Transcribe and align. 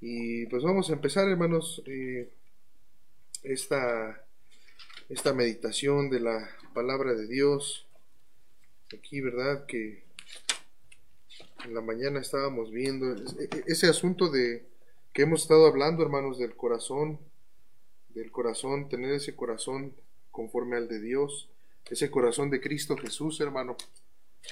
Y 0.00 0.46
pues 0.46 0.62
vamos 0.62 0.90
a 0.90 0.92
empezar, 0.92 1.28
hermanos, 1.28 1.82
eh, 1.86 2.28
esta, 3.42 4.24
esta 5.08 5.32
meditación 5.32 6.10
de 6.10 6.20
la 6.20 6.48
palabra 6.74 7.14
de 7.14 7.26
Dios. 7.26 7.86
Aquí, 8.96 9.20
¿verdad? 9.20 9.66
Que 9.66 10.04
en 11.64 11.74
la 11.74 11.80
mañana 11.80 12.20
estábamos 12.20 12.70
viendo 12.70 13.12
e, 13.12 13.44
e, 13.44 13.64
ese 13.66 13.88
asunto 13.88 14.30
de 14.30 14.64
que 15.12 15.22
hemos 15.22 15.42
estado 15.42 15.66
hablando, 15.66 16.02
hermanos, 16.02 16.38
del 16.38 16.54
corazón, 16.54 17.18
del 18.10 18.30
corazón, 18.30 18.88
tener 18.88 19.12
ese 19.12 19.34
corazón 19.34 19.94
conforme 20.30 20.76
al 20.76 20.88
de 20.88 21.00
Dios, 21.00 21.48
ese 21.90 22.10
corazón 22.10 22.50
de 22.50 22.60
Cristo 22.60 22.96
Jesús, 22.96 23.40
hermano, 23.40 23.76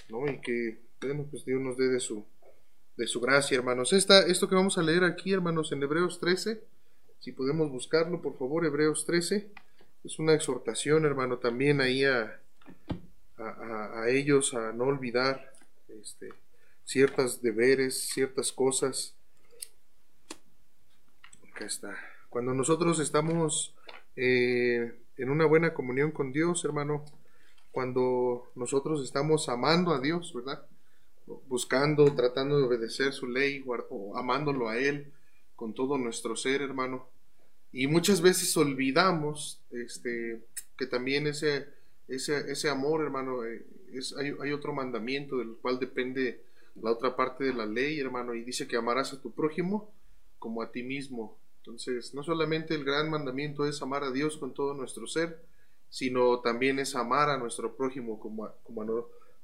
¿no? 0.08 0.26
Y 0.26 0.40
que, 0.40 0.78
bueno, 1.00 1.26
pues 1.30 1.44
Dios 1.44 1.60
nos 1.60 1.76
dé 1.76 1.88
de 1.88 2.00
su, 2.00 2.24
de 2.96 3.06
su 3.06 3.20
gracia, 3.20 3.56
hermanos. 3.56 3.92
Esta, 3.92 4.26
esto 4.26 4.48
que 4.48 4.54
vamos 4.54 4.78
a 4.78 4.82
leer 4.82 5.04
aquí, 5.04 5.32
hermanos, 5.32 5.72
en 5.72 5.82
Hebreos 5.82 6.18
13, 6.18 6.62
si 7.20 7.32
podemos 7.32 7.70
buscarlo, 7.70 8.22
por 8.22 8.38
favor, 8.38 8.64
Hebreos 8.64 9.04
13, 9.04 9.50
es 10.04 10.18
una 10.18 10.34
exhortación, 10.34 11.04
hermano, 11.04 11.38
también 11.38 11.80
ahí 11.80 12.04
a, 12.04 12.40
a, 13.36 14.02
a 14.02 14.08
ellos 14.08 14.54
a 14.54 14.72
no 14.72 14.84
olvidar 14.84 15.52
este, 15.88 16.32
ciertas 16.84 17.42
deberes, 17.42 18.08
ciertas 18.08 18.52
cosas. 18.52 19.14
Acá 21.50 21.66
está. 21.66 21.98
Cuando 22.30 22.54
nosotros 22.54 22.98
estamos 23.00 23.74
eh, 24.14 24.94
en 25.16 25.30
una 25.30 25.46
buena 25.46 25.74
comunión 25.74 26.12
con 26.12 26.32
Dios, 26.32 26.64
hermano, 26.64 27.04
cuando 27.72 28.50
nosotros 28.54 29.02
estamos 29.04 29.48
amando 29.48 29.92
a 29.92 30.00
Dios, 30.00 30.32
¿verdad? 30.34 30.66
Buscando, 31.48 32.14
tratando 32.14 32.58
de 32.58 32.64
obedecer 32.64 33.12
su 33.12 33.26
ley, 33.26 33.64
o 33.66 34.16
amándolo 34.16 34.68
a 34.68 34.78
Él 34.78 35.12
con 35.54 35.74
todo 35.74 35.98
nuestro 35.98 36.36
ser, 36.36 36.62
hermano. 36.62 37.08
Y 37.72 37.88
muchas 37.88 38.20
veces 38.20 38.56
olvidamos 38.56 39.60
este, 39.70 40.40
que 40.76 40.86
también 40.86 41.26
ese, 41.26 41.66
ese, 42.08 42.50
ese 42.50 42.68
amor, 42.70 43.02
hermano, 43.02 43.44
eh, 43.44 43.64
es, 43.92 44.14
hay, 44.16 44.52
otro 44.52 44.72
mandamiento 44.72 45.38
del 45.38 45.56
cual 45.56 45.78
depende 45.78 46.42
la 46.80 46.92
otra 46.92 47.16
parte 47.16 47.44
de 47.44 47.54
la 47.54 47.66
ley, 47.66 47.98
hermano, 47.98 48.34
y 48.34 48.44
dice 48.44 48.68
que 48.68 48.76
amarás 48.76 49.12
a 49.12 49.20
tu 49.20 49.32
prójimo 49.32 49.90
como 50.38 50.62
a 50.62 50.70
ti 50.70 50.82
mismo. 50.82 51.36
Entonces, 51.58 52.14
no 52.14 52.22
solamente 52.22 52.74
el 52.74 52.84
gran 52.84 53.10
mandamiento 53.10 53.66
es 53.66 53.82
amar 53.82 54.04
a 54.04 54.10
Dios 54.10 54.36
con 54.36 54.54
todo 54.54 54.74
nuestro 54.74 55.06
ser, 55.06 55.42
sino 55.88 56.40
también 56.40 56.78
es 56.78 56.94
amar 56.94 57.30
a 57.30 57.38
nuestro 57.38 57.76
prójimo 57.76 58.20
como 58.20 58.44
a, 58.44 58.54
como 58.62 58.82
a, 58.82 58.86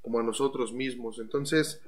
como 0.02 0.20
a 0.20 0.22
nosotros 0.22 0.72
mismos. 0.72 1.18
Entonces, 1.18 1.80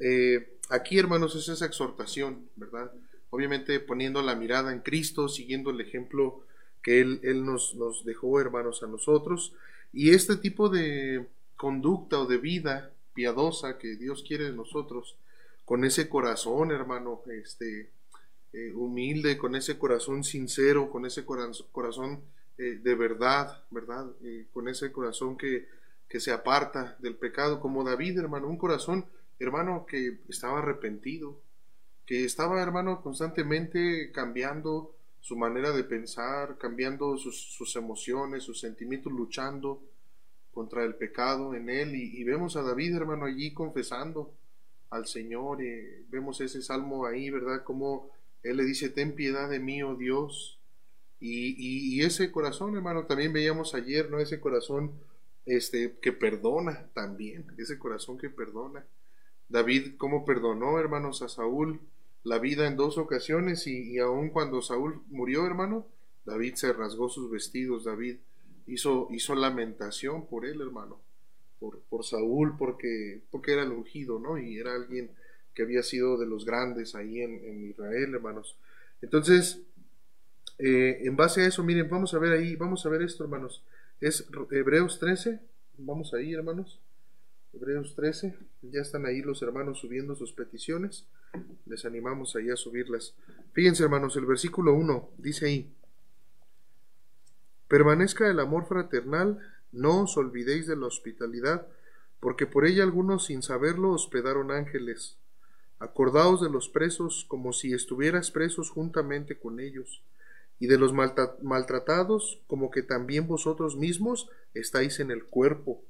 eh, 0.00 0.56
aquí, 0.70 0.98
hermanos, 0.98 1.36
es 1.36 1.48
esa 1.48 1.66
exhortación, 1.66 2.48
¿verdad? 2.56 2.90
Obviamente 3.30 3.78
poniendo 3.78 4.22
la 4.22 4.34
mirada 4.34 4.72
en 4.72 4.80
Cristo, 4.80 5.28
siguiendo 5.28 5.70
el 5.70 5.80
ejemplo 5.80 6.44
que 6.82 7.00
Él, 7.00 7.20
él 7.22 7.44
nos, 7.44 7.74
nos 7.74 8.04
dejó, 8.04 8.40
hermanos, 8.40 8.82
a 8.82 8.86
nosotros. 8.86 9.52
Y 9.92 10.10
este 10.10 10.36
tipo 10.36 10.68
de 10.68 11.26
conducta 11.56 12.20
o 12.20 12.26
de 12.26 12.38
vida 12.38 12.92
piadosa 13.14 13.78
que 13.78 13.96
Dios 13.96 14.22
quiere 14.26 14.44
de 14.44 14.52
nosotros, 14.52 15.16
con 15.64 15.84
ese 15.84 16.08
corazón, 16.08 16.70
hermano, 16.70 17.20
este, 17.26 17.90
eh, 18.52 18.72
humilde, 18.74 19.36
con 19.36 19.54
ese 19.54 19.78
corazón 19.78 20.24
sincero, 20.24 20.90
con 20.90 21.04
ese 21.04 21.26
corazón 21.26 22.22
eh, 22.56 22.80
de 22.82 22.94
verdad, 22.94 23.62
¿verdad? 23.70 24.06
con 24.52 24.68
ese 24.68 24.90
corazón 24.90 25.36
que 25.36 25.68
que 26.08 26.20
se 26.20 26.32
aparta 26.32 26.96
del 27.00 27.16
pecado, 27.16 27.60
como 27.60 27.84
David, 27.84 28.18
hermano, 28.18 28.48
un 28.48 28.56
corazón, 28.56 29.06
hermano, 29.38 29.84
que 29.86 30.20
estaba 30.28 30.58
arrepentido, 30.58 31.40
que 32.06 32.24
estaba, 32.24 32.62
hermano, 32.62 33.02
constantemente 33.02 34.10
cambiando 34.12 34.94
su 35.20 35.36
manera 35.36 35.72
de 35.72 35.84
pensar, 35.84 36.56
cambiando 36.56 37.18
sus, 37.18 37.76
emociones, 37.76 38.44
sus 38.44 38.60
sentimientos, 38.60 39.12
luchando 39.12 39.82
contra 40.52 40.84
el 40.84 40.94
pecado 40.94 41.54
en 41.54 41.68
él. 41.68 41.94
Y, 41.94 42.24
vemos 42.24 42.56
a 42.56 42.62
David, 42.62 42.94
hermano, 42.94 43.26
allí 43.26 43.52
confesando 43.52 44.32
al 44.88 45.06
Señor. 45.06 45.62
y 45.62 46.06
vemos 46.08 46.40
ese 46.40 46.62
salmo 46.62 47.04
ahí, 47.04 47.28
¿verdad? 47.28 47.62
Como 47.62 48.08
él 48.42 48.56
le 48.56 48.64
dice, 48.64 48.88
ten 48.88 49.14
piedad 49.14 49.50
de 49.50 49.58
mí, 49.58 49.82
oh 49.82 49.94
Dios. 49.94 50.58
Y, 51.20 51.96
y 51.96 52.00
ese 52.02 52.30
corazón, 52.32 52.74
hermano, 52.74 53.04
también 53.04 53.34
veíamos 53.34 53.74
ayer, 53.74 54.10
¿no? 54.10 54.18
Ese 54.20 54.40
corazón 54.40 54.92
este, 55.48 55.96
que 56.00 56.12
perdona 56.12 56.88
también, 56.94 57.46
ese 57.58 57.78
corazón 57.78 58.18
que 58.18 58.30
perdona. 58.30 58.84
David, 59.48 59.94
¿cómo 59.96 60.24
perdonó, 60.24 60.78
hermanos, 60.78 61.22
a 61.22 61.28
Saúl 61.28 61.80
la 62.22 62.38
vida 62.38 62.66
en 62.66 62.76
dos 62.76 62.98
ocasiones 62.98 63.66
y, 63.66 63.92
y 63.92 63.98
aun 63.98 64.28
cuando 64.30 64.60
Saúl 64.60 65.00
murió, 65.08 65.46
hermano, 65.46 65.86
David 66.26 66.54
se 66.56 66.72
rasgó 66.72 67.08
sus 67.08 67.30
vestidos, 67.30 67.84
David 67.84 68.16
hizo, 68.66 69.08
hizo 69.10 69.34
lamentación 69.34 70.26
por 70.26 70.44
él, 70.44 70.60
hermano, 70.60 71.00
por, 71.58 71.80
por 71.88 72.04
Saúl, 72.04 72.56
porque, 72.58 73.22
porque 73.30 73.52
era 73.52 73.62
el 73.62 73.72
ungido, 73.72 74.18
¿no? 74.18 74.36
Y 74.36 74.58
era 74.58 74.74
alguien 74.74 75.10
que 75.54 75.62
había 75.62 75.82
sido 75.82 76.18
de 76.18 76.26
los 76.26 76.44
grandes 76.44 76.94
ahí 76.94 77.22
en, 77.22 77.42
en 77.44 77.70
Israel, 77.70 78.14
hermanos. 78.14 78.56
Entonces, 79.00 79.62
eh, 80.58 81.00
en 81.04 81.16
base 81.16 81.42
a 81.42 81.46
eso, 81.46 81.62
miren, 81.62 81.88
vamos 81.88 82.12
a 82.14 82.18
ver 82.18 82.32
ahí, 82.32 82.56
vamos 82.56 82.84
a 82.84 82.88
ver 82.88 83.02
esto, 83.02 83.24
hermanos. 83.24 83.62
Es 84.00 84.28
Hebreos 84.52 85.00
13. 85.00 85.40
Vamos 85.78 86.14
ahí, 86.14 86.32
hermanos. 86.32 86.78
Hebreos 87.52 87.96
13. 87.96 88.36
Ya 88.62 88.80
están 88.80 89.06
ahí 89.06 89.22
los 89.22 89.42
hermanos 89.42 89.80
subiendo 89.80 90.14
sus 90.14 90.32
peticiones. 90.32 91.04
Les 91.66 91.84
animamos 91.84 92.36
ahí 92.36 92.48
a 92.50 92.56
subirlas. 92.56 93.14
Fíjense, 93.54 93.82
hermanos, 93.82 94.16
el 94.16 94.24
versículo 94.24 94.74
1 94.74 95.10
dice 95.18 95.46
ahí. 95.46 95.72
Permanezca 97.66 98.30
el 98.30 98.38
amor 98.38 98.66
fraternal, 98.68 99.40
no 99.72 100.04
os 100.04 100.16
olvidéis 100.16 100.68
de 100.68 100.76
la 100.76 100.86
hospitalidad, 100.86 101.66
porque 102.20 102.46
por 102.46 102.66
ella 102.66 102.84
algunos 102.84 103.26
sin 103.26 103.42
saberlo 103.42 103.90
hospedaron 103.90 104.52
ángeles. 104.52 105.16
Acordaos 105.80 106.40
de 106.40 106.50
los 106.50 106.68
presos 106.68 107.26
como 107.28 107.52
si 107.52 107.72
estuvieras 107.72 108.30
presos 108.30 108.70
juntamente 108.70 109.38
con 109.38 109.58
ellos 109.58 110.02
y 110.60 110.66
de 110.66 110.78
los 110.78 110.92
maltratados, 110.92 112.40
como 112.46 112.70
que 112.70 112.82
también 112.82 113.26
vosotros 113.26 113.76
mismos 113.76 114.28
estáis 114.54 114.98
en 115.00 115.10
el 115.10 115.24
cuerpo. 115.24 115.82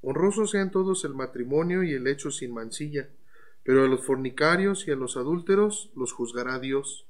Honrosos 0.00 0.50
sean 0.50 0.70
todos 0.72 1.04
el 1.04 1.14
matrimonio 1.14 1.84
y 1.84 1.92
el 1.92 2.08
hecho 2.08 2.30
sin 2.30 2.52
mancilla, 2.52 3.08
pero 3.62 3.84
a 3.84 3.88
los 3.88 4.04
fornicarios 4.04 4.88
y 4.88 4.90
a 4.90 4.96
los 4.96 5.16
adúlteros 5.16 5.90
los 5.94 6.12
juzgará 6.12 6.58
Dios. 6.58 7.06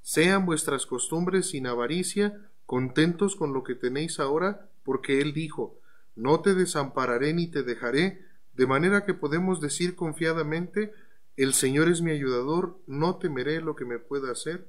Sean 0.00 0.46
vuestras 0.46 0.86
costumbres 0.86 1.50
sin 1.50 1.66
avaricia, 1.66 2.40
contentos 2.64 3.36
con 3.36 3.52
lo 3.52 3.62
que 3.62 3.74
tenéis 3.74 4.18
ahora, 4.18 4.70
porque 4.84 5.20
Él 5.20 5.34
dijo, 5.34 5.78
No 6.16 6.40
te 6.40 6.54
desampararé 6.54 7.34
ni 7.34 7.48
te 7.48 7.62
dejaré, 7.62 8.24
de 8.54 8.66
manera 8.66 9.04
que 9.04 9.12
podemos 9.12 9.60
decir 9.60 9.94
confiadamente, 9.94 10.92
El 11.36 11.52
Señor 11.52 11.88
es 11.88 12.00
mi 12.00 12.10
ayudador, 12.10 12.78
no 12.86 13.16
temeré 13.16 13.60
lo 13.60 13.76
que 13.76 13.84
me 13.84 13.98
pueda 13.98 14.32
hacer 14.32 14.66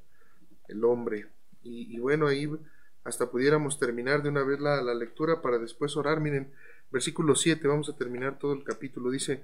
el 0.68 0.84
hombre. 0.84 1.28
Y, 1.64 1.98
bueno, 2.00 2.28
ahí 2.28 2.50
hasta 3.04 3.32
pudiéramos 3.32 3.80
terminar 3.80 4.22
de 4.22 4.30
una 4.30 4.44
vez 4.44 4.60
la, 4.60 4.82
la, 4.82 4.94
lectura 4.94 5.42
para 5.42 5.58
después 5.58 5.96
orar. 5.96 6.20
Miren, 6.20 6.52
versículo 6.92 7.36
7, 7.36 7.68
vamos 7.68 7.90
a 7.90 7.96
terminar 7.96 8.38
todo 8.38 8.54
el 8.54 8.64
capítulo. 8.64 9.10
Dice, 9.10 9.44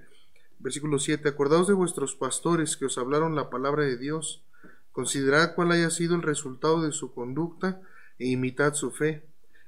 versículo 0.58 0.98
7, 0.98 1.28
acordaos 1.28 1.68
de 1.68 1.74
vuestros 1.74 2.14
pastores 2.14 2.76
que 2.76 2.86
os 2.86 2.98
hablaron 2.98 3.34
la 3.34 3.50
palabra 3.50 3.84
de 3.84 3.96
Dios, 3.96 4.44
considerad 4.92 5.54
cuál 5.54 5.72
haya 5.72 5.90
sido 5.90 6.14
el 6.14 6.22
resultado 6.22 6.82
de 6.82 6.92
su 6.92 7.12
conducta 7.12 7.80
e 8.18 8.28
imitad 8.28 8.74
su 8.74 8.90
fe. 8.90 9.24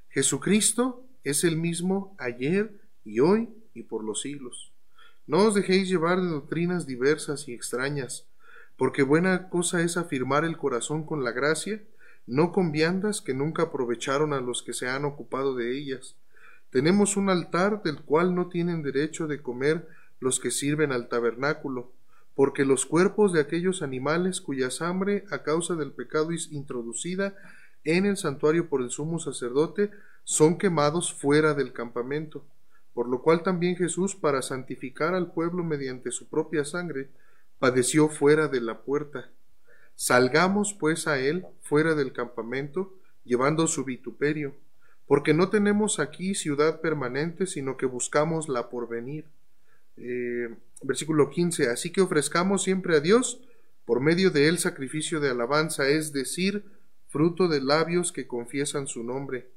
Jesucristo 0.09 1.03
es 1.23 1.43
el 1.43 1.57
mismo 1.57 2.15
ayer 2.19 2.79
y 3.03 3.19
hoy 3.19 3.49
y 3.73 3.83
por 3.83 4.03
los 4.03 4.21
siglos. 4.21 4.71
No 5.25 5.45
os 5.45 5.55
dejéis 5.55 5.89
llevar 5.89 6.21
de 6.21 6.27
doctrinas 6.27 6.85
diversas 6.85 7.47
y 7.47 7.53
extrañas, 7.53 8.27
porque 8.77 9.03
buena 9.03 9.49
cosa 9.49 9.81
es 9.81 9.97
afirmar 9.97 10.43
el 10.45 10.57
corazón 10.57 11.05
con 11.05 11.23
la 11.23 11.31
gracia, 11.31 11.81
no 12.25 12.51
con 12.51 12.71
viandas 12.71 13.21
que 13.21 13.33
nunca 13.33 13.63
aprovecharon 13.63 14.33
a 14.33 14.41
los 14.41 14.63
que 14.63 14.73
se 14.73 14.87
han 14.87 15.05
ocupado 15.05 15.55
de 15.55 15.77
ellas. 15.77 16.15
Tenemos 16.69 17.17
un 17.17 17.29
altar 17.29 17.83
del 17.83 18.01
cual 18.01 18.33
no 18.35 18.47
tienen 18.47 18.81
derecho 18.81 19.27
de 19.27 19.41
comer 19.41 19.87
los 20.19 20.39
que 20.39 20.51
sirven 20.51 20.91
al 20.91 21.09
tabernáculo, 21.09 21.91
porque 22.35 22.65
los 22.65 22.85
cuerpos 22.85 23.33
de 23.33 23.41
aquellos 23.41 23.81
animales 23.81 24.41
cuya 24.41 24.71
sangre 24.71 25.25
a 25.29 25.43
causa 25.43 25.75
del 25.75 25.91
pecado 25.91 26.31
es 26.31 26.51
introducida 26.51 27.35
en 27.83 28.05
el 28.05 28.17
santuario 28.17 28.69
por 28.69 28.81
el 28.81 28.89
sumo 28.89 29.19
sacerdote 29.19 29.91
son 30.23 30.57
quemados 30.57 31.13
fuera 31.13 31.53
del 31.53 31.73
campamento, 31.73 32.45
por 32.93 33.09
lo 33.09 33.21
cual 33.21 33.43
también 33.43 33.75
Jesús, 33.75 34.15
para 34.15 34.41
santificar 34.41 35.13
al 35.13 35.31
pueblo 35.33 35.63
mediante 35.63 36.11
su 36.11 36.27
propia 36.27 36.63
sangre, 36.63 37.09
padeció 37.59 38.07
fuera 38.07 38.47
de 38.47 38.61
la 38.61 38.79
puerta 38.79 39.29
Salgamos 39.95 40.73
pues 40.73 41.07
a 41.07 41.19
él 41.19 41.45
fuera 41.61 41.95
del 41.95 42.13
campamento, 42.13 42.93
llevando 43.23 43.67
su 43.67 43.83
vituperio, 43.83 44.55
porque 45.07 45.33
no 45.33 45.49
tenemos 45.49 45.99
aquí 45.99 46.35
ciudad 46.35 46.81
permanente, 46.81 47.45
sino 47.47 47.77
que 47.77 47.85
buscamos 47.85 48.49
la 48.49 48.69
porvenir. 48.69 49.25
Eh, 49.97 50.49
versículo 50.83 51.29
15. 51.29 51.69
Así 51.69 51.91
que 51.91 52.01
ofrezcamos 52.01 52.63
siempre 52.63 52.95
a 52.95 52.99
Dios 52.99 53.39
por 53.85 53.99
medio 53.99 54.31
de 54.31 54.47
él 54.47 54.59
sacrificio 54.59 55.19
de 55.19 55.29
alabanza, 55.29 55.87
es 55.87 56.13
decir, 56.13 56.63
fruto 57.09 57.47
de 57.47 57.61
labios 57.61 58.11
que 58.11 58.27
confiesan 58.27 58.87
su 58.87 59.03
nombre. 59.03 59.49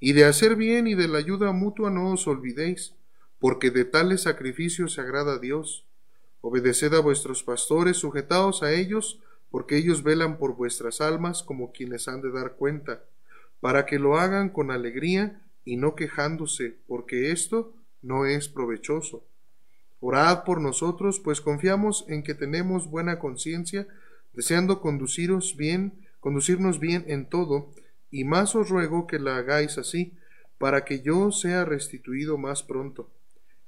Y 0.00 0.12
de 0.12 0.24
hacer 0.24 0.56
bien 0.56 0.86
y 0.86 0.94
de 0.94 1.08
la 1.08 1.18
ayuda 1.18 1.52
mutua 1.52 1.90
no 1.90 2.12
os 2.12 2.26
olvidéis, 2.26 2.94
porque 3.38 3.70
de 3.70 3.84
tales 3.84 4.22
sacrificios 4.22 4.94
se 4.94 5.00
agrada 5.00 5.34
a 5.34 5.38
Dios. 5.38 5.84
Obedeced 6.40 6.94
a 6.94 7.00
vuestros 7.00 7.42
pastores, 7.42 7.98
sujetaos 7.98 8.62
a 8.62 8.72
ellos, 8.72 9.20
porque 9.50 9.76
ellos 9.76 10.02
velan 10.02 10.38
por 10.38 10.56
vuestras 10.56 11.00
almas 11.00 11.42
como 11.42 11.72
quienes 11.72 12.08
han 12.08 12.20
de 12.20 12.30
dar 12.30 12.56
cuenta, 12.56 13.04
para 13.60 13.86
que 13.86 13.98
lo 13.98 14.18
hagan 14.18 14.50
con 14.50 14.70
alegría 14.70 15.42
y 15.64 15.76
no 15.76 15.94
quejándose, 15.94 16.78
porque 16.86 17.32
esto 17.32 17.74
no 18.02 18.26
es 18.26 18.48
provechoso. 18.48 19.24
Orad 20.00 20.44
por 20.44 20.60
nosotros, 20.60 21.20
pues 21.20 21.40
confiamos 21.40 22.04
en 22.08 22.22
que 22.22 22.34
tenemos 22.34 22.88
buena 22.88 23.18
conciencia, 23.18 23.88
deseando 24.32 24.80
conduciros 24.80 25.56
bien, 25.56 26.06
conducirnos 26.20 26.78
bien 26.78 27.04
en 27.08 27.28
todo, 27.28 27.70
y 28.10 28.24
más 28.24 28.54
os 28.54 28.68
ruego 28.68 29.06
que 29.06 29.18
la 29.18 29.38
hagáis 29.38 29.78
así, 29.78 30.12
para 30.58 30.84
que 30.84 31.00
yo 31.00 31.32
sea 31.32 31.64
restituido 31.64 32.38
más 32.38 32.62
pronto. 32.62 33.10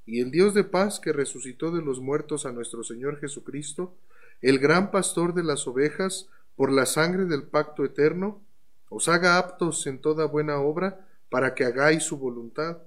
Y 0.07 0.21
el 0.21 0.31
Dios 0.31 0.55
de 0.55 0.65
paz 0.65 1.01
que 1.01 1.13
resucitó 1.13 1.71
de 1.71 1.83
los 1.83 2.01
muertos 2.01 2.47
a 2.47 2.53
nuestro 2.53 2.83
Señor 2.83 3.21
Jesucristo, 3.21 3.95
el 4.41 4.59
gran 4.59 4.91
pastor 4.91 5.35
de 5.35 5.45
las 5.45 5.67
ovejas, 5.67 6.29
por 6.57 6.73
la 6.73 6.87
sangre 6.87 7.25
del 7.25 7.45
pacto 7.45 7.85
eterno, 7.85 8.43
os 8.89 9.09
haga 9.09 9.39
aptos 9.39 9.87
en 9.87 10.01
toda 10.01 10.27
buena 10.27 10.59
obra, 10.59 11.07
para 11.31 11.55
que 11.55 11.65
hagáis 11.65 12.05
su 12.05 12.19
voluntad, 12.19 12.79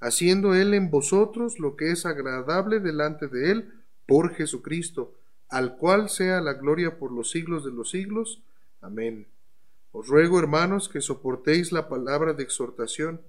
haciendo 0.00 0.54
Él 0.54 0.74
en 0.74 0.90
vosotros 0.90 1.58
lo 1.58 1.76
que 1.76 1.90
es 1.90 2.06
agradable 2.06 2.80
delante 2.80 3.26
de 3.26 3.50
Él 3.50 3.72
por 4.06 4.34
Jesucristo, 4.34 5.14
al 5.48 5.76
cual 5.76 6.08
sea 6.08 6.40
la 6.40 6.54
gloria 6.54 6.98
por 6.98 7.12
los 7.12 7.30
siglos 7.30 7.64
de 7.64 7.72
los 7.72 7.90
siglos. 7.90 8.42
Amén. 8.80 9.26
Os 9.92 10.06
ruego, 10.06 10.38
hermanos, 10.38 10.88
que 10.88 11.00
soportéis 11.00 11.72
la 11.72 11.88
palabra 11.88 12.34
de 12.34 12.42
exhortación, 12.42 13.20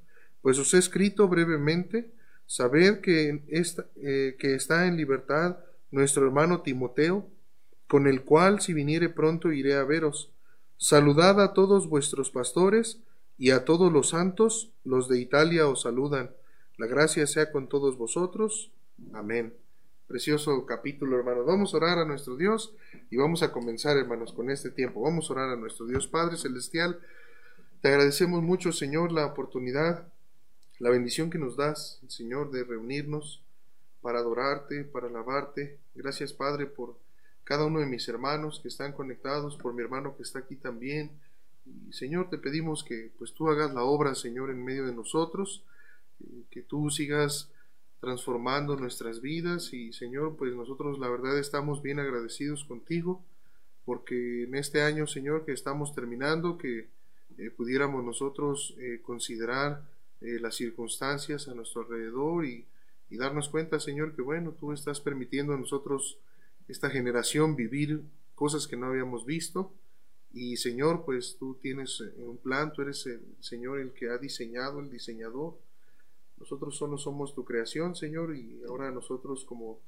pues 0.42 0.60
os 0.60 0.74
he 0.74 0.78
escrito 0.78 1.28
brevemente, 1.28 2.12
sabed 2.46 3.02
que, 3.02 3.44
eh, 3.98 4.36
que 4.38 4.56
está 4.56 4.88
en 4.88 4.98
libertad 4.98 5.58
nuestro 5.92 6.26
hermano 6.26 6.62
Timoteo, 6.62 7.28
con 7.90 8.06
el 8.06 8.22
cual 8.22 8.62
si 8.62 8.74
viniere 8.74 9.10
pronto 9.10 9.52
iré 9.52 9.74
a 9.74 9.84
veros. 9.84 10.30
Saludad 10.78 11.42
a 11.42 11.54
todos 11.54 11.90
vuestros 11.90 12.30
pastores 12.30 13.00
y 13.40 13.50
a 13.50 13.66
todos 13.66 13.92
los 13.92 14.10
santos, 14.10 14.70
los 14.84 15.10
de 15.10 15.20
Italia 15.20 15.68
os 15.68 15.82
saludan. 15.82 16.30
La 16.78 16.86
gracia 16.86 17.26
sea 17.26 17.52
con 17.52 17.68
todos 17.68 17.98
vosotros. 17.98 18.72
Amén. 19.12 19.56
Precioso 20.08 20.68
capítulo, 20.68 21.18
hermanos. 21.18 21.48
Vamos 21.48 21.74
a 21.74 21.78
orar 21.78 21.98
a 21.98 22.06
nuestro 22.06 22.38
Dios 22.38 22.76
y 23.10 23.18
vamos 23.18 23.42
a 23.42 23.52
comenzar, 23.52 23.98
hermanos, 23.98 24.34
con 24.34 24.52
este 24.52 24.70
tiempo. 24.70 25.02
Vamos 25.02 25.28
a 25.30 25.34
orar 25.34 25.50
a 25.50 25.56
nuestro 25.56 25.88
Dios 25.88 26.08
Padre 26.08 26.38
Celestial. 26.38 27.00
Te 27.82 27.88
agradecemos 27.88 28.44
mucho, 28.44 28.72
Señor, 28.72 29.12
la 29.12 29.26
oportunidad, 29.26 30.08
la 30.78 30.92
bendición 30.92 31.32
que 31.32 31.40
nos 31.40 31.58
das, 31.58 32.00
Señor, 32.08 32.52
de 32.52 32.64
reunirnos 32.64 33.42
para 34.02 34.20
adorarte, 34.20 34.84
para 34.84 35.08
alabarte. 35.08 35.80
Gracias, 35.96 36.34
Padre, 36.34 36.68
por 36.68 36.96
cada 37.50 37.66
uno 37.66 37.80
de 37.80 37.88
mis 37.88 38.07
hermanos 38.07 38.60
que 38.62 38.68
están 38.68 38.94
conectados, 38.94 39.57
por 39.57 39.74
mi 39.74 39.81
hermano 39.81 40.16
que 40.16 40.22
está 40.22 40.38
aquí 40.38 40.56
también. 40.56 41.10
Y, 41.66 41.92
Señor, 41.92 42.30
te 42.30 42.38
pedimos 42.38 42.84
que 42.84 43.12
pues 43.18 43.34
tú 43.34 43.50
hagas 43.50 43.74
la 43.74 43.81
obra, 43.81 44.13
Señor, 44.13 44.51
en 44.51 44.63
medio 44.63 44.86
de 44.86 44.94
nosotros, 44.94 45.63
que 46.51 46.62
tú 46.62 46.92
sigas 46.92 47.50
transformando 48.01 48.75
nuestras 48.75 49.19
vidas 49.19 49.74
y 49.74 49.94
Señor, 49.94 50.36
pues 50.38 50.54
nosotros 50.54 51.00
la 51.00 51.10
verdad 51.10 51.40
estamos 51.40 51.81
bien 51.81 51.98
agradecidos 51.98 52.66
contigo 52.66 53.24
porque 53.84 54.44
en 54.44 54.54
este 54.54 54.84
año, 54.84 55.07
Señor, 55.07 55.44
que 55.44 55.52
estamos 55.52 55.95
terminando, 55.95 56.56
que 56.56 56.88
eh, 57.40 57.50
pudiéramos 57.50 58.04
nosotros 58.04 58.75
eh, 58.78 59.02
considerar 59.02 59.81
eh, 60.22 60.38
las 60.40 60.54
circunstancias 60.54 61.48
a 61.48 61.56
nuestro 61.56 61.81
alrededor 61.81 62.45
y, 62.45 62.68
y 63.10 63.18
darnos 63.18 63.50
cuenta, 63.50 63.80
Señor, 63.80 64.16
que 64.16 64.22
bueno, 64.22 64.52
tú 64.52 64.72
estás 64.72 65.02
permitiendo 65.02 65.54
a 65.54 65.57
nosotros 65.57 66.19
esta 66.69 66.89
generación 66.89 67.56
vivir 67.56 68.04
cosas 68.36 68.68
que 68.68 68.77
no 68.77 68.86
habíamos 68.86 69.25
visto. 69.25 69.74
Y 70.31 70.57
Señor, 70.57 71.04
pues 71.04 71.36
tú 71.39 71.56
tienes 71.56 72.01
eh, 72.01 72.24
un 72.24 72.38
plan, 72.38 72.71
tú 72.71 72.83
eres 72.83 73.06
el 73.07 73.21
Señor 73.39 73.80
el 73.80 73.92
que 73.92 74.10
ha 74.10 74.18
diseñado, 74.18 74.80
el 74.80 74.89
diseñador. 74.89 75.57
Nosotros 76.38 76.77
solo 76.77 76.98
somos 76.98 77.33
tu 77.33 77.44
creación, 77.44 77.95
Señor, 77.95 78.36
y 78.36 78.62
ahora 78.68 78.92
nosotros 78.92 79.44
como 79.44 79.80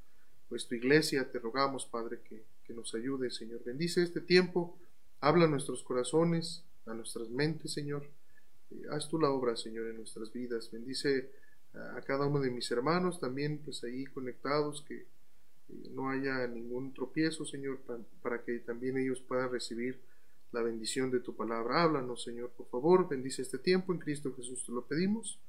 pues 0.49 0.67
tu 0.67 0.75
iglesia 0.75 1.31
te 1.31 1.39
rogamos, 1.39 1.85
Padre, 1.85 2.19
que, 2.27 2.43
que 2.65 2.73
nos 2.73 2.93
ayude, 2.93 3.31
Señor. 3.31 3.63
Bendice 3.63 4.03
este 4.03 4.19
tiempo, 4.19 4.75
habla 5.21 5.45
a 5.45 5.47
nuestros 5.47 5.81
corazones, 5.83 6.65
a 6.87 6.93
nuestras 6.93 7.29
mentes, 7.29 7.71
Señor. 7.71 8.03
Eh, 8.71 8.83
haz 8.91 9.07
tú 9.07 9.19
la 9.19 9.29
obra, 9.29 9.55
Señor, 9.55 9.87
en 9.87 9.97
nuestras 9.97 10.33
vidas. 10.33 10.69
Bendice 10.71 11.29
a 11.73 12.01
cada 12.01 12.25
uno 12.25 12.41
de 12.41 12.51
mis 12.51 12.69
hermanos 12.69 13.19
también, 13.21 13.59
pues 13.63 13.81
ahí 13.85 14.03
conectados, 14.07 14.81
que 14.81 15.05
no 15.91 16.09
haya 16.09 16.47
ningún 16.47 16.93
tropiezo, 16.93 17.45
Señor, 17.45 17.79
para, 18.21 18.43
que 18.43 18.59
también 18.59 18.97
ellos 18.97 19.21
puedan 19.21 19.51
recibir 19.51 19.99
la 20.51 20.61
bendición 20.61 21.11
de 21.11 21.19
tu 21.19 21.35
palabra. 21.35 21.83
Háblanos, 21.83 22.23
Señor, 22.23 22.51
por 22.51 22.67
favor, 22.67 23.07
bendice 23.07 23.41
este 23.41 23.57
tiempo, 23.57 23.93
en 23.93 23.99
Cristo 23.99 24.33
Jesús 24.35 24.65
te 24.65 24.71
lo 24.71 24.85
pedimos. 24.85 25.39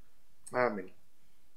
Amén. 0.51 0.93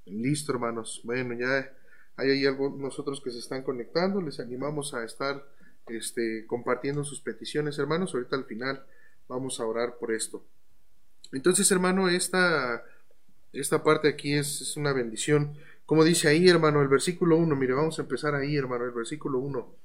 Listo, 0.06 0.52
hermanos. 0.52 1.02
Bueno, 1.04 1.34
ya 1.34 1.72
hay 2.16 2.30
ahí 2.30 2.46
algo 2.46 2.76
nosotros 2.78 3.22
que 3.22 3.32
se 3.32 3.40
están 3.40 3.64
conectando, 3.64 4.22
les 4.22 4.40
animamos 4.40 4.94
a 4.94 5.04
estar 5.04 5.46
este, 5.88 6.46
compartiendo 6.48 7.04
sus 7.04 7.22
peticiones, 7.22 7.78
hermanos. 7.78 8.14
Ahorita 8.14 8.36
al 8.36 8.46
final 8.46 8.84
vamos 9.28 9.60
a 9.60 9.66
orar 9.66 9.98
por 9.98 10.12
esto. 10.12 10.44
Entonces, 11.32 11.70
hermano, 11.72 12.08
esta, 12.10 12.84
esta 13.52 13.84
parte 13.84 14.08
aquí 14.08 14.34
es 14.34 14.76
una 14.78 14.94
bendición. 14.94 15.56
Como 15.86 16.04
dice 16.04 16.28
ahí, 16.28 16.48
hermano, 16.48 16.82
el 16.82 16.88
versículo 16.88 17.38
1, 17.38 17.56
mire, 17.56 17.74
vamos 17.74 18.00
a 18.00 18.02
empezar 18.02 18.34
ahí, 18.34 18.56
hermano, 18.56 18.86
el 18.86 18.92
versículo 18.92 19.40
1. 19.40 19.76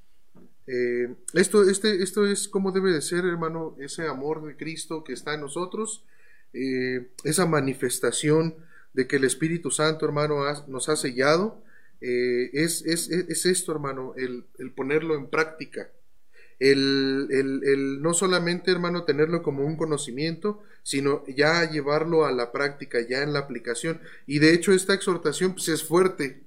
Eh, 0.67 1.15
esto, 1.35 1.69
este, 1.69 2.03
esto 2.03 2.27
es 2.27 2.49
como 2.49 2.73
debe 2.73 2.93
de 2.93 3.03
ser, 3.03 3.25
hermano, 3.25 3.77
ese 3.81 4.07
amor 4.07 4.45
de 4.45 4.57
Cristo 4.57 5.05
que 5.05 5.13
está 5.13 5.35
en 5.35 5.41
nosotros, 5.41 6.05
eh, 6.53 7.11
esa 7.25 7.47
manifestación 7.47 8.55
de 8.93 9.07
que 9.07 9.17
el 9.17 9.25
Espíritu 9.25 9.71
Santo, 9.71 10.07
hermano, 10.07 10.43
nos 10.69 10.89
ha 10.89 10.97
sellado, 10.97 11.63
eh, 12.01 12.51
es, 12.55 12.83
es, 12.87 13.11
es, 13.11 13.47
esto, 13.47 13.73
hermano, 13.73 14.15
el, 14.17 14.45
el 14.59 14.73
ponerlo 14.73 15.15
en 15.15 15.29
práctica 15.29 15.91
el, 16.61 17.29
el, 17.31 17.63
el, 17.65 18.03
no 18.03 18.13
solamente, 18.13 18.71
hermano, 18.71 19.05
tenerlo 19.05 19.43
como 19.43 19.65
un 19.65 19.77
conocimiento, 19.77 20.63
sino 20.83 21.25
ya 21.27 21.69
llevarlo 21.69 22.27
a 22.27 22.33
la 22.33 22.53
práctica, 22.53 23.01
ya 23.01 23.23
en 23.23 23.33
la 23.33 23.41
aplicación. 23.41 24.01
Y 24.27 24.39
de 24.39 24.53
hecho 24.53 24.73
esta 24.73 24.95
exhortación 24.95 25.55
pues, 25.55 25.69
es 25.69 25.83
fuerte, 25.83 26.43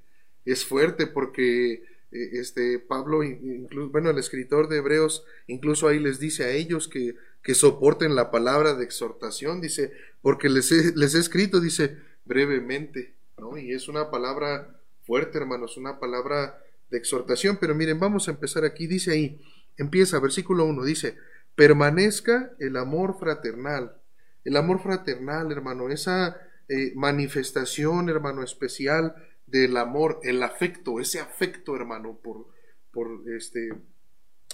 es 0.45 0.65
fuerte 0.65 1.07
porque 1.07 1.83
eh, 2.11 2.29
este 2.33 2.77
Pablo, 2.77 3.23
incluso, 3.23 3.89
bueno, 3.89 4.11
el 4.11 4.19
escritor 4.19 4.69
de 4.69 4.77
Hebreos, 4.77 5.25
incluso 5.47 5.87
ahí 5.87 5.99
les 5.99 6.19
dice 6.19 6.43
a 6.43 6.51
ellos 6.51 6.87
que, 6.87 7.15
que 7.41 7.55
soporten 7.55 8.15
la 8.15 8.29
palabra 8.29 8.75
de 8.75 8.83
exhortación, 8.83 9.61
dice, 9.61 9.93
porque 10.21 10.47
les 10.47 10.71
he, 10.71 10.93
les 10.95 11.15
he 11.15 11.19
escrito, 11.19 11.59
dice, 11.59 11.97
brevemente, 12.23 13.13
¿no? 13.39 13.57
Y 13.57 13.73
es 13.73 13.87
una 13.87 14.11
palabra 14.11 14.79
fuerte, 15.05 15.39
hermanos, 15.39 15.75
una 15.75 15.99
palabra 15.99 16.63
de 16.91 16.99
exhortación, 16.99 17.57
pero 17.59 17.73
miren, 17.73 17.99
vamos 17.99 18.27
a 18.27 18.31
empezar 18.31 18.63
aquí, 18.63 18.85
dice 18.85 19.11
ahí, 19.11 19.41
Empieza, 19.77 20.19
versículo 20.19 20.65
1, 20.65 20.83
dice, 20.83 21.17
permanezca 21.55 22.53
el 22.59 22.77
amor 22.77 23.17
fraternal. 23.19 23.97
El 24.43 24.57
amor 24.57 24.81
fraternal, 24.81 25.51
hermano, 25.51 25.89
esa 25.89 26.37
eh, 26.67 26.91
manifestación, 26.95 28.09
hermano, 28.09 28.43
especial 28.43 29.15
del 29.45 29.77
amor, 29.77 30.19
el 30.23 30.41
afecto, 30.43 30.99
ese 30.99 31.19
afecto, 31.19 31.75
hermano, 31.75 32.19
por, 32.21 32.47
por, 32.91 33.23
este, 33.35 33.73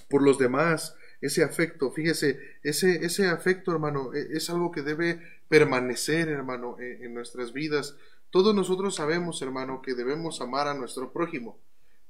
por 0.09 0.21
los 0.21 0.37
demás, 0.37 0.95
ese 1.21 1.43
afecto, 1.43 1.91
fíjese, 1.91 2.39
ese, 2.63 3.05
ese 3.05 3.27
afecto, 3.27 3.71
hermano, 3.71 4.13
e, 4.13 4.37
es 4.37 4.49
algo 4.49 4.71
que 4.71 4.81
debe 4.81 5.21
permanecer, 5.47 6.29
hermano, 6.29 6.77
en, 6.79 7.03
en 7.03 7.13
nuestras 7.13 7.53
vidas. 7.53 7.95
Todos 8.29 8.53
nosotros 8.53 8.95
sabemos, 8.95 9.41
hermano, 9.41 9.81
que 9.81 9.95
debemos 9.95 10.39
amar 10.41 10.67
a 10.67 10.73
nuestro 10.73 11.11
prójimo. 11.11 11.59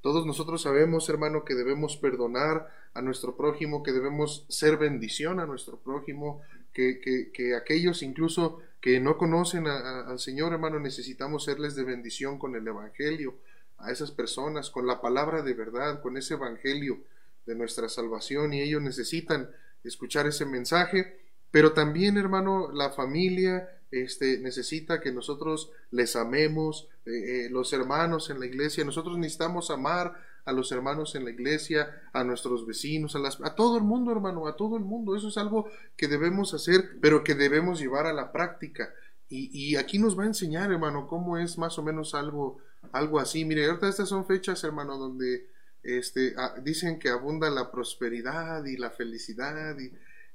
Todos 0.02 0.26
nosotros 0.26 0.62
sabemos, 0.62 1.10
hermano, 1.10 1.44
que 1.44 1.56
debemos 1.56 1.98
perdonar 1.98 2.70
a 2.94 3.02
nuestro 3.02 3.36
prójimo, 3.36 3.84
que 3.84 3.92
debemos 3.92 4.46
ser 4.48 4.78
bendición 4.78 5.40
a 5.40 5.46
nuestro 5.46 5.78
prójimo, 5.78 6.42
que, 6.74 7.02
que, 7.34 7.56
aquellos 7.56 8.02
incluso 8.04 8.60
que 8.80 9.00
no 9.00 9.18
conocen 9.18 9.68
al 9.68 10.20
Señor, 10.20 10.54
hermano, 10.54 10.80
necesitamos 10.80 11.44
serles 11.44 11.76
de 11.76 11.84
bendición 11.84 12.40
con 12.40 12.56
el 12.56 12.66
Evangelio, 12.68 13.36
a 13.78 13.92
esas 13.92 14.12
personas, 14.12 14.70
con 14.70 14.88
la 14.88 15.02
palabra 15.02 15.42
de 15.42 15.54
verdad, 15.54 16.02
con 16.02 16.18
ese 16.18 16.36
Evangelio 16.36 17.00
de 17.46 17.56
nuestra 17.56 17.90
salvación, 17.90 18.54
y 18.54 18.62
ellos 18.62 18.82
necesitan 18.82 19.50
escuchar 19.84 20.28
ese 20.28 20.46
mensaje, 20.46 21.20
pero 21.52 21.74
también, 21.74 22.18
hermano, 22.18 22.72
la 22.72 22.92
familia, 22.92 23.70
este, 23.92 24.38
necesita 24.38 25.02
que 25.02 25.12
nosotros 25.12 25.72
les 25.92 26.16
amemos, 26.16 26.88
eh, 27.10 27.46
eh, 27.46 27.50
los 27.50 27.74
hermanos 27.74 28.30
en 28.30 28.40
la 28.40 28.46
iglesia, 28.46 28.86
nosotros 28.86 29.18
necesitamos 29.18 29.72
amar 29.72 30.14
a 30.46 30.52
los 30.52 30.72
hermanos 30.72 31.16
en 31.16 31.26
la 31.26 31.32
iglesia, 31.32 32.02
a 32.14 32.24
nuestros 32.24 32.66
vecinos, 32.66 33.16
a, 33.16 33.20
las, 33.20 33.40
a 33.42 33.56
todo 33.56 33.78
el 33.78 33.84
mundo, 33.84 34.12
hermano, 34.12 34.48
a 34.48 34.56
todo 34.56 34.78
el 34.78 34.84
mundo. 34.84 35.16
Eso 35.16 35.28
es 35.28 35.38
algo 35.38 35.70
que 35.98 36.08
debemos 36.08 36.54
hacer, 36.54 36.98
pero 37.02 37.24
que 37.24 37.36
debemos 37.36 37.80
llevar 37.80 38.06
a 38.06 38.14
la 38.14 38.32
práctica. 38.32 38.94
Y, 39.28 39.50
y 39.54 39.76
aquí 39.76 40.00
nos 40.00 40.18
va 40.18 40.24
a 40.24 40.28
enseñar, 40.28 40.72
hermano, 40.72 41.08
cómo 41.08 41.38
es 41.38 41.58
más 41.58 41.78
o 41.78 41.84
menos 41.84 42.16
algo, 42.16 42.60
algo 42.92 43.20
así. 43.20 43.46
Mire, 43.46 43.66
ahorita 43.66 43.90
estas 43.90 44.10
son 44.10 44.26
fechas, 44.26 44.64
hermano, 44.64 44.98
donde 44.98 45.48
este, 45.84 46.34
ah, 46.38 46.56
dicen 46.64 47.00
que 47.00 47.10
abunda 47.10 47.50
la 47.50 47.72
prosperidad 47.72 48.66
y 48.66 48.78
la 48.78 48.90
felicidad. 48.90 49.78
Y, 49.80 49.92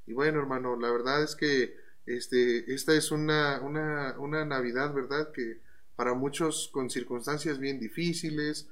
y 0.07 0.13
bueno, 0.13 0.41
hermano, 0.41 0.77
la 0.77 0.91
verdad 0.91 1.23
es 1.23 1.35
que 1.35 1.77
este, 2.07 2.73
esta 2.73 2.95
es 2.95 3.11
una, 3.11 3.61
una, 3.63 4.17
una 4.19 4.45
Navidad, 4.45 4.93
¿verdad? 4.93 5.33
Que 5.33 5.61
para 5.97 6.15
muchos 6.15 6.69
con 6.73 6.91
circunstancias 6.91 7.59
bien 7.59 7.79
difíciles. 7.79 8.69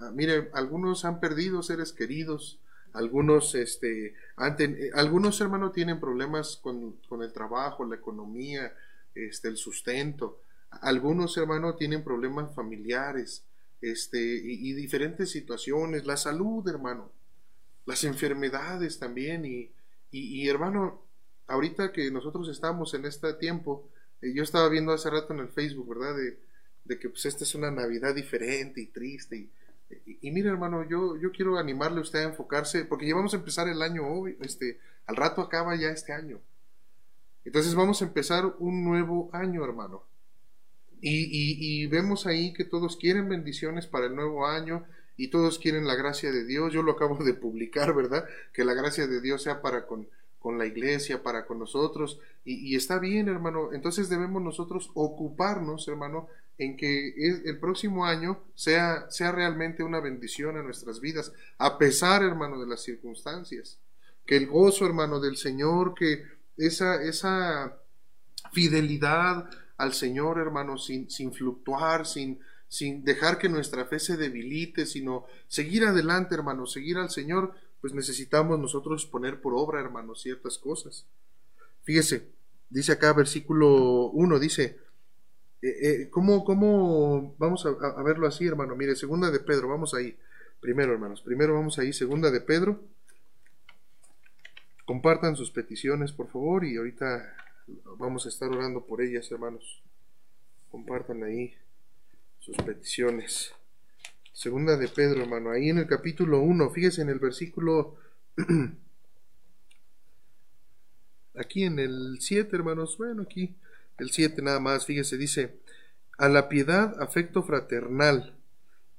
Ah, 0.00 0.10
mire, 0.14 0.50
algunos 0.54 1.04
han 1.04 1.20
perdido 1.20 1.62
seres 1.62 1.92
queridos, 1.92 2.58
algunos, 2.92 3.54
este, 3.54 4.14
eh, 4.38 4.90
algunos 4.94 5.40
hermanos 5.40 5.72
tienen 5.72 6.00
problemas 6.00 6.56
con, 6.56 6.92
con, 7.08 7.22
el 7.22 7.32
trabajo, 7.32 7.84
la 7.84 7.96
economía, 7.96 8.72
este, 9.14 9.48
el 9.48 9.56
sustento. 9.56 10.40
Algunos 10.70 11.36
hermanos 11.36 11.76
tienen 11.76 12.04
problemas 12.04 12.54
familiares, 12.54 13.44
este, 13.80 14.20
y, 14.20 14.72
diferentes 14.74 15.30
situaciones, 15.30 16.06
la 16.06 16.16
salud, 16.16 16.66
hermano, 16.68 17.10
las 17.84 18.04
enfermedades 18.04 18.98
también, 18.98 19.44
y, 19.44 19.70
y, 20.12 20.48
hermano, 20.48 21.02
ahorita 21.48 21.92
que 21.92 22.10
nosotros 22.10 22.48
estamos 22.48 22.94
en 22.94 23.06
este 23.06 23.34
tiempo, 23.34 23.88
eh, 24.20 24.32
yo 24.32 24.44
estaba 24.44 24.68
viendo 24.68 24.92
hace 24.92 25.10
rato 25.10 25.32
en 25.32 25.40
el 25.40 25.48
Facebook, 25.48 25.88
¿verdad? 25.88 26.16
De, 26.16 26.38
de 26.84 26.98
que 26.98 27.08
pues 27.08 27.24
esta 27.26 27.44
es 27.44 27.54
una 27.54 27.70
Navidad 27.70 28.14
diferente 28.14 28.80
y 28.80 28.86
triste. 28.86 29.36
Y, 29.36 29.50
y, 30.20 30.30
mire 30.30 30.48
hermano, 30.48 30.88
yo, 30.88 31.16
yo 31.16 31.32
quiero 31.32 31.58
animarle 31.58 31.98
a 31.98 32.02
usted 32.02 32.20
a 32.20 32.28
enfocarse, 32.28 32.84
porque 32.84 33.06
ya 33.06 33.14
vamos 33.14 33.34
a 33.34 33.36
empezar 33.36 33.68
el 33.68 33.82
año 33.82 34.06
hoy, 34.06 34.36
este, 34.40 34.78
al 35.06 35.16
rato 35.16 35.42
acaba 35.42 35.76
ya 35.76 35.90
este 35.90 36.12
año. 36.12 36.40
Entonces 37.44 37.74
vamos 37.74 38.00
a 38.00 38.04
empezar 38.04 38.54
un 38.58 38.84
nuevo 38.84 39.28
año, 39.32 39.64
hermano. 39.64 40.04
Y, 41.00 41.82
y, 41.82 41.86
vemos 41.88 42.26
ahí 42.26 42.52
que 42.52 42.64
todos 42.64 42.96
quieren 42.96 43.28
bendiciones 43.28 43.88
para 43.88 44.06
el 44.06 44.14
nuevo 44.14 44.46
año 44.46 44.84
y 45.16 45.28
todos 45.28 45.58
quieren 45.58 45.84
la 45.84 45.96
gracia 45.96 46.30
de 46.30 46.44
Dios. 46.44 46.72
Yo 46.72 46.84
lo 46.84 46.92
acabo 46.92 47.24
de 47.24 47.34
publicar, 47.34 47.92
¿verdad? 47.92 48.24
Que 48.52 48.64
la 48.64 48.74
gracia 48.74 49.08
de 49.08 49.20
Dios 49.20 49.42
sea 49.42 49.60
para 49.60 49.84
con, 49.86 50.06
con 50.38 50.58
la 50.58 50.66
iglesia, 50.66 51.22
para 51.24 51.44
con 51.44 51.58
nosotros. 51.58 52.20
Y, 52.44 52.76
está 52.76 53.00
bien, 53.00 53.28
hermano. 53.28 53.72
Entonces 53.72 54.08
debemos 54.08 54.42
nosotros 54.42 54.90
ocuparnos, 54.94 55.88
hermano, 55.88 56.28
en 56.58 56.76
que 56.76 57.14
el 57.44 57.58
próximo 57.58 58.04
año 58.04 58.44
sea, 58.54 59.10
sea 59.10 59.32
realmente 59.32 59.82
una 59.82 60.00
bendición 60.00 60.56
a 60.56 60.62
nuestras 60.62 61.00
vidas, 61.00 61.32
a 61.58 61.78
pesar, 61.78 62.22
hermano, 62.22 62.60
de 62.60 62.66
las 62.66 62.82
circunstancias. 62.82 63.78
Que 64.26 64.36
el 64.36 64.46
gozo, 64.46 64.86
hermano, 64.86 65.18
del 65.18 65.36
Señor, 65.36 65.94
que 65.94 66.22
esa, 66.56 67.02
esa 67.02 67.78
fidelidad 68.52 69.50
al 69.76 69.94
Señor, 69.94 70.38
hermano, 70.38 70.78
sin, 70.78 71.10
sin 71.10 71.32
fluctuar, 71.32 72.06
sin, 72.06 72.38
sin 72.68 73.04
dejar 73.04 73.38
que 73.38 73.48
nuestra 73.48 73.84
fe 73.84 73.98
se 73.98 74.16
debilite, 74.16 74.86
sino 74.86 75.24
seguir 75.48 75.84
adelante, 75.84 76.34
hermano, 76.34 76.66
seguir 76.66 76.98
al 76.98 77.10
Señor, 77.10 77.54
pues 77.80 77.92
necesitamos 77.92 78.60
nosotros 78.60 79.06
poner 79.06 79.40
por 79.40 79.54
obra, 79.54 79.80
hermano, 79.80 80.14
ciertas 80.14 80.56
cosas. 80.58 81.06
Fíjese, 81.82 82.28
dice 82.70 82.92
acá 82.92 83.12
versículo 83.12 84.10
1, 84.10 84.38
dice, 84.38 84.78
eh, 85.62 85.68
eh, 85.68 86.10
¿cómo, 86.10 86.44
¿cómo, 86.44 87.34
vamos 87.38 87.64
a, 87.66 87.68
a, 87.68 88.02
verlo 88.02 88.26
así, 88.26 88.46
hermano? 88.46 88.74
Mire, 88.74 88.96
segunda 88.96 89.30
de 89.30 89.38
Pedro, 89.38 89.68
vamos 89.68 89.94
ahí. 89.94 90.16
Primero, 90.60 90.92
hermanos, 90.92 91.22
primero 91.22 91.54
vamos 91.54 91.78
ahí, 91.78 91.92
segunda 91.92 92.30
de 92.30 92.40
Pedro. 92.40 92.80
Compartan 94.84 95.36
sus 95.36 95.52
peticiones, 95.52 96.12
por 96.12 96.28
favor, 96.28 96.64
y 96.64 96.76
ahorita 96.76 97.36
vamos 97.98 98.26
a 98.26 98.28
estar 98.28 98.50
orando 98.50 98.84
por 98.84 99.00
ellas, 99.00 99.30
hermanos. 99.30 99.82
Compartan 100.70 101.22
ahí 101.22 101.54
sus 102.40 102.56
peticiones. 102.56 103.54
Segunda 104.32 104.76
de 104.76 104.88
Pedro, 104.88 105.22
hermano, 105.22 105.50
ahí 105.50 105.68
en 105.68 105.78
el 105.78 105.86
capítulo 105.86 106.40
1, 106.40 106.70
fíjese 106.70 107.02
en 107.02 107.10
el 107.10 107.20
versículo 107.20 107.96
aquí 111.36 111.64
en 111.64 111.78
el 111.78 112.16
7, 112.18 112.56
hermanos, 112.56 112.96
bueno, 112.98 113.22
aquí 113.22 113.54
el 114.02 114.10
7 114.10 114.42
nada 114.42 114.60
más, 114.60 114.84
fíjese, 114.86 115.16
dice, 115.16 115.58
a 116.18 116.28
la 116.28 116.48
piedad 116.48 117.00
afecto 117.00 117.42
fraternal 117.42 118.36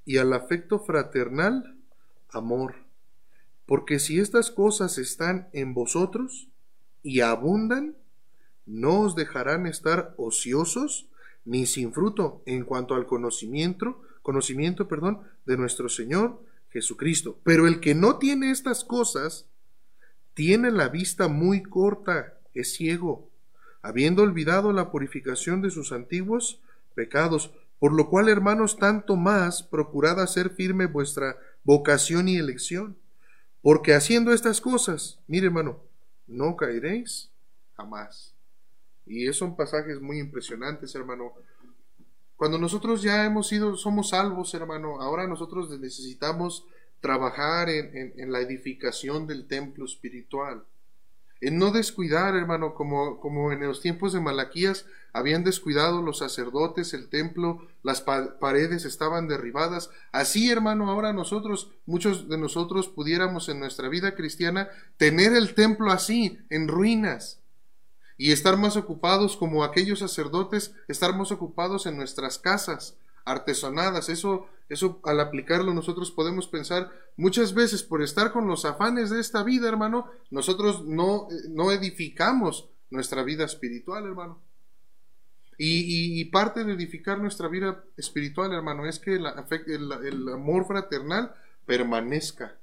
y 0.06 0.18
al 0.18 0.34
afecto 0.34 0.80
fraternal 0.80 1.78
amor. 2.30 2.76
Porque 3.66 4.00
si 4.00 4.20
estas 4.20 4.52
cosas 4.52 4.98
están 4.98 5.50
en 5.54 5.74
vosotros 5.74 6.48
y 7.02 7.22
abundan, 7.22 7.96
no 8.66 9.02
os 9.02 9.16
dejarán 9.16 9.68
estar 9.68 10.14
ociosos 10.18 11.08
ni 11.46 11.66
sin 11.66 11.94
fruto 11.94 12.42
en 12.46 12.64
cuanto 12.64 12.96
al 12.96 13.06
conocimiento, 13.06 14.02
conocimiento, 14.22 14.88
perdón, 14.88 15.22
de 15.46 15.58
nuestro 15.58 15.90
Señor 15.90 16.42
Jesucristo. 16.70 17.40
Pero 17.44 17.68
el 17.68 17.80
que 17.80 17.94
no 17.94 18.18
tiene 18.18 18.52
estas 18.52 18.86
cosas 18.86 19.48
tiene 20.34 20.72
la 20.72 20.88
vista 20.90 21.28
muy 21.28 21.62
corta, 21.62 22.40
es 22.54 22.74
ciego, 22.74 23.30
habiendo 23.84 24.24
olvidado 24.24 24.72
la 24.72 24.90
purificación 24.90 25.62
de 25.62 25.70
sus 25.70 25.92
antiguos 25.92 26.60
pecados, 26.96 27.52
por 27.80 27.94
lo 27.94 28.10
cual, 28.10 28.30
hermanos, 28.30 28.78
tanto 28.78 29.18
más 29.18 29.62
procurad 29.62 30.22
hacer 30.22 30.50
firme 30.50 30.86
vuestra 30.86 31.38
vocación 31.66 32.30
y 32.30 32.38
elección, 32.38 32.98
porque 33.62 33.94
haciendo 33.94 34.32
estas 34.32 34.62
cosas, 34.62 35.20
mire 35.28 35.48
hermano, 35.48 35.80
no 36.28 36.56
caeréis 36.56 37.30
jamás. 37.76 38.34
Y 39.06 39.26
esos 39.26 39.38
son 39.38 39.56
pasajes 39.58 40.00
muy 40.00 40.18
impresionantes, 40.18 40.96
hermano. 40.96 41.34
Cuando 42.38 42.58
nosotros 42.58 43.02
ya 43.02 43.26
hemos 43.26 43.48
sido, 43.50 43.76
somos 43.76 44.10
salvos, 44.10 44.54
hermano, 44.54 45.02
ahora 45.02 45.28
nosotros 45.28 45.70
necesitamos 45.78 46.66
trabajar 47.02 47.70
en, 47.70 48.14
en 48.16 48.32
la 48.32 48.40
edificación 48.40 49.28
del 49.28 49.46
templo 49.46 49.84
espiritual 49.84 50.64
en 51.44 51.58
no 51.58 51.72
descuidar, 51.72 52.36
hermano, 52.36 52.74
como, 52.74 53.20
como 53.20 53.52
en 53.52 53.60
los 53.62 53.82
tiempos 53.82 54.14
de 54.14 54.22
Malaquías 54.22 54.86
habían 55.12 55.44
descuidado 55.44 56.02
los 56.02 56.20
sacerdotes, 56.20 56.94
el 56.94 57.10
templo, 57.10 57.68
las 57.84 58.02
paredes 58.02 58.86
estaban 58.86 59.28
derribadas. 59.28 59.90
Así, 60.12 60.50
hermano, 60.50 60.90
ahora 60.90 61.14
nosotros, 61.14 61.70
muchos 61.86 62.30
de 62.30 62.38
nosotros 62.38 62.88
pudiéramos 62.88 63.50
en 63.50 63.60
nuestra 63.60 63.90
vida 63.90 64.16
cristiana 64.16 64.70
tener 64.98 65.34
el 65.34 65.54
templo 65.54 65.92
así, 65.92 66.40
en 66.50 66.68
ruinas, 66.68 67.40
y 68.18 68.32
estar 68.32 68.58
más 68.58 68.78
ocupados 68.78 69.36
como 69.36 69.64
aquellos 69.64 70.00
sacerdotes, 70.00 70.74
estar 70.88 71.16
más 71.16 71.32
ocupados 71.32 71.86
en 71.86 71.98
nuestras 71.98 72.40
casas, 72.40 72.96
artesonadas. 73.26 74.10
Eso, 74.10 74.48
eso 74.70 75.00
al 75.04 75.20
aplicarlo 75.20 75.74
nosotros 75.74 76.12
podemos 76.12 76.48
pensar 76.48 76.92
muchas 77.18 77.54
veces 77.54 77.84
por 77.84 78.02
estar 78.02 78.32
con 78.32 78.48
los 78.48 78.66
afanes 78.66 79.10
de 79.10 79.20
esta 79.20 79.44
vida, 79.44 79.68
hermano, 79.68 80.08
nosotros 80.32 80.84
no, 80.86 81.28
no 81.50 81.72
edificamos 81.72 82.70
nuestra 82.90 83.24
vida 83.24 83.46
espiritual, 83.46 84.06
hermano. 84.06 84.40
Y, 85.58 86.20
y, 86.20 86.26
parte 86.26 86.64
de 86.64 86.74
edificar 86.74 87.20
nuestra 87.20 87.48
vida 87.48 87.84
espiritual, 87.96 88.54
hermano, 88.54 88.88
es 88.88 89.00
que 89.00 89.16
el, 89.16 89.26
el, 89.26 90.30
amor 90.30 90.66
fraternal 90.66 91.34
permanezca 91.66 92.58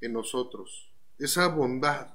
en 0.00 0.14
nosotros. 0.14 0.90
Esa 1.18 1.48
bondad, 1.48 2.08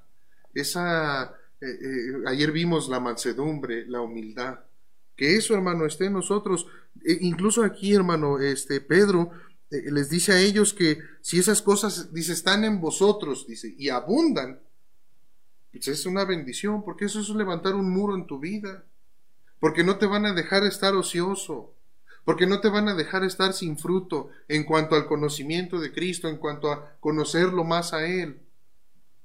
esa... 0.54 1.36
Eh, 1.62 1.66
eh, 1.66 2.24
ayer 2.28 2.52
vimos 2.52 2.90
la 2.90 3.00
mansedumbre, 3.00 3.86
la 3.88 4.02
humildad. 4.02 4.60
Que 5.18 5.36
eso, 5.36 5.56
hermano, 5.56 5.86
esté 5.86 6.06
en 6.06 6.14
nosotros. 6.14 6.68
E 7.04 7.18
incluso 7.22 7.64
aquí, 7.64 7.94
hermano, 7.94 8.40
este 8.40 8.80
Pedro 8.80 9.32
eh, 9.72 9.92
les 9.92 10.10
dice 10.10 10.32
a 10.32 10.40
ellos 10.40 10.74
que 10.74 11.00
si 11.22 11.40
esas 11.40 11.62
cosas, 11.62 12.14
dice, 12.14 12.32
están 12.32 12.64
en 12.64 12.80
vosotros, 12.80 13.46
dice, 13.48 13.74
y 13.78 13.90
abundan, 13.90 14.62
pues 15.72 15.88
es 15.88 16.06
una 16.06 16.24
bendición, 16.24 16.84
porque 16.86 17.06
eso 17.06 17.20
es 17.20 17.30
levantar 17.30 17.76
un 17.76 17.90
muro 17.90 18.16
en 18.16 18.28
tu 18.28 18.40
vida, 18.40 18.86
porque 19.60 19.84
no 19.84 19.98
te 19.98 20.06
van 20.06 20.26
a 20.26 20.34
dejar 20.34 20.64
estar 20.64 20.96
ocioso, 20.96 21.74
porque 22.24 22.46
no 22.46 22.62
te 22.62 22.70
van 22.70 22.88
a 22.88 22.96
dejar 22.96 23.24
estar 23.24 23.54
sin 23.54 23.78
fruto 23.78 24.30
en 24.48 24.64
cuanto 24.64 24.96
al 24.96 25.08
conocimiento 25.08 25.80
de 25.80 25.92
Cristo, 25.92 26.28
en 26.28 26.38
cuanto 26.38 26.72
a 26.72 26.98
conocerlo 27.00 27.64
más 27.64 27.94
a 27.94 28.06
Él. 28.06 28.40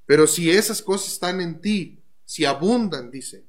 Pero 0.06 0.26
si 0.26 0.50
esas 0.50 0.82
cosas 0.82 1.12
están 1.12 1.40
en 1.40 1.60
ti, 1.60 2.00
si 2.24 2.44
abundan, 2.44 3.10
dice. 3.10 3.44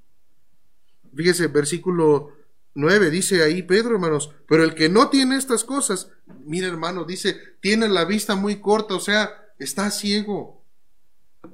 Fíjese, 1.15 1.47
versículo 1.47 2.31
9 2.75 3.09
dice 3.09 3.43
ahí 3.43 3.63
Pedro, 3.63 3.95
hermanos, 3.95 4.33
pero 4.47 4.63
el 4.63 4.73
que 4.73 4.89
no 4.89 5.09
tiene 5.09 5.37
estas 5.37 5.63
cosas, 5.63 6.09
mira 6.45 6.67
hermano, 6.67 7.03
dice, 7.05 7.37
tiene 7.61 7.87
la 7.87 8.05
vista 8.05 8.35
muy 8.35 8.59
corta, 8.59 8.95
o 8.95 8.99
sea, 8.99 9.31
está 9.59 9.91
ciego. 9.91 10.63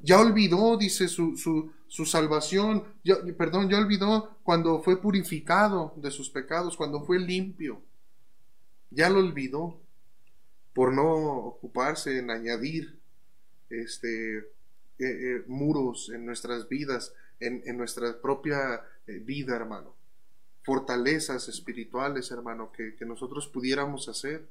Ya 0.04 0.20
olvidó, 0.20 0.78
dice, 0.78 1.08
su, 1.08 1.36
su, 1.36 1.72
su 1.88 2.06
salvación, 2.06 2.84
ya, 3.04 3.16
perdón, 3.38 3.70
ya 3.70 3.78
olvidó 3.80 4.38
cuando 4.44 4.82
fue 4.82 5.02
purificado 5.02 5.94
de 5.98 6.12
sus 6.12 6.30
pecados, 6.30 6.78
cuando 6.78 7.02
fue 7.02 7.20
limpio. 7.20 7.82
Ya 8.92 9.10
lo 9.10 9.20
olvidó. 9.20 9.80
por 10.74 10.94
no 10.94 11.12
ocuparse 11.48 12.20
en 12.20 12.30
añadir 12.32 13.00
este, 13.70 14.38
eh, 14.38 14.46
eh, 15.00 15.44
muros 15.48 16.10
en 16.14 16.26
nuestras 16.26 16.70
vidas, 16.70 17.14
en, 17.40 17.78
nuestra 17.78 18.22
propia 18.22 18.82
eh, 19.10 19.20
vida, 19.20 19.56
hermano. 19.56 19.96
Fortalezas 20.64 21.48
espirituales, 21.48 22.30
hermano, 22.32 22.72
que, 22.72 22.96
que 22.96 23.06
nosotros 23.06 23.48
pudiéramos 23.48 24.08
hacer 24.08 24.48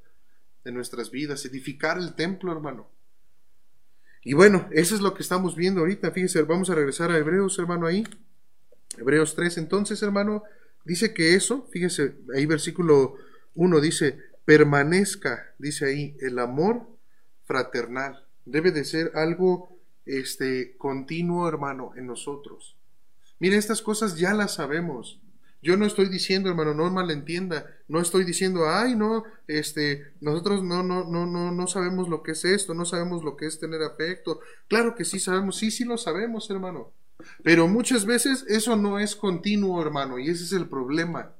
en 0.65 0.75
nuestras 0.75 1.11
vidas, 1.11 1.45
edificar 1.45 1.99
el 1.99 2.15
templo, 2.15 2.51
hermano. 2.51 2.89
Y 4.23 4.33
bueno, 4.35 4.69
eso 4.73 4.95
es 4.95 5.01
lo 5.01 5.15
que 5.15 5.23
estamos 5.23 5.55
viendo 5.55 5.81
ahorita. 5.81 6.11
Fíjese, 6.11 6.43
vamos 6.43 6.71
a 6.71 6.75
regresar 6.75 7.11
a 7.11 7.19
Hebreos, 7.19 7.59
hermano, 7.59 7.87
ahí. 7.87 8.05
Hebreos 8.97 9.35
3, 9.37 9.59
entonces, 9.59 10.03
hermano, 10.03 10.43
dice 10.85 11.15
que 11.15 11.35
eso, 11.35 11.69
fíjese, 11.71 12.17
ahí 12.35 12.47
versículo 12.47 13.15
1 13.55 13.81
dice, 13.81 14.19
permanezca, 14.45 15.55
dice 15.59 15.87
ahí, 15.87 16.17
el 16.21 16.39
amor 16.39 16.89
fraternal. 17.45 18.27
Debe 18.45 18.73
de 18.73 18.85
ser 18.85 19.13
algo 19.15 19.79
este 20.05 20.77
continuo, 20.79 21.49
hermano, 21.49 21.93
en 21.97 22.07
nosotros. 22.07 22.78
Mire, 23.39 23.57
estas 23.57 23.83
cosas 23.83 24.17
ya 24.17 24.35
las 24.35 24.55
sabemos. 24.55 25.21
Yo 25.61 25.77
no 25.77 25.87
estoy 25.87 26.09
diciendo, 26.09 26.49
hermano, 26.49 26.73
no 26.73 26.89
malentienda, 26.91 27.67
no 27.89 28.01
estoy 28.01 28.25
diciendo, 28.25 28.69
ay, 28.69 28.95
no, 28.95 29.25
este, 29.49 30.13
nosotros 30.21 30.63
no, 30.63 30.85
no, 30.85 31.05
no, 31.05 31.27
no, 31.27 31.51
no 31.51 31.67
sabemos 31.67 32.09
lo 32.09 32.23
que 32.23 32.33
es 32.33 32.45
esto, 32.45 32.75
no 32.75 32.85
sabemos 32.85 33.25
lo 33.25 33.37
que 33.37 33.47
es 33.47 33.59
tener 33.59 33.83
afecto. 33.83 34.41
Claro 34.69 34.95
que 34.95 35.05
sí 35.05 35.19
sabemos, 35.19 35.57
sí, 35.57 35.73
sí 35.73 35.85
lo 35.85 35.99
sabemos, 35.99 36.49
hermano. 36.51 36.93
Pero 37.43 37.67
muchas 37.67 38.07
veces 38.07 38.45
eso 38.49 38.77
no 38.77 39.01
es 39.01 39.17
continuo, 39.17 39.83
hermano, 39.83 40.21
y 40.21 40.29
ese 40.31 40.45
es 40.45 40.53
el 40.53 40.69
problema. 40.69 41.33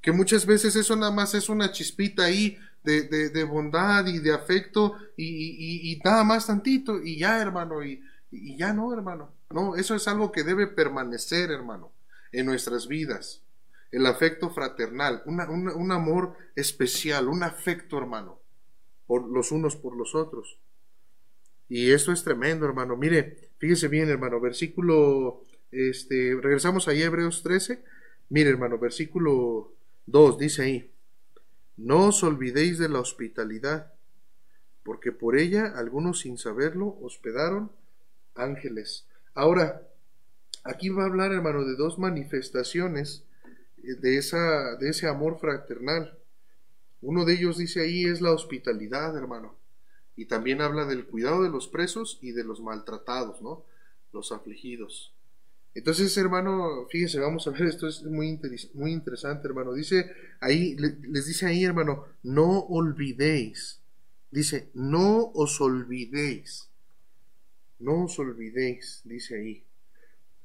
Que 0.00 0.10
muchas 0.10 0.44
veces 0.44 0.74
eso 0.74 0.96
nada 0.96 1.12
más 1.12 1.34
es 1.34 1.48
una 1.48 1.70
chispita 1.70 2.24
ahí 2.24 2.58
de, 2.82 3.02
de, 3.02 3.44
bondad 3.44 4.06
y 4.06 4.18
de 4.18 4.32
afecto 4.32 4.96
y, 5.16 5.92
y, 5.92 6.00
nada 6.04 6.24
más 6.24 6.46
tantito 6.46 7.02
y 7.02 7.18
ya, 7.18 7.40
hermano, 7.40 7.84
y, 7.84 8.02
y 8.30 8.56
ya 8.56 8.72
no, 8.72 8.92
hermano. 8.92 9.37
No, 9.50 9.76
eso 9.76 9.94
es 9.94 10.06
algo 10.08 10.30
que 10.32 10.44
debe 10.44 10.66
permanecer, 10.66 11.50
hermano 11.50 11.92
en 12.32 12.46
nuestras 12.46 12.88
vidas. 12.88 13.42
El 13.90 14.06
afecto 14.06 14.50
fraternal, 14.50 15.22
un 15.24 15.92
amor 15.92 16.36
especial, 16.54 17.28
un 17.28 17.42
afecto, 17.42 17.96
hermano, 17.96 18.38
por 19.06 19.26
los 19.26 19.50
unos 19.50 19.76
por 19.76 19.96
los 19.96 20.14
otros. 20.14 20.58
Y 21.70 21.90
esto 21.90 22.12
es 22.12 22.22
tremendo, 22.22 22.66
hermano. 22.66 22.96
Mire, 22.96 23.50
fíjese 23.58 23.88
bien, 23.88 24.10
hermano, 24.10 24.40
versículo, 24.40 25.42
este, 25.70 26.36
regresamos 26.40 26.86
a 26.88 26.92
Hebreos 26.92 27.42
13. 27.42 27.82
Mire, 28.28 28.50
hermano, 28.50 28.78
versículo 28.78 29.72
2 30.06 30.38
dice 30.38 30.62
ahí, 30.62 30.90
no 31.78 32.08
os 32.08 32.22
olvidéis 32.22 32.78
de 32.78 32.88
la 32.90 33.00
hospitalidad, 33.00 33.94
porque 34.82 35.12
por 35.12 35.38
ella 35.38 35.72
algunos 35.76 36.20
sin 36.20 36.36
saberlo 36.36 36.98
hospedaron 37.00 37.70
ángeles. 38.34 39.07
Ahora, 39.34 39.88
Aquí 40.68 40.90
va 40.90 41.04
a 41.04 41.06
hablar, 41.06 41.32
hermano, 41.32 41.64
de 41.64 41.76
dos 41.76 41.98
manifestaciones 41.98 43.24
eh, 43.82 43.94
de, 43.94 44.18
esa, 44.18 44.76
de 44.76 44.90
ese 44.90 45.08
amor 45.08 45.38
fraternal. 45.38 46.18
Uno 47.00 47.24
de 47.24 47.34
ellos 47.34 47.56
dice 47.56 47.80
ahí 47.80 48.04
es 48.04 48.20
la 48.20 48.32
hospitalidad, 48.32 49.16
hermano. 49.16 49.56
Y 50.14 50.26
también 50.26 50.60
habla 50.60 50.84
del 50.84 51.06
cuidado 51.06 51.42
de 51.42 51.48
los 51.48 51.68
presos 51.68 52.18
y 52.20 52.32
de 52.32 52.44
los 52.44 52.60
maltratados, 52.60 53.40
¿no? 53.40 53.64
Los 54.12 54.30
afligidos. 54.30 55.14
Entonces, 55.74 56.14
hermano, 56.18 56.86
fíjese, 56.90 57.18
vamos 57.18 57.46
a 57.46 57.50
ver, 57.50 57.62
esto 57.62 57.88
es 57.88 58.02
muy, 58.02 58.38
muy 58.74 58.92
interesante, 58.92 59.48
hermano. 59.48 59.72
Dice 59.72 60.12
ahí, 60.38 60.76
les 60.76 61.26
dice 61.26 61.46
ahí, 61.46 61.64
hermano, 61.64 62.04
no 62.24 62.58
olvidéis. 62.58 63.80
Dice, 64.30 64.68
no 64.74 65.30
os 65.32 65.62
olvidéis. 65.62 66.67
No 67.78 68.04
os 68.04 68.18
olvidéis, 68.18 69.02
dice 69.04 69.36
ahí. 69.36 69.64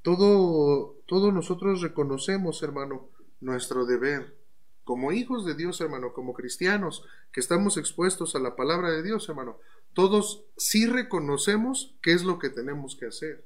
Todo, 0.01 0.97
todos 1.05 1.33
nosotros 1.33 1.81
reconocemos, 1.81 2.61
hermano, 2.61 3.09
nuestro 3.41 3.85
deber. 3.85 4.35
Como 4.83 5.11
hijos 5.11 5.45
de 5.45 5.55
Dios, 5.55 5.79
hermano, 5.81 6.13
como 6.13 6.33
cristianos 6.33 7.05
que 7.31 7.39
estamos 7.39 7.77
expuestos 7.77 8.35
a 8.35 8.39
la 8.39 8.55
palabra 8.55 8.91
de 8.91 9.01
Dios, 9.01 9.27
hermano, 9.29 9.57
todos 9.93 10.43
sí 10.57 10.85
reconocemos 10.87 11.95
qué 12.01 12.11
es 12.13 12.23
lo 12.23 12.37
que 12.37 12.49
tenemos 12.49 12.95
que 12.95 13.05
hacer. 13.05 13.45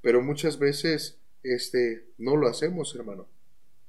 Pero 0.00 0.22
muchas 0.22 0.58
veces 0.58 1.18
este 1.42 2.06
no 2.18 2.36
lo 2.36 2.48
hacemos, 2.48 2.94
hermano. 2.94 3.26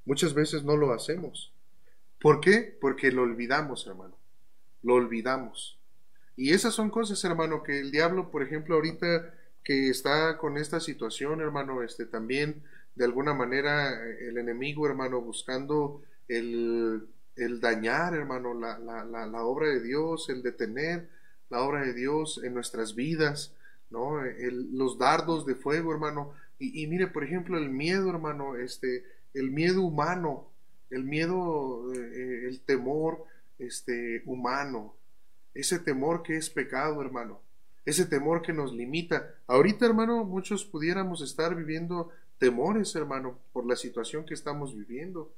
Muchas 0.06 0.34
veces 0.34 0.64
no 0.64 0.76
lo 0.76 0.92
hacemos. 0.92 1.54
¿Por 2.20 2.40
qué? 2.40 2.78
Porque 2.80 3.12
lo 3.12 3.24
olvidamos, 3.24 3.86
hermano. 3.86 4.16
Lo 4.82 4.96
olvidamos. 4.96 5.78
Y 6.36 6.52
esas 6.52 6.74
son 6.74 6.90
cosas, 6.90 7.24
hermano, 7.24 7.64
que 7.64 7.80
el 7.80 7.92
diablo, 7.92 8.32
por 8.32 8.44
ejemplo, 8.44 8.76
ahorita 8.76 9.34
que 9.64 9.90
está 9.90 10.38
con 10.38 10.58
esta 10.58 10.80
situación, 10.80 11.42
hermano, 11.42 11.84
este 11.84 12.06
también 12.06 12.64
de 12.96 13.06
alguna 13.06 13.34
manera 13.34 14.04
el 14.20 14.38
enemigo, 14.38 14.86
hermano, 14.88 15.22
buscando 15.22 16.02
el, 16.28 17.08
el 17.36 17.60
dañar, 17.60 18.14
hermano, 18.14 18.54
la, 18.54 18.78
la, 18.80 19.04
la, 19.06 19.44
obra 19.44 19.68
de 19.68 19.82
Dios, 19.82 20.30
el 20.30 20.44
detener 20.44 21.10
la 21.50 21.62
obra 21.62 21.82
de 21.82 21.94
Dios 21.94 22.42
en 22.44 22.54
nuestras 22.54 22.96
vidas, 22.96 23.56
¿no? 23.90 24.22
los 24.22 24.98
dardos 24.98 25.46
de 25.46 25.56
fuego, 25.56 25.92
hermano. 25.92 26.34
Y, 26.60 26.88
mire, 26.88 27.08
por 27.08 27.24
ejemplo, 27.24 27.58
el 27.58 27.70
miedo, 27.70 28.10
hermano, 28.10 28.56
este, 28.56 29.04
el 29.34 29.52
miedo 29.52 29.82
humano, 29.82 30.48
el 30.90 31.04
miedo, 31.04 31.94
eh, 31.94 32.48
el 32.48 32.62
temor, 32.62 33.26
este, 33.60 34.24
humano, 34.26 34.96
ese 35.54 35.80
temor 35.80 36.24
que 36.24 36.38
es 36.38 36.50
pecado, 36.50 37.02
hermano 37.02 37.42
ese 37.86 38.06
temor 38.06 38.42
que 38.42 38.54
nos 38.54 38.74
limita. 38.74 39.36
Ahorita, 39.48 39.86
hermano, 39.86 40.24
muchos 40.24 40.64
pudiéramos 40.66 41.22
estar 41.22 41.56
viviendo 41.56 42.10
temores, 42.38 42.96
hermano, 42.96 43.40
por 43.52 43.66
la 43.66 43.76
situación 43.76 44.26
que 44.26 44.34
estamos 44.34 44.76
viviendo. 44.76 45.34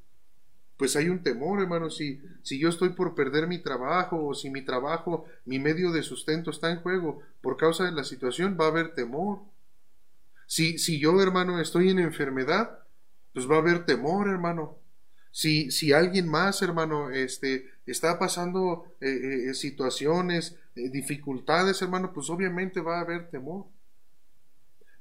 Pues 0.78 0.96
hay 0.96 1.10
un 1.10 1.24
temor, 1.24 1.62
hermano, 1.62 1.90
si, 1.90 2.22
si 2.44 2.60
yo 2.60 2.70
estoy 2.70 2.90
por 2.90 3.16
perder 3.16 3.48
mi 3.48 3.60
trabajo 3.60 4.26
o 4.26 4.34
si 4.34 4.50
mi 4.50 4.62
trabajo, 4.62 5.26
mi 5.46 5.58
medio 5.58 5.92
de 5.92 6.04
sustento 6.04 6.52
está 6.52 6.70
en 6.72 6.82
juego 6.82 7.22
por 7.42 7.58
causa 7.58 7.86
de 7.86 7.94
la 7.94 8.04
situación, 8.04 8.58
va 8.60 8.66
a 8.66 8.70
haber 8.70 8.94
temor. 8.94 9.40
Si, 10.48 10.78
si 10.78 11.00
yo, 11.00 11.22
hermano, 11.22 11.60
estoy 11.60 11.90
en 11.90 12.00
enfermedad, 12.00 12.80
pues 13.34 13.50
va 13.50 13.56
a 13.56 13.60
haber 13.60 13.86
temor, 13.86 14.28
hermano. 14.28 14.78
Si, 15.32 15.72
si 15.72 15.94
alguien 15.94 16.28
más, 16.28 16.62
hermano, 16.62 17.10
este, 17.10 17.70
está 17.86 18.18
pasando 18.18 18.86
eh, 19.00 19.50
eh, 19.50 19.54
situaciones, 19.54 20.58
eh, 20.76 20.90
dificultades, 20.90 21.82
hermano, 21.82 22.12
pues 22.14 22.30
obviamente 22.30 22.82
va 22.82 22.98
a 22.98 23.02
haber 23.02 23.30
temor. 23.30 23.66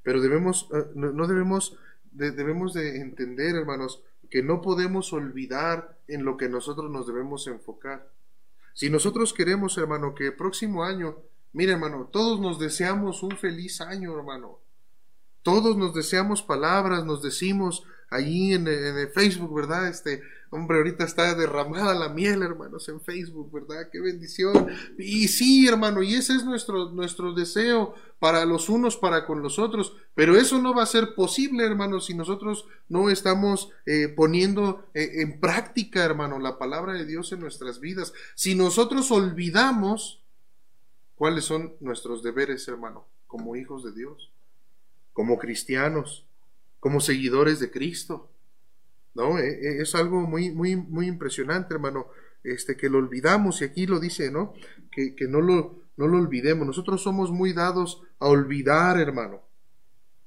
Pero 0.02 0.20
debemos, 0.20 0.68
no, 0.94 1.26
debemos, 1.26 1.78
debemos 2.12 2.74
de 2.74 3.00
entender, 3.00 3.56
hermanos, 3.56 4.02
que 4.30 4.42
no 4.42 4.60
podemos 4.60 5.14
olvidar 5.14 5.96
en 6.08 6.26
lo 6.26 6.36
que 6.36 6.48
nosotros 6.48 6.90
nos 6.90 7.06
debemos 7.06 7.46
enfocar. 7.46 8.10
Si 8.74 8.90
nosotros 8.90 9.32
queremos, 9.32 9.78
hermano, 9.78 10.14
que 10.14 10.26
el 10.26 10.34
próximo 10.34 10.84
año, 10.84 11.16
mire, 11.54 11.72
hermano, 11.72 12.10
todos 12.12 12.38
nos 12.38 12.58
deseamos 12.58 13.22
un 13.22 13.38
feliz 13.38 13.80
año, 13.80 14.14
hermano. 14.14 14.58
Todos 15.42 15.74
nos 15.78 15.94
deseamos 15.94 16.42
palabras, 16.42 17.06
nos 17.06 17.22
decimos 17.22 17.84
allí 18.10 18.52
en, 18.52 18.68
en 18.68 19.10
Facebook, 19.10 19.54
¿verdad? 19.54 19.88
Este, 19.88 20.22
hombre, 20.54 20.78
ahorita 20.78 21.04
está 21.04 21.34
derramada 21.34 21.94
la 21.94 22.08
miel, 22.08 22.42
hermanos, 22.42 22.88
en 22.88 23.00
Facebook, 23.00 23.52
¿verdad? 23.52 23.88
Qué 23.90 24.00
bendición. 24.00 24.68
Y 24.98 25.28
sí, 25.28 25.66
hermano, 25.66 26.02
y 26.02 26.14
ese 26.14 26.34
es 26.34 26.44
nuestro, 26.44 26.90
nuestro 26.90 27.32
deseo 27.32 27.94
para 28.18 28.44
los 28.44 28.68
unos, 28.68 28.96
para 28.96 29.26
con 29.26 29.42
los 29.42 29.58
otros. 29.58 29.96
Pero 30.14 30.36
eso 30.36 30.60
no 30.60 30.74
va 30.74 30.84
a 30.84 30.86
ser 30.86 31.14
posible, 31.14 31.64
hermano, 31.64 32.00
si 32.00 32.14
nosotros 32.14 32.66
no 32.88 33.10
estamos 33.10 33.70
eh, 33.86 34.08
poniendo 34.08 34.86
eh, 34.94 35.22
en 35.22 35.40
práctica, 35.40 36.04
hermano, 36.04 36.38
la 36.38 36.58
palabra 36.58 36.94
de 36.94 37.04
Dios 37.04 37.32
en 37.32 37.40
nuestras 37.40 37.80
vidas. 37.80 38.12
Si 38.34 38.54
nosotros 38.54 39.10
olvidamos 39.10 40.22
cuáles 41.16 41.44
son 41.44 41.74
nuestros 41.80 42.22
deberes, 42.22 42.66
hermano, 42.68 43.06
como 43.26 43.56
hijos 43.56 43.84
de 43.84 43.92
Dios 43.92 44.30
como 45.14 45.38
cristianos, 45.38 46.26
como 46.80 47.00
seguidores 47.00 47.60
de 47.60 47.70
Cristo. 47.70 48.28
¿No? 49.14 49.38
E, 49.38 49.48
e, 49.48 49.82
es 49.82 49.94
algo 49.94 50.22
muy, 50.22 50.50
muy, 50.50 50.76
muy 50.76 51.06
impresionante, 51.06 51.74
hermano, 51.74 52.08
este, 52.42 52.76
que 52.76 52.90
lo 52.90 52.98
olvidamos, 52.98 53.62
y 53.62 53.64
aquí 53.64 53.86
lo 53.86 54.00
dice, 54.00 54.30
¿no? 54.30 54.52
Que, 54.90 55.14
no, 55.28 55.40
lo, 55.40 55.82
no 55.96 56.06
lo 56.06 56.18
olvidemos. 56.18 56.66
Nosotros 56.66 57.02
somos 57.02 57.30
muy 57.32 57.52
dados 57.52 58.02
a 58.18 58.26
olvidar, 58.28 59.00
hermano, 59.00 59.42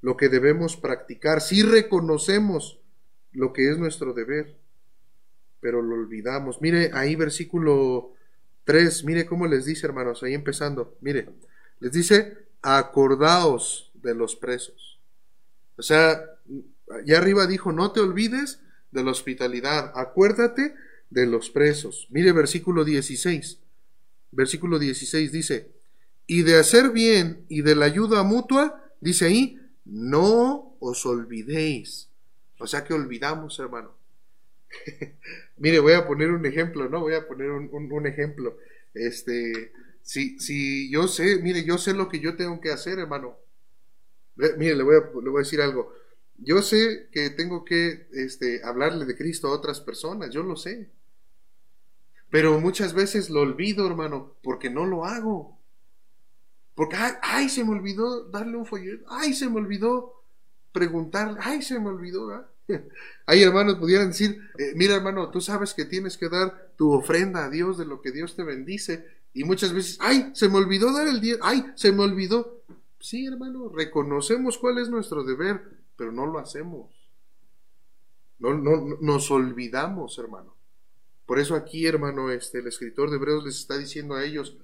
lo 0.01 0.17
que 0.17 0.29
debemos 0.29 0.77
practicar. 0.77 1.41
Sí 1.41 1.63
reconocemos 1.63 2.79
lo 3.31 3.53
que 3.53 3.69
es 3.69 3.77
nuestro 3.77 4.13
deber, 4.13 4.57
pero 5.59 5.81
lo 5.81 5.95
olvidamos. 5.95 6.61
Mire 6.61 6.91
ahí 6.93 7.15
versículo 7.15 8.13
3, 8.65 9.05
mire 9.05 9.25
cómo 9.25 9.47
les 9.47 9.65
dice, 9.65 9.85
hermanos, 9.85 10.23
ahí 10.23 10.33
empezando, 10.33 10.97
mire, 11.01 11.29
les 11.79 11.91
dice, 11.91 12.47
acordaos 12.61 13.91
de 13.93 14.15
los 14.15 14.35
presos. 14.35 14.99
O 15.77 15.81
sea, 15.81 16.21
allá 16.89 17.17
arriba 17.17 17.47
dijo, 17.47 17.71
no 17.71 17.91
te 17.91 17.99
olvides 17.99 18.61
de 18.91 19.03
la 19.03 19.11
hospitalidad, 19.11 19.91
acuérdate 19.95 20.75
de 21.09 21.25
los 21.25 21.49
presos. 21.49 22.07
Mire 22.09 22.31
versículo 22.31 22.83
16. 22.83 23.59
versículo 24.31 24.79
16 24.79 25.31
dice, 25.31 25.71
y 26.27 26.43
de 26.43 26.59
hacer 26.59 26.91
bien 26.91 27.45
y 27.47 27.61
de 27.61 27.75
la 27.75 27.85
ayuda 27.85 28.23
mutua, 28.23 28.91
dice 28.99 29.25
ahí, 29.25 29.59
no 29.85 30.75
os 30.79 31.05
olvidéis. 31.05 32.09
O 32.59 32.67
sea 32.67 32.83
que 32.83 32.93
olvidamos, 32.93 33.57
hermano. 33.59 33.95
Mire, 35.57 35.79
voy 35.79 35.93
a 35.93 36.05
poner 36.05 36.31
un 36.31 36.45
ejemplo, 36.45 36.89
¿no? 36.89 36.99
Voy 36.99 37.13
a 37.13 37.27
poner 37.27 37.49
un, 37.49 38.07
ejemplo. 38.07 38.57
Este, 38.93 39.71
si, 40.01 40.39
si 40.39 40.89
yo 40.91 41.07
sé, 41.07 41.37
mire, 41.37 41.63
yo 41.63 41.77
sé 41.77 41.93
lo 41.93 42.09
que 42.09 42.19
yo 42.19 42.35
tengo 42.35 42.59
que 42.59 42.71
hacer, 42.71 42.99
hermano. 42.99 43.37
Mire, 44.35 44.75
le 44.75 44.83
voy 44.83 44.95
a, 44.97 44.99
le 44.99 45.29
voy 45.29 45.39
a 45.39 45.43
decir 45.43 45.61
algo. 45.61 45.93
Yo 46.37 46.61
sé 46.61 47.09
que 47.11 47.29
tengo 47.29 47.65
que 47.65 48.07
este, 48.13 48.63
hablarle 48.63 49.05
de 49.05 49.17
Cristo 49.17 49.47
a 49.47 49.51
otras 49.51 49.81
personas, 49.81 50.31
yo 50.31 50.43
lo 50.43 50.55
sé. 50.55 50.89
Pero 52.29 52.59
muchas 52.59 52.93
veces 52.93 53.29
lo 53.29 53.41
olvido, 53.41 53.87
hermano, 53.87 54.35
porque 54.43 54.69
no 54.69 54.85
lo 54.85 55.05
hago. 55.05 55.57
Porque, 56.75 56.95
ay, 57.21 57.49
se 57.49 57.63
me 57.63 57.71
olvidó 57.71 58.25
darle 58.25 58.57
un 58.57 58.65
folleto, 58.65 59.05
ay, 59.09 59.33
se 59.33 59.49
me 59.49 59.57
olvidó 59.57 60.23
preguntarle, 60.71 61.39
ay, 61.41 61.61
se 61.61 61.79
me 61.79 61.89
olvidó. 61.89 62.27
¿verdad? 62.27 62.47
Hay 63.25 63.41
hermanos 63.43 63.75
pudieran 63.75 64.09
decir, 64.09 64.39
eh, 64.57 64.73
mira 64.75 64.95
hermano, 64.95 65.31
tú 65.31 65.41
sabes 65.41 65.73
que 65.73 65.85
tienes 65.85 66.17
que 66.17 66.29
dar 66.29 66.71
tu 66.77 66.91
ofrenda 66.91 67.45
a 67.45 67.49
Dios 67.49 67.77
de 67.77 67.85
lo 67.85 68.01
que 68.01 68.11
Dios 68.11 68.35
te 68.35 68.43
bendice. 68.43 69.07
Y 69.33 69.43
muchas 69.43 69.73
veces, 69.73 69.97
ay, 70.01 70.31
se 70.33 70.49
me 70.49 70.57
olvidó 70.57 70.91
dar 70.93 71.07
el 71.07 71.21
día, 71.21 71.37
ay, 71.41 71.65
se 71.75 71.91
me 71.91 72.03
olvidó. 72.03 72.61
Sí, 72.99 73.25
hermano, 73.25 73.69
reconocemos 73.69 74.57
cuál 74.57 74.79
es 74.79 74.89
nuestro 74.89 75.23
deber, 75.23 75.61
pero 75.97 76.11
no 76.11 76.25
lo 76.25 76.39
hacemos. 76.39 76.93
No, 78.39 78.53
no, 78.53 78.97
nos 79.01 79.31
olvidamos, 79.31 80.17
hermano. 80.19 80.55
Por 81.25 81.39
eso 81.39 81.55
aquí, 81.55 81.85
hermano, 81.85 82.31
este, 82.31 82.59
el 82.59 82.67
escritor 82.67 83.09
de 83.09 83.17
Hebreos 83.17 83.43
les 83.43 83.57
está 83.57 83.77
diciendo 83.77 84.15
a 84.15 84.23
ellos, 84.23 84.57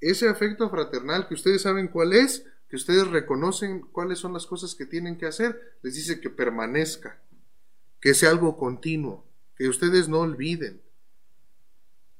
ese 0.00 0.28
afecto 0.28 0.70
fraternal 0.70 1.28
que 1.28 1.34
ustedes 1.34 1.62
saben 1.62 1.88
cuál 1.88 2.12
es, 2.12 2.46
que 2.68 2.76
ustedes 2.76 3.06
reconocen 3.08 3.80
cuáles 3.80 4.18
son 4.18 4.32
las 4.32 4.46
cosas 4.46 4.74
que 4.74 4.86
tienen 4.86 5.18
que 5.18 5.26
hacer, 5.26 5.76
les 5.82 5.94
dice 5.94 6.20
que 6.20 6.30
permanezca, 6.30 7.20
que 8.00 8.14
sea 8.14 8.30
algo 8.30 8.56
continuo, 8.56 9.26
que 9.56 9.68
ustedes 9.68 10.08
no 10.08 10.20
olviden. 10.20 10.80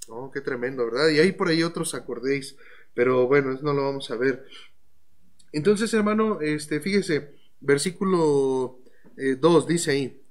Oh, 0.09 0.31
qué 0.31 0.41
tremendo, 0.41 0.85
¿verdad? 0.85 1.09
Y 1.09 1.21
hay 1.21 1.33
por 1.33 1.49
ahí 1.49 1.63
otros 1.63 1.95
acordéis, 1.95 2.57
pero 2.93 3.27
bueno, 3.27 3.59
no 3.63 3.73
lo 3.73 3.85
vamos 3.85 4.11
a 4.11 4.17
ver. 4.17 4.47
Entonces, 5.53 5.95
hermano, 5.95 6.41
este, 6.41 6.81
fíjese, 6.81 7.35
versículo 7.63 8.81
2 9.17 9.65
eh, 9.65 9.67
dice 9.69 9.91
ahí, 9.91 10.23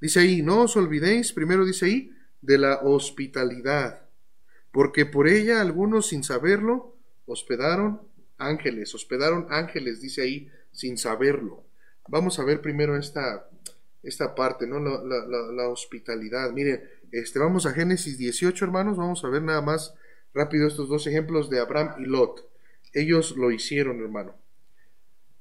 dice 0.00 0.20
ahí, 0.20 0.42
no 0.42 0.62
os 0.62 0.76
olvidéis, 0.76 1.32
primero 1.32 1.64
dice 1.64 1.86
ahí, 1.86 2.10
de 2.40 2.58
la 2.58 2.80
hospitalidad, 2.82 4.02
porque 4.70 5.06
por 5.06 5.28
ella 5.28 5.60
algunos 5.60 6.08
sin 6.08 6.22
saberlo 6.22 6.96
hospedaron 7.26 8.02
ángeles, 8.38 8.94
hospedaron 8.94 9.46
ángeles, 9.50 10.00
dice 10.00 10.22
ahí, 10.22 10.50
sin 10.72 10.98
saberlo. 10.98 11.64
Vamos 12.08 12.38
a 12.38 12.44
ver 12.44 12.60
primero 12.60 12.96
esta, 12.96 13.48
esta 14.02 14.34
parte, 14.34 14.66
¿no? 14.66 14.78
La, 14.80 15.68
hospitalidad. 15.68 16.50
Miren, 16.52 16.82
este, 17.12 17.38
vamos 17.38 17.64
a 17.66 17.72
Génesis 17.72 18.18
18, 18.18 18.64
hermanos, 18.64 18.96
vamos 18.96 19.24
a 19.24 19.28
ver 19.28 19.42
nada 19.42 19.62
más 19.62 19.94
rápido 20.34 20.66
estos 20.66 20.88
dos 20.88 21.06
ejemplos 21.06 21.48
de 21.48 21.60
Abraham 21.60 21.94
y 21.98 22.06
Lot. 22.06 22.46
Ellos 22.92 23.36
lo 23.36 23.50
hicieron, 23.50 24.00
hermano. 24.00 24.34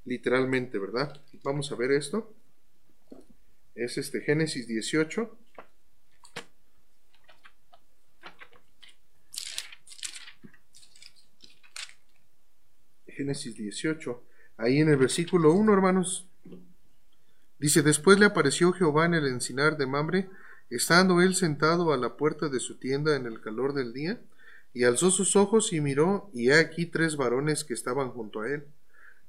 Literalmente, 0.06 0.78
¿verdad? 0.80 1.22
Vamos 1.44 1.72
a 1.72 1.76
ver 1.76 1.92
esto. 1.92 2.34
Es 3.76 3.98
este 3.98 4.22
Génesis 4.22 4.68
18. 4.68 5.38
Génesis 13.14 13.56
18, 13.56 14.24
ahí 14.58 14.80
en 14.80 14.90
el 14.90 14.98
versículo 14.98 15.54
1, 15.54 15.72
hermanos, 15.72 16.28
dice, 17.60 17.82
después 17.82 18.20
le 18.20 18.26
apareció 18.26 18.74
Jehová 18.74 19.06
en 19.06 19.14
el 19.14 19.28
encinar 19.28 19.78
de 19.78 19.86
Mamre, 19.86 20.30
estando 20.70 21.22
él 21.22 21.36
sentado 21.36 21.94
a 21.94 21.98
la 21.98 22.18
puerta 22.18 22.50
de 22.50 22.60
su 22.60 22.78
tienda 22.80 23.16
en 23.16 23.26
el 23.26 23.40
calor 23.40 23.74
del 23.74 23.94
día, 23.94 24.20
y 24.74 24.84
alzó 24.84 25.12
sus 25.12 25.36
ojos 25.36 25.72
y 25.74 25.80
miró, 25.80 26.30
y 26.34 26.50
he 26.50 26.56
aquí 26.56 26.88
tres 26.88 27.16
varones 27.16 27.64
que 27.64 27.76
estaban 27.76 28.10
junto 28.10 28.42
a 28.42 28.50
él. 28.50 28.66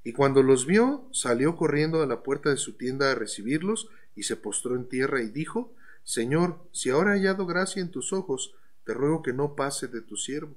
Y 0.05 0.13
cuando 0.13 0.43
los 0.43 0.67
vio, 0.67 1.09
salió 1.11 1.57
corriendo 1.57 2.03
a 2.03 2.07
la 2.07 2.23
puerta 2.23 2.51
de 2.51 2.57
su 2.57 2.75
tienda 2.75 3.11
a 3.11 3.15
recibirlos, 3.15 3.89
y 4.15 4.23
se 4.23 4.37
postró 4.37 4.77
en 4.77 4.89
tierra 4.89 5.23
y 5.23 5.29
dijo, 5.29 5.73
Señor, 6.05 6.61
si 6.71 6.91
ahora 6.91 7.15
he 7.15 7.19
hallado 7.19 7.47
gracia 7.47 7.83
en 7.83 7.91
tus 7.91 8.13
ojos, 8.13 8.55
te 8.85 8.95
ruego 8.95 9.23
que 9.23 9.33
no 9.33 9.57
pase 9.57 9.89
de 9.89 10.03
tu 10.03 10.17
siervo 10.17 10.55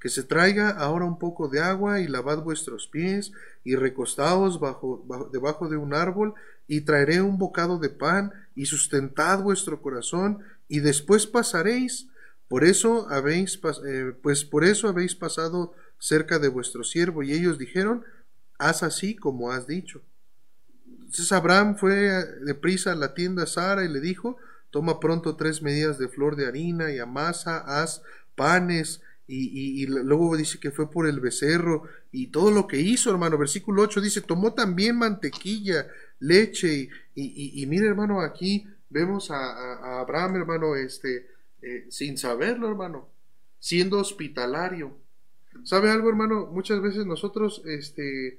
que 0.00 0.08
se 0.08 0.22
traiga 0.22 0.70
ahora 0.70 1.04
un 1.04 1.18
poco 1.18 1.48
de 1.48 1.60
agua 1.60 2.00
y 2.00 2.06
lavad 2.06 2.42
vuestros 2.42 2.86
pies 2.86 3.32
y 3.64 3.76
recostaos 3.76 4.60
bajo, 4.60 5.04
debajo 5.32 5.68
de 5.68 5.76
un 5.76 5.94
árbol 5.94 6.34
y 6.68 6.82
traeré 6.82 7.22
un 7.22 7.38
bocado 7.38 7.78
de 7.78 7.88
pan 7.88 8.32
y 8.54 8.66
sustentad 8.66 9.42
vuestro 9.42 9.80
corazón 9.80 10.40
y 10.68 10.80
después 10.80 11.26
pasaréis. 11.26 12.08
Por 12.48 12.62
eso 12.62 13.08
habéis, 13.10 13.58
eh, 13.84 14.12
pues 14.22 14.44
por 14.44 14.64
eso 14.64 14.88
habéis 14.88 15.16
pasado 15.16 15.74
cerca 15.98 16.38
de 16.38 16.48
vuestro 16.48 16.84
siervo. 16.84 17.22
Y 17.22 17.32
ellos 17.32 17.58
dijeron, 17.58 18.04
haz 18.58 18.82
así 18.82 19.16
como 19.16 19.50
has 19.50 19.66
dicho. 19.66 20.02
Entonces 20.86 21.30
Abraham 21.32 21.76
fue 21.76 22.24
deprisa 22.44 22.92
a 22.92 22.96
la 22.96 23.14
tienda 23.14 23.46
Sara 23.46 23.84
y 23.84 23.88
le 23.88 24.00
dijo, 24.00 24.36
toma 24.70 25.00
pronto 25.00 25.36
tres 25.36 25.62
medidas 25.62 25.98
de 25.98 26.08
flor 26.08 26.36
de 26.36 26.46
harina 26.46 26.92
y 26.92 26.98
amasa, 26.98 27.58
haz 27.58 28.02
panes 28.34 29.00
y, 29.28 29.86
luego 29.86 30.36
dice 30.36 30.60
que 30.60 30.70
fue 30.70 30.90
por 30.90 31.08
el 31.08 31.18
becerro 31.20 31.84
y 32.12 32.28
todo 32.28 32.50
lo 32.50 32.66
que 32.66 32.78
hizo, 32.78 33.10
hermano. 33.10 33.36
Versículo 33.38 33.82
8 33.82 34.00
dice, 34.00 34.20
tomó 34.20 34.54
también 34.54 34.96
mantequilla, 34.96 35.88
leche 36.20 36.88
y, 37.14 37.62
y, 37.62 37.66
mire, 37.66 37.88
hermano, 37.88 38.20
aquí 38.20 38.66
vemos 38.88 39.30
a, 39.30 40.00
Abraham, 40.00 40.36
hermano, 40.36 40.76
este, 40.76 41.26
eh, 41.62 41.86
sin 41.90 42.18
saberlo, 42.18 42.68
hermano, 42.68 43.08
siendo 43.58 43.98
hospitalario. 43.98 44.96
¿Sabe 45.64 45.90
algo, 45.90 46.08
hermano? 46.08 46.46
Muchas 46.46 46.80
veces 46.80 47.06
nosotros, 47.06 47.62
este, 47.64 48.38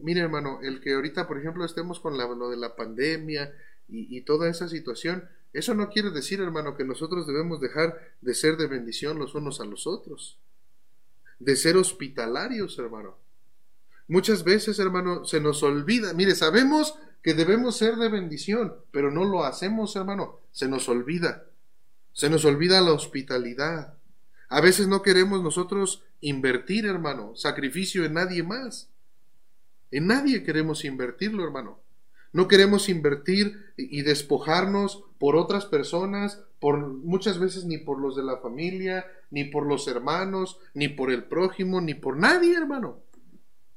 mire, 0.00 0.20
hermano, 0.20 0.60
el 0.62 0.80
que 0.80 0.94
ahorita, 0.94 1.26
por 1.26 1.38
ejemplo, 1.38 1.64
estemos 1.64 2.00
con 2.00 2.16
lo 2.16 2.50
de 2.50 2.56
la 2.56 2.76
pandemia 2.76 3.54
y, 3.88 4.16
y 4.16 4.22
toda 4.22 4.48
esa 4.48 4.68
situación, 4.68 5.28
eso 5.52 5.74
no 5.74 5.90
quiere 5.90 6.10
decir, 6.10 6.40
hermano, 6.40 6.76
que 6.76 6.84
nosotros 6.84 7.26
debemos 7.26 7.60
dejar 7.60 7.98
de 8.20 8.34
ser 8.34 8.56
de 8.56 8.66
bendición 8.66 9.18
los 9.18 9.34
unos 9.34 9.60
a 9.60 9.64
los 9.64 9.86
otros, 9.86 10.38
de 11.38 11.56
ser 11.56 11.76
hospitalarios, 11.76 12.78
hermano. 12.78 13.16
Muchas 14.08 14.44
veces, 14.44 14.78
hermano, 14.78 15.24
se 15.24 15.40
nos 15.40 15.62
olvida. 15.62 16.12
Mire, 16.12 16.34
sabemos 16.34 16.98
que 17.22 17.34
debemos 17.34 17.76
ser 17.76 17.96
de 17.96 18.08
bendición, 18.08 18.74
pero 18.90 19.10
no 19.10 19.24
lo 19.24 19.44
hacemos, 19.44 19.94
hermano. 19.96 20.40
Se 20.50 20.68
nos 20.68 20.88
olvida. 20.88 21.46
Se 22.12 22.28
nos 22.28 22.44
olvida 22.44 22.80
la 22.80 22.92
hospitalidad. 22.92 23.94
A 24.48 24.60
veces 24.60 24.86
no 24.86 25.02
queremos 25.02 25.42
nosotros 25.42 26.02
invertir, 26.20 26.84
hermano, 26.84 27.34
sacrificio 27.36 28.04
en 28.04 28.14
nadie 28.14 28.42
más. 28.42 28.91
En 29.92 30.08
nadie 30.08 30.42
queremos 30.42 30.84
invertirlo, 30.84 31.44
hermano. 31.44 31.78
No 32.32 32.48
queremos 32.48 32.88
invertir 32.88 33.72
y 33.76 34.02
despojarnos 34.02 35.04
por 35.18 35.36
otras 35.36 35.66
personas, 35.66 36.40
por 36.60 36.78
muchas 36.78 37.38
veces 37.38 37.64
ni 37.64 37.76
por 37.76 38.00
los 38.00 38.16
de 38.16 38.22
la 38.22 38.38
familia, 38.38 39.06
ni 39.30 39.44
por 39.44 39.66
los 39.66 39.86
hermanos, 39.86 40.58
ni 40.72 40.88
por 40.88 41.12
el 41.12 41.24
prójimo, 41.24 41.80
ni 41.82 41.94
por 41.94 42.16
nadie, 42.16 42.56
hermano. 42.56 43.00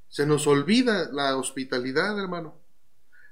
Se 0.08 0.26
nos 0.26 0.48
olvida 0.48 1.12
la 1.12 1.36
hospitalidad, 1.36 2.18
hermano. 2.18 2.56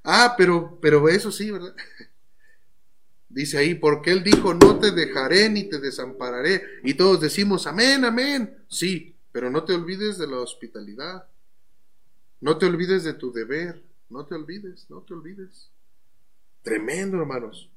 Ah, 0.04 0.36
pero, 0.38 0.78
pero 0.82 1.08
eso 1.08 1.32
sí, 1.32 1.50
¿verdad? 1.50 1.74
Dice 3.30 3.58
ahí, 3.58 3.76
porque 3.76 4.12
Él 4.12 4.24
dijo, 4.24 4.54
no 4.54 4.78
te 4.78 4.92
dejaré 4.92 5.50
ni 5.50 5.64
te 5.64 5.80
desampararé. 5.80 6.64
Y 6.84 6.96
todos 6.96 7.22
decimos, 7.22 7.66
amén, 7.66 8.04
amén. 8.04 8.58
Sí, 8.68 9.16
pero 9.32 9.50
no 9.50 9.64
te 9.64 9.74
olvides 9.74 10.18
de 10.18 10.28
la 10.28 10.38
hospitalidad. 10.38 11.26
No 12.44 12.58
te 12.58 12.66
olvides 12.66 13.06
de 13.06 13.14
tu 13.14 13.32
deber. 13.32 13.82
No 14.10 14.26
te 14.26 14.36
olvides, 14.36 14.90
no 14.90 15.02
te 15.02 15.14
olvides. 15.14 15.72
Tremendo, 16.62 17.18
hermanos. 17.18 17.72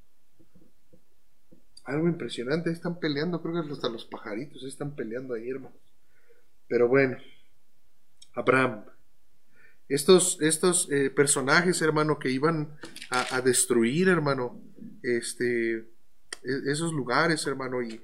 Algo 1.84 2.08
impresionante. 2.08 2.72
Están 2.72 2.98
peleando, 2.98 3.40
creo 3.40 3.64
que 3.64 3.72
hasta 3.72 3.88
los 3.88 4.04
pajaritos 4.04 4.64
están 4.64 4.96
peleando 4.96 5.34
ahí, 5.34 5.48
hermanos. 5.48 5.78
Pero 6.66 6.88
bueno, 6.88 7.16
Abraham. 8.34 8.84
Estos, 9.88 10.36
estos 10.40 10.90
eh, 10.90 11.10
personajes, 11.10 11.80
hermano, 11.80 12.18
que 12.18 12.30
iban 12.30 12.76
a, 13.10 13.40
destruir, 13.40 14.08
hermano, 14.08 14.60
este, 15.00 15.76
e, 15.76 15.86
esos 16.66 16.92
lugares, 16.92 17.46
hermano, 17.46 17.84
y 17.84 18.00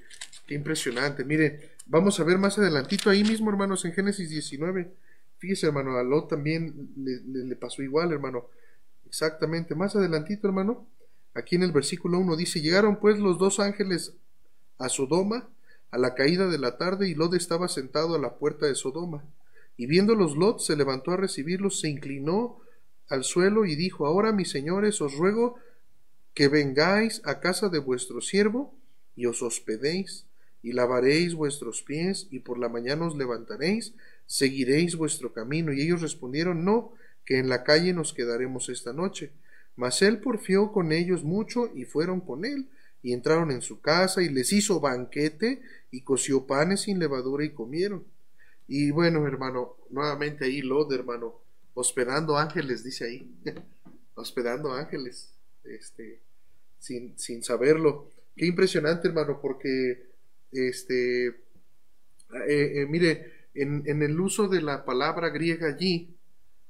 qué 0.47 0.55
impresionante. 0.55 1.25
Mire, 1.25 1.71
vamos 1.87 2.21
a 2.21 2.23
ver 2.23 2.37
más 2.37 2.57
adelantito 2.57 3.09
ahí 3.09 3.25
mismo, 3.25 3.49
hermanos, 3.49 3.83
en 3.83 3.91
Génesis 3.91 4.29
19 4.29 5.03
Fíjese, 5.43 5.67
hermano, 5.67 5.97
a 5.97 6.03
Lot 6.03 6.29
también 6.29 6.93
le, 6.95 7.57
pasó 7.57 7.83
igual, 7.83 8.13
hermano. 8.13 8.45
Exactamente. 9.05 9.75
Más 9.75 9.93
adelantito, 9.93 10.47
hermano, 10.47 10.87
aquí 11.33 11.57
en 11.57 11.63
el 11.63 11.73
versículo 11.73 12.17
1 12.19 12.37
dice, 12.37 12.61
llegaron 12.61 12.95
pues 12.95 13.19
los 13.19 13.37
dos 13.37 13.59
ángeles 13.59 14.13
a 14.77 14.87
Sodoma, 14.87 15.49
a 15.91 15.97
la 15.97 16.15
caída 16.15 16.47
de 16.47 16.57
la 16.59 16.77
tarde 16.77 17.09
y 17.09 17.13
Lot 17.13 17.33
estaba 17.33 17.67
sentado 17.67 18.15
a 18.15 18.19
la 18.19 18.35
puerta 18.35 18.67
de 18.67 18.75
Sodoma. 18.75 19.25
Y 19.75 19.85
viéndolos 19.85 20.37
Lot 20.37 20.61
se 20.61 20.77
levantó 20.77 21.11
a 21.11 21.17
recibirlos, 21.17 21.81
se 21.81 21.89
inclinó 21.89 22.61
al 23.09 23.25
suelo 23.25 23.65
y 23.65 23.75
dijo, 23.75 24.05
Ahora 24.05 24.31
mis 24.31 24.49
señores, 24.49 25.01
os 25.01 25.17
ruego 25.17 25.57
que 26.33 26.47
vengáis 26.47 27.21
a 27.25 27.41
casa 27.41 27.67
de 27.67 27.79
vuestro 27.79 28.21
siervo 28.21 28.73
y 29.17 29.25
os 29.25 29.43
hospedéis, 29.43 30.25
y 30.61 30.71
lavaréis 30.71 31.35
vuestros 31.35 31.83
pies, 31.83 32.27
y 32.31 32.39
por 32.39 32.57
la 32.57 32.69
mañana 32.69 33.07
os 33.07 33.17
levantaréis, 33.17 33.93
seguiréis 34.33 34.95
vuestro 34.95 35.31
camino. 35.31 35.71
Y 35.71 35.81
ellos 35.81 36.01
respondieron, 36.01 36.65
No, 36.65 36.93
que 37.23 37.37
en 37.37 37.49
la 37.49 37.63
calle 37.63 37.93
nos 37.93 38.13
quedaremos 38.13 38.67
esta 38.67 38.91
noche. 38.91 39.31
Mas 39.75 40.01
él 40.01 40.21
porfió 40.21 40.71
con 40.71 40.91
ellos 40.91 41.23
mucho 41.23 41.71
y 41.75 41.85
fueron 41.85 42.19
con 42.19 42.43
él, 42.43 42.67
y 43.03 43.13
entraron 43.13 43.51
en 43.51 43.61
su 43.61 43.79
casa, 43.79 44.23
y 44.23 44.29
les 44.29 44.51
hizo 44.51 44.79
banquete, 44.79 45.61
y 45.91 46.01
coció 46.01 46.47
panes 46.47 46.81
sin 46.81 46.97
levadura, 46.97 47.45
y 47.45 47.51
comieron. 47.51 48.05
Y 48.67 48.89
bueno, 48.89 49.27
hermano, 49.27 49.77
nuevamente 49.91 50.45
ahí 50.45 50.63
Lod, 50.63 50.91
hermano, 50.91 51.35
hospedando 51.75 52.35
ángeles, 52.35 52.83
dice 52.83 53.05
ahí, 53.05 53.31
hospedando 54.15 54.73
ángeles, 54.73 55.31
este, 55.63 56.21
sin, 56.79 57.17
sin 57.19 57.43
saberlo. 57.43 58.09
Qué 58.35 58.47
impresionante, 58.47 59.09
hermano, 59.09 59.39
porque, 59.39 60.07
este, 60.51 61.27
eh, 61.27 61.35
eh, 62.47 62.87
mire, 62.89 63.32
en, 63.55 64.01
el 64.01 64.19
uso 64.19 64.47
de 64.47 64.61
la 64.61 64.85
palabra 64.85 65.29
griega 65.29 65.67
allí, 65.67 66.15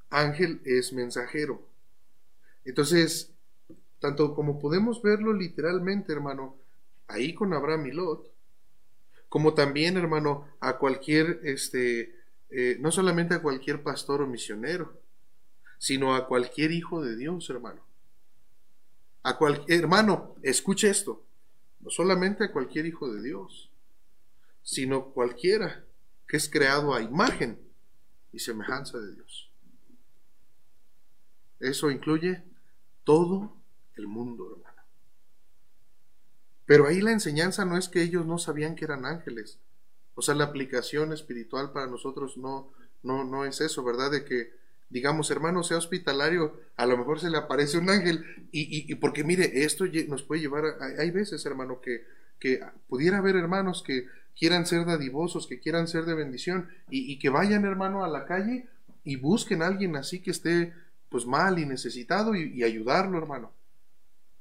ángel 0.10 0.62
es 0.66 0.94
mensajero. 0.94 1.68
Entonces, 2.66 3.32
tanto 4.00 4.36
como 4.36 4.60
podemos 4.60 5.02
verlo 5.02 5.34
literalmente, 5.34 6.12
hermano, 6.12 6.58
ahí 7.08 7.34
con 7.34 7.54
Abraham 7.54 7.88
y 7.88 7.92
Lot, 7.92 8.32
como 9.30 9.54
también, 9.54 9.98
hermano, 9.98 10.48
a 10.60 10.78
cualquier, 10.78 11.40
este, 11.44 12.16
eh, 12.50 12.78
no 12.80 12.92
solamente 12.92 13.34
a 13.34 13.42
cualquier 13.42 13.82
pastor 13.82 14.22
o 14.22 14.28
misionero, 14.28 14.94
sino 15.80 16.16
a 16.16 16.28
cualquier 16.28 16.72
hijo 16.72 17.04
de 17.04 17.16
Dios, 17.16 17.50
hermano. 17.50 17.82
A 19.24 19.38
cualquier, 19.38 19.80
hermano, 19.80 20.36
escuche 20.44 20.90
esto, 20.90 21.24
no 21.80 21.90
solamente 21.90 22.44
a 22.44 22.52
cualquier 22.52 22.86
hijo 22.86 23.12
de 23.12 23.22
Dios, 23.22 23.72
sino 24.62 25.06
cualquiera 25.06 25.84
que 26.28 26.38
es 26.38 26.50
creado 26.50 26.94
a 26.94 27.02
imagen 27.02 27.60
y 28.32 28.40
semejanza 28.40 29.00
de 29.00 29.14
Dios. 29.14 29.52
Eso 31.60 31.92
incluye 31.92 32.44
todo 33.04 33.56
el 33.96 34.08
mundo, 34.08 34.52
hermano. 34.52 34.82
Pero 36.66 36.88
ahí 36.88 37.02
la 37.02 37.12
enseñanza 37.12 37.66
no 37.66 37.78
es 37.78 37.90
que 37.90 38.02
ellos 38.02 38.26
no 38.26 38.38
sabían 38.38 38.76
que 38.76 38.86
eran 38.86 39.06
ángeles. 39.06 39.60
O 40.16 40.22
sea, 40.22 40.36
la 40.36 40.46
aplicación 40.46 41.12
espiritual 41.14 41.72
para 41.72 41.88
nosotros 41.88 42.38
no, 42.38 42.72
no, 43.02 43.24
no 43.24 43.46
es 43.46 43.62
eso, 43.62 43.84
¿verdad? 43.84 44.12
De 44.12 44.24
que, 44.24 44.54
digamos, 44.90 45.30
hermano, 45.32 45.64
sea 45.64 45.78
hospitalario, 45.78 46.60
a 46.76 46.86
lo 46.86 46.98
mejor 46.98 47.20
se 47.20 47.30
le 47.30 47.38
aparece 47.38 47.78
un 47.78 47.90
ángel. 47.90 48.48
Y, 48.52 48.92
y, 48.92 48.96
porque 48.96 49.24
mire, 49.24 49.64
esto 49.64 49.86
nos 50.08 50.24
puede 50.24 50.42
llevar 50.42 50.66
a, 50.66 51.02
hay 51.02 51.12
veces, 51.12 51.46
hermano, 51.46 51.82
que, 51.82 52.06
que 52.40 52.62
pudiera 52.88 53.18
haber 53.18 53.36
hermanos 53.36 53.84
que 53.86 54.08
quieran 54.38 54.66
ser 54.66 54.86
dadivosos, 54.86 55.48
que 55.48 55.60
quieran 55.60 55.88
ser 55.88 56.06
de 56.06 56.16
bendición, 56.16 56.70
y, 56.90 57.12
y 57.12 57.20
que 57.20 57.30
vayan, 57.30 57.66
hermano, 57.66 58.04
a 58.04 58.08
la 58.08 58.26
calle 58.26 58.68
y 59.04 59.18
busquen 59.18 59.62
a 59.62 59.68
alguien 59.68 59.96
así 59.96 60.22
que 60.22 60.32
esté 60.32 60.74
pues 61.10 61.26
mal 61.28 61.60
y 61.60 61.66
necesitado 61.68 62.34
y, 62.36 62.64
ayudarlo, 62.64 63.20
hermano. 63.20 63.52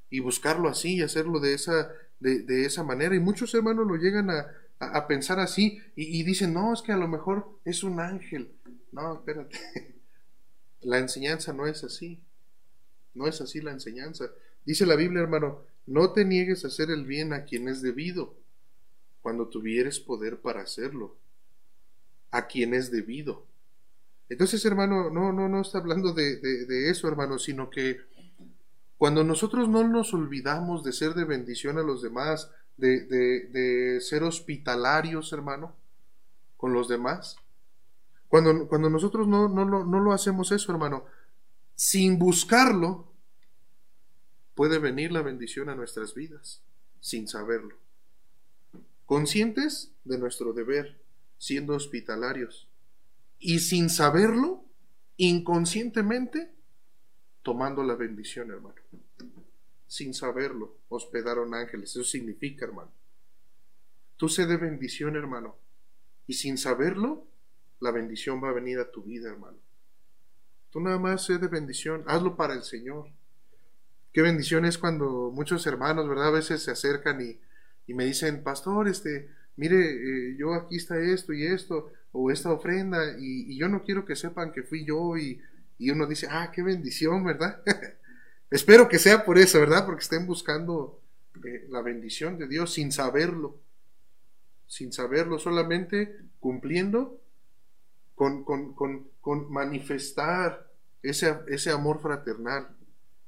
Y 0.09 0.21
buscarlo 0.21 0.71
así 0.71 0.97
y 0.97 1.03
hacerlo 1.03 1.39
de 1.39 1.53
esa, 1.53 1.91
de, 2.19 2.65
esa 2.65 2.83
manera. 2.83 3.15
Y 3.15 3.21
muchos 3.21 3.55
hermanos 3.55 3.87
lo 3.87 3.97
llegan 3.97 4.31
a, 4.31 4.47
a, 4.79 5.07
pensar 5.07 5.39
así 5.39 5.83
y, 5.95 6.23
dicen, 6.23 6.55
no, 6.55 6.73
es 6.73 6.81
que 6.81 6.93
a 6.93 6.97
lo 6.97 7.09
mejor 7.09 7.59
es 7.67 7.83
un 7.85 8.01
ángel. 8.01 8.53
No, 8.91 9.17
espérate. 9.17 9.59
La 10.81 10.99
enseñanza 10.99 11.53
no 11.53 11.67
es 11.67 11.85
así. 11.85 12.23
No 13.13 13.27
es 13.27 13.43
así 13.43 13.61
la 13.61 13.73
enseñanza. 13.73 14.31
Dice 14.65 14.87
la 14.87 14.97
Biblia, 14.97 15.21
hermano, 15.21 15.65
no 15.87 16.13
te 16.13 16.25
niegues 16.25 16.65
a 16.65 16.69
hacer 16.69 16.91
el 16.91 17.05
bien 17.05 17.35
a 17.35 17.45
quien 17.45 17.69
es 17.69 17.83
debido, 17.83 18.35
cuando 19.23 19.49
tuvieres 19.49 20.01
poder 20.01 20.41
para 20.41 20.63
hacerlo. 20.63 21.17
A 22.31 22.47
quien 22.47 22.75
es 22.75 22.91
debido. 22.91 23.45
Entonces, 24.29 24.65
hermano, 24.65 25.11
no, 25.11 25.33
no, 25.33 25.49
no 25.49 25.61
está 25.61 25.79
hablando 25.79 26.13
de, 26.13 26.91
eso, 26.91 27.09
hermano, 27.09 27.39
sino 27.39 27.69
que 27.71 28.01
cuando 28.97 29.25
nosotros 29.25 29.69
no 29.69 29.87
nos 29.87 30.15
olvidamos 30.15 30.83
de 30.83 30.93
ser 30.93 31.15
de 31.15 31.25
bendición 31.25 31.79
a 31.79 31.83
los 31.83 32.03
demás, 32.03 32.51
de, 32.77 33.01
de 33.01 34.01
ser 34.01 34.23
hospitalarios, 34.23 35.33
hermano, 35.33 35.75
con 36.57 36.73
los 36.73 36.89
demás, 36.89 37.37
cuando, 38.33 38.67
cuando 38.67 38.89
nosotros 38.89 39.29
no, 39.29 39.47
no, 39.47 39.67
no 39.67 40.01
lo 40.01 40.13
hacemos 40.15 40.53
eso, 40.53 40.73
hermano, 40.73 41.05
sin 41.75 42.19
buscarlo, 42.19 43.13
puede 44.55 44.79
venir 44.79 45.13
la 45.13 45.21
bendición 45.21 45.69
a 45.69 45.75
nuestras 45.75 46.15
vidas, 46.15 46.63
sin 47.01 47.29
saberlo. 47.29 47.82
Conscientes 49.07 49.93
de 50.05 50.19
nuestro 50.19 50.53
deber, 50.53 51.01
siendo 51.39 51.75
hospitalarios 51.75 52.69
y 53.39 53.59
sin 53.59 53.91
saberlo, 53.91 54.65
inconscientemente, 55.17 56.53
tomando 57.43 57.83
la 57.83 57.97
bendición, 57.97 58.51
hermano. 58.51 58.77
Sin 59.89 60.15
saberlo, 60.15 60.79
hospedaron 60.89 61.53
ángeles. 61.53 61.91
Eso 61.91 62.05
significa, 62.05 62.65
hermano. 62.65 62.93
Tú 64.17 64.29
sé 64.29 64.47
de 64.47 64.57
bendición, 64.57 65.17
hermano. 65.17 65.57
Y 66.29 66.35
sin 66.35 66.57
saberlo, 66.57 67.27
la 67.81 67.91
bendición 67.91 68.43
va 68.43 68.51
a 68.51 68.53
venir 68.53 68.79
a 68.79 68.91
tu 68.91 69.03
vida, 69.03 69.29
hermano. 69.29 69.59
Tú 70.71 70.81
nada 70.81 70.99
más 70.99 71.25
sé 71.27 71.39
de 71.39 71.49
bendición. 71.49 72.05
Hazlo 72.07 72.37
para 72.37 72.55
el 72.55 72.63
Señor. 72.63 73.09
Qué 74.13 74.23
bendición 74.23 74.65
es 74.65 74.79
cuando 74.79 75.33
muchos 75.35 75.67
hermanos, 75.67 76.09
¿verdad? 76.09 76.29
A 76.29 76.31
veces 76.31 76.63
se 76.63 76.71
acercan 76.71 77.21
y, 77.21 77.41
y 77.87 77.95
me 77.95 78.05
dicen, 78.05 78.43
pastor, 78.43 78.89
este, 78.89 79.29
mire, 79.57 79.79
eh, 79.79 80.37
yo 80.39 80.55
aquí 80.55 80.77
está 80.77 80.99
esto 80.99 81.33
y 81.33 81.47
esto 81.47 81.93
o 82.13 82.31
esta 82.31 82.53
ofrenda 82.53 83.17
y, 83.19 83.57
yo 83.57 83.69
no 83.69 83.83
quiero 83.83 84.05
que 84.05 84.17
sepan 84.17 84.53
que 84.53 84.63
fui 84.63 84.85
yo 84.85 85.17
y, 85.17 85.41
uno 85.91 86.07
dice, 86.07 86.29
ah, 86.31 86.53
qué 86.55 86.63
bendición, 86.63 87.25
¿verdad? 87.25 87.61
Espero 88.51 88.89
que 88.89 89.01
sea 89.01 89.25
por 89.25 89.37
eso, 89.37 89.59
¿verdad? 89.59 89.85
Porque 89.85 90.03
estén 90.03 90.27
buscando 90.27 91.01
eh, 91.45 91.67
la 91.71 91.83
bendición 91.83 92.39
de 92.39 92.47
Dios 92.47 92.75
sin 92.75 92.93
saberlo, 92.93 93.59
sin 94.69 94.93
saberlo, 94.93 95.41
solamente 95.41 96.19
cumpliendo 96.39 97.21
con, 98.15 98.45
con, 98.45 98.75
con, 98.75 99.09
con 99.21 99.51
manifestar 99.51 100.71
ese, 101.03 101.37
ese 101.49 101.71
amor 101.71 102.01
fraternal, 102.01 102.69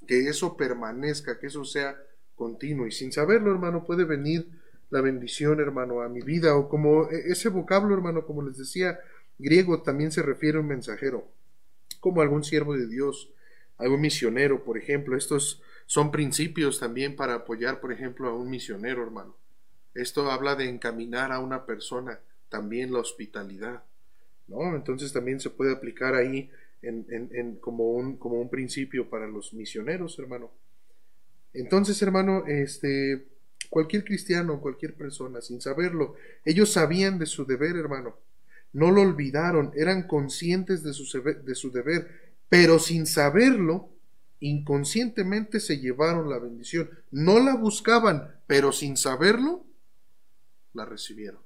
que 0.07 0.29
eso 0.29 0.57
permanezca, 0.57 1.41
que 1.41 1.49
eso 1.49 1.65
sea 1.65 1.97
continuo. 2.35 2.87
Y 2.87 2.93
sin 2.93 3.13
saberlo, 3.13 3.51
hermano, 3.51 3.85
puede 3.85 4.05
venir 4.05 4.49
la 4.91 5.01
bendición, 5.01 5.61
hermano, 5.61 6.03
a 6.03 6.09
mi 6.09 6.21
vida, 6.21 6.57
o 6.57 6.69
como 6.69 7.11
e, 7.11 7.33
ese 7.33 7.49
vocablo, 7.49 7.95
hermano, 7.95 8.25
como 8.27 8.43
les 8.43 8.57
decía, 8.57 8.99
griego 9.39 9.83
también 9.83 10.13
se 10.13 10.23
refiere 10.23 10.59
a 10.59 10.61
un 10.61 10.69
mensajero, 10.69 11.27
como 12.01 12.21
algún 12.21 12.45
siervo 12.45 12.77
de 12.77 12.87
Dios, 12.87 13.31
algún 13.79 14.01
misionero, 14.01 14.65
por 14.65 14.79
ejemplo. 14.79 15.17
Estos 15.17 15.63
son 15.87 16.11
principios 16.11 16.79
también 16.79 17.17
para 17.17 17.35
apoyar, 17.35 17.81
por 17.81 17.93
ejemplo, 17.93 18.29
a 18.29 18.35
un 18.35 18.51
misionero, 18.51 19.03
hermano. 19.03 19.37
Esto 19.95 20.31
habla 20.31 20.57
de 20.57 20.69
encaminar 20.69 21.33
a 21.33 21.39
una 21.39 21.67
persona, 21.67 22.21
también 22.49 22.93
la 22.93 23.01
hospitalidad, 23.01 23.85
¿no? 24.49 24.75
Entonces 24.77 25.13
también 25.13 25.41
se 25.41 25.51
puede 25.51 25.73
aplicar 25.73 26.15
ahí 26.15 26.51
en, 26.83 27.07
en, 27.09 27.57
como, 27.57 27.93
un, 27.93 28.17
como 28.17 28.41
un 28.41 28.51
principio 28.51 29.09
para 29.09 29.27
los 29.27 29.55
misioneros, 29.55 30.19
hermano. 30.19 30.51
Entonces, 31.55 32.01
hermano, 32.03 32.45
este, 32.47 33.27
Cualquier 33.75 34.05
cristiano, 34.05 34.61
cualquier 34.61 34.95
persona, 34.95 35.41
sin 35.41 35.61
saberlo, 35.61 36.15
ellos 36.45 36.73
sabían 36.73 37.19
de 37.19 37.27
su 37.27 37.45
deber, 37.45 37.75
hermano. 37.75 38.17
No 38.73 38.93
lo 38.93 39.03
olvidaron, 39.03 39.73
eran 39.75 40.07
conscientes 40.07 40.85
de 40.85 40.93
su, 40.93 41.21
de 41.21 41.55
su 41.57 41.73
deber, 41.73 42.37
pero 42.49 42.79
sin 42.79 43.05
saberlo, 43.05 43.89
inconscientemente 44.39 45.59
se 45.59 45.81
llevaron 45.81 46.31
la 46.31 46.39
bendición. 46.39 46.89
No 47.11 47.41
la 47.41 47.57
buscaban, 47.57 48.37
pero 48.47 48.71
sin 48.71 48.97
saberlo, 48.97 49.65
la 50.73 50.85
recibieron. 50.85 51.41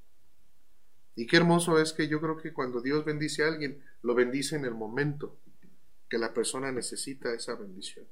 Y 1.16 1.26
qué 1.26 1.38
hermoso 1.38 1.80
es 1.80 1.94
que 1.94 2.08
yo 2.08 2.20
creo 2.20 2.36
que 2.36 2.52
cuando 2.52 2.82
Dios 2.82 3.06
bendice 3.06 3.42
a 3.42 3.48
alguien, 3.48 3.82
lo 4.02 4.14
bendice 4.14 4.54
en 4.54 4.66
el 4.66 4.74
momento 4.74 5.38
que 6.10 6.18
la 6.18 6.34
persona 6.34 6.72
necesita 6.72 7.32
esa 7.32 7.54
bendición. 7.54 8.04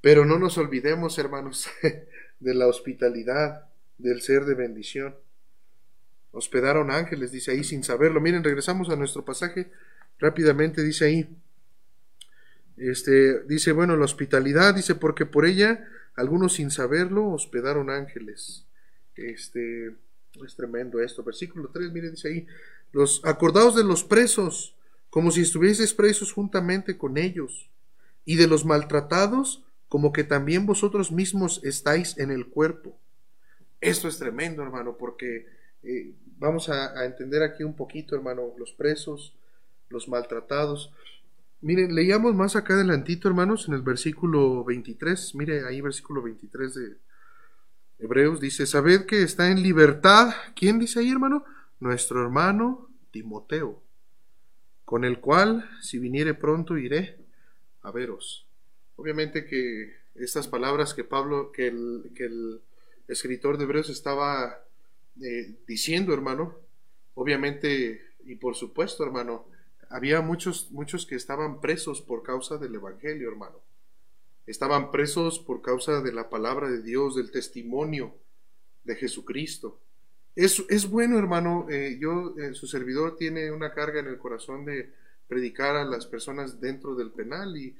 Pero 0.00 0.24
no 0.24 0.38
nos 0.38 0.56
olvidemos, 0.58 1.18
hermanos, 1.18 1.68
de 2.40 2.54
la 2.54 2.66
hospitalidad, 2.66 3.66
del 3.98 4.22
ser 4.22 4.44
de 4.44 4.54
bendición. 4.54 5.14
Hospedaron 6.32 6.90
ángeles, 6.90 7.32
dice 7.32 7.50
ahí, 7.50 7.64
sin 7.64 7.84
saberlo. 7.84 8.20
Miren, 8.20 8.44
regresamos 8.44 8.88
a 8.88 8.96
nuestro 8.96 9.24
pasaje 9.24 9.70
rápidamente, 10.18 10.82
dice 10.82 11.04
ahí. 11.04 11.36
Este, 12.76 13.42
dice, 13.42 13.72
bueno, 13.72 13.96
la 13.96 14.04
hospitalidad, 14.04 14.74
dice, 14.74 14.94
porque 14.94 15.26
por 15.26 15.44
ella 15.44 15.86
algunos 16.14 16.54
sin 16.54 16.70
saberlo 16.70 17.28
hospedaron 17.28 17.90
ángeles. 17.90 18.64
Este, 19.16 19.94
es 20.44 20.56
tremendo 20.56 21.00
esto. 21.00 21.22
Versículo 21.22 21.68
3, 21.72 21.92
mire, 21.92 22.10
dice 22.10 22.28
ahí, 22.28 22.46
los 22.92 23.20
acordados 23.24 23.76
de 23.76 23.84
los 23.84 24.04
presos, 24.04 24.74
como 25.10 25.30
si 25.30 25.42
estuvieseis 25.42 25.92
presos 25.92 26.32
juntamente 26.32 26.96
con 26.96 27.18
ellos, 27.18 27.68
y 28.24 28.36
de 28.36 28.46
los 28.46 28.64
maltratados, 28.64 29.62
como 29.90 30.12
que 30.12 30.22
también 30.22 30.66
vosotros 30.66 31.10
mismos 31.10 31.60
estáis 31.64 32.16
en 32.16 32.30
el 32.30 32.46
cuerpo. 32.46 32.96
Esto 33.80 34.06
es 34.06 34.20
tremendo, 34.20 34.62
hermano, 34.62 34.96
porque 34.96 35.48
eh, 35.82 36.14
vamos 36.38 36.68
a, 36.68 37.04
entender 37.04 37.42
aquí 37.42 37.64
un 37.64 37.74
poquito, 37.74 38.14
hermano, 38.14 38.54
los 38.56 38.70
presos, 38.70 39.34
los 39.88 40.06
maltratados. 40.08 40.92
Miren, 41.60 41.92
leíamos 41.92 42.36
más 42.36 42.54
acá 42.54 42.74
adelantito, 42.74 43.26
hermanos, 43.26 43.66
en 43.66 43.74
el 43.74 43.82
versículo 43.82 44.62
23. 44.62 45.34
Mire 45.34 45.66
ahí, 45.66 45.80
versículo 45.80 46.22
23 46.22 46.74
de 46.74 46.96
Hebreos, 47.98 48.40
dice, 48.40 48.66
sabed 48.66 49.06
que 49.06 49.24
está 49.24 49.50
en 49.50 49.60
libertad. 49.60 50.32
¿Quién 50.54 50.78
dice 50.78 51.00
ahí, 51.00 51.10
hermano? 51.10 51.44
Nuestro 51.80 52.22
hermano 52.22 52.88
Timoteo, 53.10 53.82
con 54.84 55.04
el 55.04 55.18
cual, 55.18 55.68
si 55.80 55.98
viniere 55.98 56.34
pronto, 56.34 56.78
iré 56.78 57.18
a 57.82 57.90
veros. 57.90 58.46
Obviamente 59.00 59.46
que 59.46 59.94
estas 60.14 60.46
palabras 60.46 60.92
que 60.92 61.04
Pablo, 61.04 61.52
que 61.52 61.68
el, 61.68 62.60
escritor 63.08 63.56
de 63.56 63.64
Hebreos 63.64 63.88
estaba 63.88 64.62
eh, 65.22 65.54
diciendo, 65.66 66.12
hermano, 66.12 66.54
obviamente 67.14 68.02
y 68.26 68.34
por 68.34 68.56
supuesto, 68.56 69.02
hermano, 69.02 69.46
había 69.88 70.20
muchos, 70.20 70.70
muchos 70.70 71.06
que 71.06 71.14
estaban 71.14 71.62
presos 71.62 72.02
por 72.02 72.22
causa 72.22 72.58
del 72.58 72.74
Evangelio, 72.74 73.30
hermano. 73.30 73.56
Estaban 74.46 74.90
presos 74.90 75.38
por 75.38 75.62
causa 75.62 76.02
de 76.02 76.12
la 76.12 76.28
palabra 76.28 76.70
de 76.70 76.82
Dios, 76.82 77.16
del 77.16 77.30
testimonio 77.30 78.14
de 78.84 78.96
Jesucristo. 78.96 79.80
Es, 80.36 80.62
es 80.68 80.90
bueno, 80.90 81.18
hermano, 81.18 81.68
eh, 81.70 81.96
yo, 81.98 82.34
eh, 82.36 82.52
su 82.52 82.66
servidor 82.66 83.16
tiene 83.16 83.50
una 83.50 83.72
carga 83.72 84.00
en 84.00 84.08
el 84.08 84.18
corazón 84.18 84.66
de 84.66 84.92
predicar 85.26 85.74
a 85.76 85.86
las 85.86 86.04
personas 86.04 86.60
dentro 86.60 86.94
del 86.94 87.10
penal 87.12 87.56
y, 87.56 87.74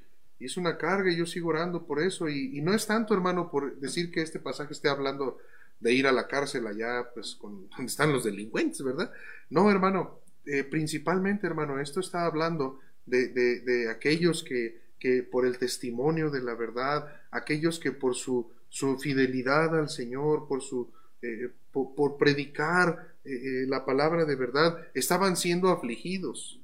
es 0.46 0.56
una 0.56 0.78
carga 0.78 1.10
y 1.10 1.16
yo 1.16 1.26
sigo 1.26 1.50
orando 1.50 1.86
por 1.86 2.00
eso 2.00 2.28
y, 2.28 2.56
y, 2.56 2.60
no 2.60 2.74
es 2.74 2.86
tanto, 2.86 3.14
hermano, 3.14 3.50
por 3.50 3.78
decir 3.78 4.10
que 4.10 4.22
este 4.22 4.38
pasaje 4.38 4.72
esté 4.72 4.88
hablando 4.88 5.38
de 5.80 5.92
ir 5.92 6.06
a 6.06 6.12
la 6.12 6.28
cárcel 6.28 6.66
allá, 6.66 7.10
pues, 7.14 7.34
con, 7.34 7.68
donde 7.76 7.86
están 7.86 8.12
los 8.12 8.24
delincuentes, 8.24 8.82
¿verdad? 8.82 9.12
No, 9.48 9.70
hermano, 9.70 10.20
eh, 10.46 10.64
principalmente, 10.64 11.46
hermano, 11.46 11.80
esto 11.80 12.00
está 12.00 12.24
hablando 12.24 12.80
de, 13.06 13.28
de, 13.28 13.90
aquellos 13.90 14.44
que, 14.44 14.80
que, 14.98 15.22
por 15.22 15.44
el 15.44 15.58
testimonio 15.58 16.30
de 16.30 16.42
la 16.42 16.54
verdad, 16.54 17.06
aquellos 17.30 17.80
que 17.80 17.92
por 17.92 18.14
su, 18.14 18.50
su 18.68 18.98
fidelidad 18.98 19.76
al 19.76 19.88
Señor, 19.88 20.46
por 20.46 20.62
su 20.62 20.92
eh, 21.22 21.50
por, 21.72 22.16
predicar 22.16 23.14
eh, 23.24 23.66
la 23.68 23.84
palabra 23.84 24.24
de 24.24 24.34
verdad, 24.34 24.78
estaban 24.94 25.36
siendo 25.36 25.68
afligidos, 25.68 26.60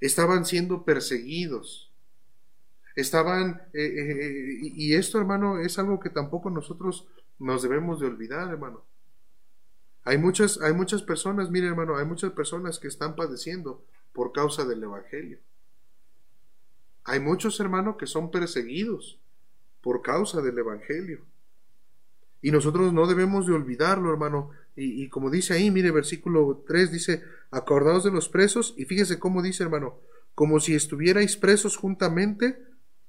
estaban 0.00 0.44
siendo 0.44 0.84
perseguidos, 0.84 1.91
estaban, 2.96 3.62
y 3.72 4.94
esto 4.94 5.18
hermano 5.18 5.58
es 5.58 5.78
algo 5.78 6.00
que 6.00 6.10
tampoco 6.10 6.50
nosotros 6.50 7.06
nos 7.38 7.62
debemos 7.62 8.00
de 8.00 8.06
olvidar, 8.06 8.48
hermano. 8.48 8.82
Hay 10.04 10.18
muchas, 10.18 10.60
hay 10.60 10.72
muchas 10.72 11.02
personas, 11.02 11.50
mire 11.50 11.68
hermano, 11.68 11.96
hay 11.96 12.04
muchas 12.04 12.32
personas 12.32 12.78
que 12.78 12.88
están 12.88 13.14
padeciendo 13.14 13.84
por 14.12 14.32
causa 14.32 14.64
del 14.64 14.82
Evangelio. 14.82 15.38
Hay 17.04 17.20
muchos 17.20 17.58
hermanos 17.60 17.96
que 17.96 18.06
son 18.06 18.30
perseguidos 18.30 19.18
por 19.80 20.02
causa 20.02 20.40
del 20.40 20.58
Evangelio. 20.58 21.20
Y 22.40 22.50
nosotros 22.50 22.92
no 22.92 23.06
debemos 23.06 23.46
de 23.46 23.52
olvidarlo, 23.52 24.10
hermano. 24.10 24.50
Y, 24.74 25.04
y, 25.04 25.08
como 25.08 25.30
dice 25.30 25.54
ahí, 25.54 25.70
mire, 25.70 25.90
versículo 25.92 26.64
3 26.66 26.90
dice, 26.90 27.22
acordaos 27.50 28.02
de 28.04 28.10
los 28.10 28.28
presos, 28.28 28.74
y 28.76 28.84
fíjese 28.84 29.18
cómo 29.20 29.42
dice, 29.42 29.62
hermano, 29.62 29.98
como 30.34 30.58
si 30.58 30.74
estuvierais 30.74 31.36
presos 31.36 31.76
juntamente 31.76 32.58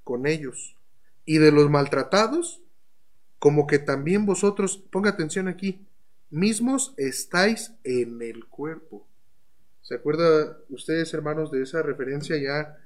con 0.04 0.26
ellos. 0.26 0.76
Y 1.24 1.38
de 1.38 1.50
los 1.50 1.70
maltratados, 1.70 2.62
como 3.38 3.66
que 3.66 3.78
también 3.78 4.26
vosotros, 4.26 4.76
ponga 4.90 5.10
atención 5.10 5.48
aquí, 5.48 5.86
mismos 6.30 6.94
estáis 6.96 7.72
en 7.82 8.22
el 8.22 8.46
cuerpo. 8.46 9.06
¿Se 9.82 9.94
acuerda 9.94 10.58
ustedes, 10.68 11.12
hermanos, 11.12 11.50
de 11.50 11.62
esa 11.62 11.82
referencia 11.82 12.36
ya? 12.36 12.78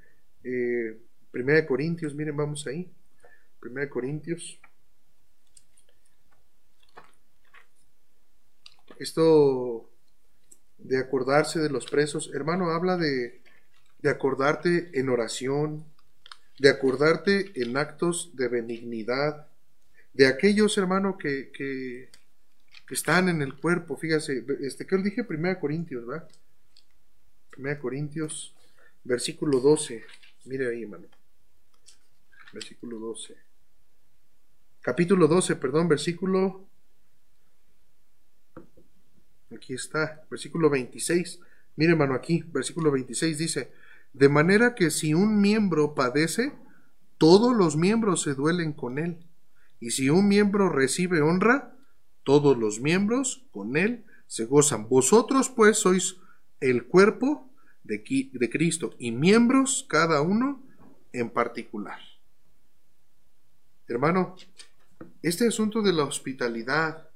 Eh, 0.43 0.97
Primera 1.31 1.61
de 1.61 1.67
Corintios, 1.67 2.15
miren, 2.15 2.35
vamos 2.35 2.65
ahí. 2.65 2.91
Primera 3.59 3.85
de 3.85 3.89
Corintios. 3.89 4.59
Esto 8.97 9.89
de 10.77 10.97
acordarse 10.97 11.59
de 11.59 11.69
los 11.69 11.85
presos, 11.85 12.31
hermano, 12.33 12.71
habla 12.71 12.97
de, 12.97 13.41
de 13.99 14.09
acordarte 14.09 14.89
en 14.99 15.09
oración, 15.09 15.85
de 16.59 16.69
acordarte 16.69 17.51
en 17.55 17.77
actos 17.77 18.31
de 18.33 18.49
benignidad, 18.49 19.47
de 20.13 20.27
aquellos, 20.27 20.77
hermano, 20.77 21.17
que, 21.17 21.51
que, 21.51 22.09
están 22.89 23.29
en 23.29 23.43
el 23.43 23.53
cuerpo. 23.55 23.95
Fíjase, 23.95 24.43
este, 24.61 24.85
¿qué 24.85 24.95
os 24.95 25.03
dije? 25.03 25.23
Primera 25.23 25.59
Corintios, 25.59 26.05
¿verdad? 26.07 26.27
Primera 27.51 27.79
Corintios, 27.79 28.53
versículo 29.03 29.59
12. 29.59 30.03
Mire 30.45 30.67
ahí, 30.67 30.83
hermano. 30.83 31.05
Versículo 32.51 32.97
12. 32.97 33.35
Capítulo 34.81 35.27
12, 35.27 35.55
perdón, 35.55 35.87
versículo... 35.87 36.67
Aquí 39.55 39.73
está, 39.75 40.23
versículo 40.29 40.69
26. 40.69 41.39
Mire, 41.75 41.91
hermano, 41.91 42.15
aquí, 42.15 42.43
versículo 42.51 42.91
26 42.91 43.37
dice, 43.37 43.71
de 44.13 44.29
manera 44.29 44.75
que 44.75 44.91
si 44.91 45.13
un 45.13 45.41
miembro 45.41 45.95
padece, 45.95 46.53
todos 47.17 47.55
los 47.55 47.75
miembros 47.75 48.21
se 48.21 48.33
duelen 48.33 48.73
con 48.73 48.97
él. 48.97 49.17
Y 49.79 49.91
si 49.91 50.09
un 50.09 50.27
miembro 50.27 50.69
recibe 50.69 51.21
honra, 51.21 51.75
todos 52.23 52.57
los 52.57 52.79
miembros 52.79 53.45
con 53.51 53.77
él 53.77 54.05
se 54.27 54.45
gozan. 54.45 54.87
Vosotros 54.89 55.49
pues 55.49 55.77
sois 55.77 56.17
el 56.59 56.85
cuerpo 56.85 57.49
de, 57.83 58.03
de 58.31 58.49
Cristo 58.49 58.93
y 58.99 59.11
miembros 59.11 59.85
cada 59.89 60.21
uno 60.21 60.61
en 61.13 61.29
particular. 61.29 61.99
Hermano, 63.87 64.35
este 65.21 65.47
asunto 65.47 65.81
de 65.81 65.93
la 65.93 66.03
hospitalidad, 66.03 67.09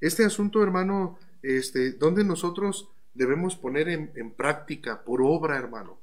este 0.00 0.24
asunto, 0.24 0.62
hermano, 0.62 1.18
este, 1.42 1.92
donde 1.92 2.24
nosotros 2.24 2.88
debemos 3.14 3.56
poner 3.56 3.88
en, 3.88 4.30
práctica 4.32 5.04
por 5.04 5.22
obra, 5.22 5.56
hermano, 5.56 5.98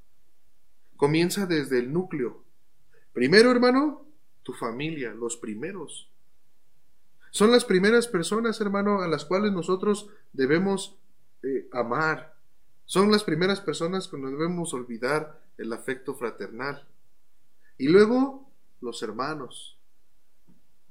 comienza 0.96 1.46
desde 1.46 1.80
el 1.80 1.92
núcleo. 1.92 2.44
Primero, 3.14 3.52
hermano, 3.52 4.06
tu 4.44 4.54
familia, 4.54 5.14
los 5.14 5.38
primeros. 5.38 6.10
Son 7.32 7.52
las 7.52 7.66
primeras 7.66 8.08
personas, 8.08 8.60
hermano, 8.62 9.02
a 9.02 9.08
las 9.08 9.26
cuales 9.26 9.52
nosotros 9.52 10.10
debemos 10.34 10.96
eh, 11.44 11.68
amar. 11.72 12.36
Son 12.86 13.12
las 13.12 13.24
primeras 13.24 13.62
personas 13.62 14.08
que 14.08 14.18
debemos 14.18 14.74
olvidar 14.74 15.42
el 15.58 15.72
afecto 15.74 16.16
fraternal. 16.16 16.88
Y 17.78 17.88
luego 17.88 18.50
los 18.82 19.02
hermanos, 19.04 19.78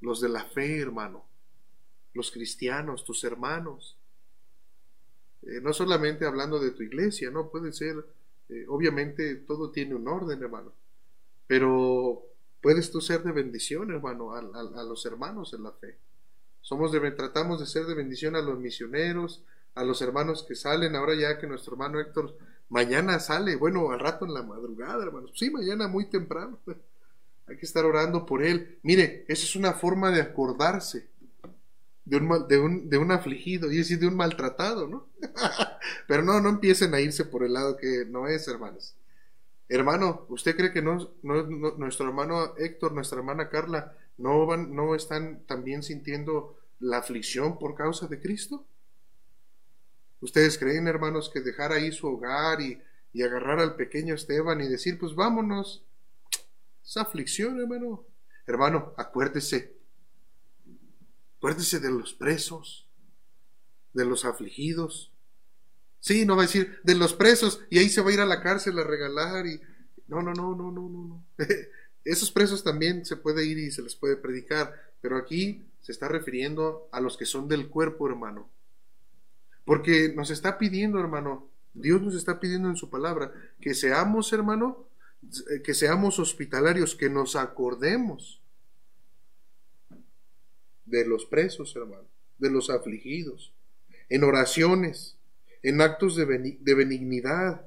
los 0.01 0.19
de 0.21 0.29
la 0.29 0.45
fe, 0.45 0.79
hermano, 0.79 1.25
los 2.13 2.31
cristianos, 2.31 3.03
tus 3.03 3.23
hermanos. 3.23 3.97
Eh, 5.43 5.59
no 5.61 5.73
solamente 5.73 6.25
hablando 6.25 6.59
de 6.59 6.71
tu 6.71 6.83
iglesia, 6.83 7.31
no 7.31 7.49
puede 7.49 7.71
ser, 7.71 7.95
eh, 8.49 8.65
obviamente 8.67 9.35
todo 9.35 9.71
tiene 9.71 9.95
un 9.95 10.07
orden, 10.07 10.41
hermano, 10.41 10.71
pero 11.47 12.23
puedes 12.61 12.91
tú 12.91 13.01
ser 13.01 13.23
de 13.23 13.31
bendición, 13.31 13.91
hermano, 13.91 14.35
a, 14.35 14.41
los 14.83 15.05
hermanos 15.05 15.53
en 15.53 15.63
la 15.63 15.71
fe. 15.71 15.97
Somos 16.61 16.91
de, 16.91 17.11
tratamos 17.11 17.59
de 17.59 17.65
ser 17.65 17.85
de 17.85 17.95
bendición 17.95 18.35
a 18.35 18.41
los 18.41 18.59
misioneros, 18.59 19.43
a 19.73 19.83
los 19.83 20.01
hermanos 20.01 20.43
que 20.47 20.55
salen, 20.55 20.95
ahora 20.95 21.15
ya 21.15 21.39
que 21.39 21.47
nuestro 21.47 21.73
hermano 21.73 21.99
Héctor 21.99 22.37
mañana 22.69 23.19
sale, 23.19 23.55
bueno, 23.55 23.91
al 23.91 23.99
rato 23.99 24.25
en 24.25 24.33
la 24.33 24.43
madrugada, 24.43 25.03
hermanos. 25.03 25.31
Sí, 25.35 25.49
mañana 25.49 25.87
muy 25.87 26.05
temprano. 26.05 26.59
Hay 27.47 27.57
que 27.57 27.65
estar 27.65 27.83
orando 27.83 28.25
por 28.25 28.43
él. 28.43 28.79
Mire, 28.83 29.25
esa 29.27 29.43
es 29.43 29.55
una 29.55 29.73
forma 29.73 30.11
de 30.11 30.21
acordarse 30.21 31.10
de 32.11 32.17
un, 32.17 32.47
de 32.49 32.59
un, 32.59 32.89
de 32.89 32.97
un 32.97 33.09
afligido, 33.09 33.71
y 33.71 33.77
decir, 33.77 33.97
de 33.97 34.07
un 34.07 34.17
maltratado, 34.17 34.85
¿no? 34.85 35.07
Pero 36.09 36.23
no, 36.23 36.41
no 36.41 36.49
empiecen 36.49 36.93
a 36.93 36.99
irse 36.99 37.23
por 37.23 37.41
el 37.45 37.53
lado 37.53 37.77
que 37.77 38.03
no 38.05 38.27
es, 38.27 38.49
hermanos. 38.49 38.97
Hermano, 39.69 40.25
¿usted 40.27 40.57
cree 40.57 40.73
que 40.73 40.81
no, 40.81 41.13
nuestro 41.23 42.07
hermano 42.07 42.57
Héctor, 42.57 42.91
nuestra 42.91 43.19
hermana 43.19 43.47
Carla, 43.47 43.95
no, 44.17 44.45
van, 44.45 44.75
no 44.75 44.93
están 44.93 45.45
también 45.45 45.83
sintiendo 45.83 46.57
la 46.81 46.97
aflicción 46.97 47.57
por 47.57 47.75
causa 47.75 48.07
de 48.07 48.19
Cristo? 48.19 48.65
¿Ustedes 50.19 50.57
creen, 50.57 50.89
hermanos, 50.89 51.31
que 51.33 51.39
dejar 51.39 51.71
ahí 51.71 51.93
su 51.93 52.07
hogar 52.07 52.59
y, 52.59 52.77
y 53.13 53.23
agarrar 53.23 53.61
al 53.61 53.77
pequeño 53.77 54.15
Esteban 54.15 54.59
y 54.59 54.67
decir, 54.67 54.99
pues 54.99 55.15
vámonos? 55.15 55.85
Esa 56.83 57.03
aflicción, 57.03 57.57
hermano. 57.61 58.03
Hermano, 58.45 58.93
acuérdese. 58.97 59.80
Acuérdese 61.41 61.79
de 61.79 61.89
los 61.89 62.13
presos, 62.13 62.87
de 63.93 64.05
los 64.05 64.25
afligidos. 64.25 65.11
Sí, 65.99 66.23
no 66.23 66.35
va 66.35 66.43
a 66.43 66.45
decir 66.45 66.79
de 66.83 66.93
los 66.93 67.15
presos 67.15 67.61
y 67.71 67.79
ahí 67.79 67.89
se 67.89 68.01
va 68.01 68.11
a 68.11 68.13
ir 68.13 68.19
a 68.19 68.27
la 68.27 68.43
cárcel 68.43 68.77
a 68.77 68.83
regalar 68.83 69.47
y 69.47 69.59
no, 70.07 70.21
no, 70.21 70.33
no, 70.33 70.55
no, 70.55 70.71
no, 70.71 70.87
no, 70.87 71.03
no. 71.07 71.25
Esos 72.05 72.29
presos 72.29 72.63
también 72.63 73.07
se 73.07 73.15
puede 73.15 73.43
ir 73.43 73.57
y 73.57 73.71
se 73.71 73.81
les 73.81 73.95
puede 73.95 74.17
predicar, 74.17 74.93
pero 75.01 75.17
aquí 75.17 75.65
se 75.81 75.91
está 75.91 76.07
refiriendo 76.07 76.87
a 76.91 77.01
los 77.01 77.17
que 77.17 77.25
son 77.25 77.47
del 77.47 77.69
cuerpo, 77.69 78.07
hermano. 78.07 78.47
Porque 79.65 80.13
nos 80.15 80.29
está 80.29 80.59
pidiendo, 80.59 80.99
hermano, 80.99 81.49
Dios 81.73 82.03
nos 82.03 82.13
está 82.13 82.39
pidiendo 82.39 82.69
en 82.69 82.75
su 82.75 82.91
palabra 82.91 83.33
que 83.59 83.73
seamos, 83.73 84.31
hermano, 84.31 84.85
que 85.63 85.73
seamos 85.73 86.19
hospitalarios, 86.19 86.93
que 86.93 87.09
nos 87.09 87.35
acordemos 87.35 88.40
de 90.91 91.05
los 91.05 91.25
presos, 91.25 91.75
hermano, 91.75 92.07
de 92.37 92.51
los 92.51 92.69
afligidos, 92.69 93.53
en 94.09 94.23
oraciones, 94.23 95.17
en 95.63 95.81
actos 95.81 96.15
de, 96.15 96.25
benignidad. 96.25 97.65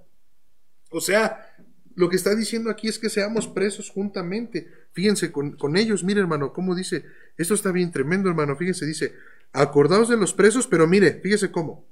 O 0.91 1.01
sea, 1.01 1.57
lo 1.95 2.09
que 2.09 2.17
está 2.17 2.35
diciendo 2.35 2.71
aquí 2.71 2.87
es 2.87 2.99
que 2.99 3.09
seamos 3.09 3.49
presos 3.49 3.91
juntamente. 3.91 4.69
Fíjense 4.93 5.33
con, 5.33 5.77
ellos, 5.77 6.05
mire 6.05 6.21
hermano, 6.21 6.53
cómo 6.53 6.75
dice, 6.75 7.05
esto 7.37 7.55
está 7.55 7.73
bien 7.73 7.91
tremendo 7.91 8.29
hermano, 8.29 8.57
fíjense, 8.57 8.85
dice, 8.85 9.15
acordaos 9.53 10.09
de 10.09 10.17
los 10.17 10.35
presos, 10.35 10.67
pero 10.67 10.87
mire, 10.87 11.21
fíjese 11.23 11.51
cómo, 11.51 11.87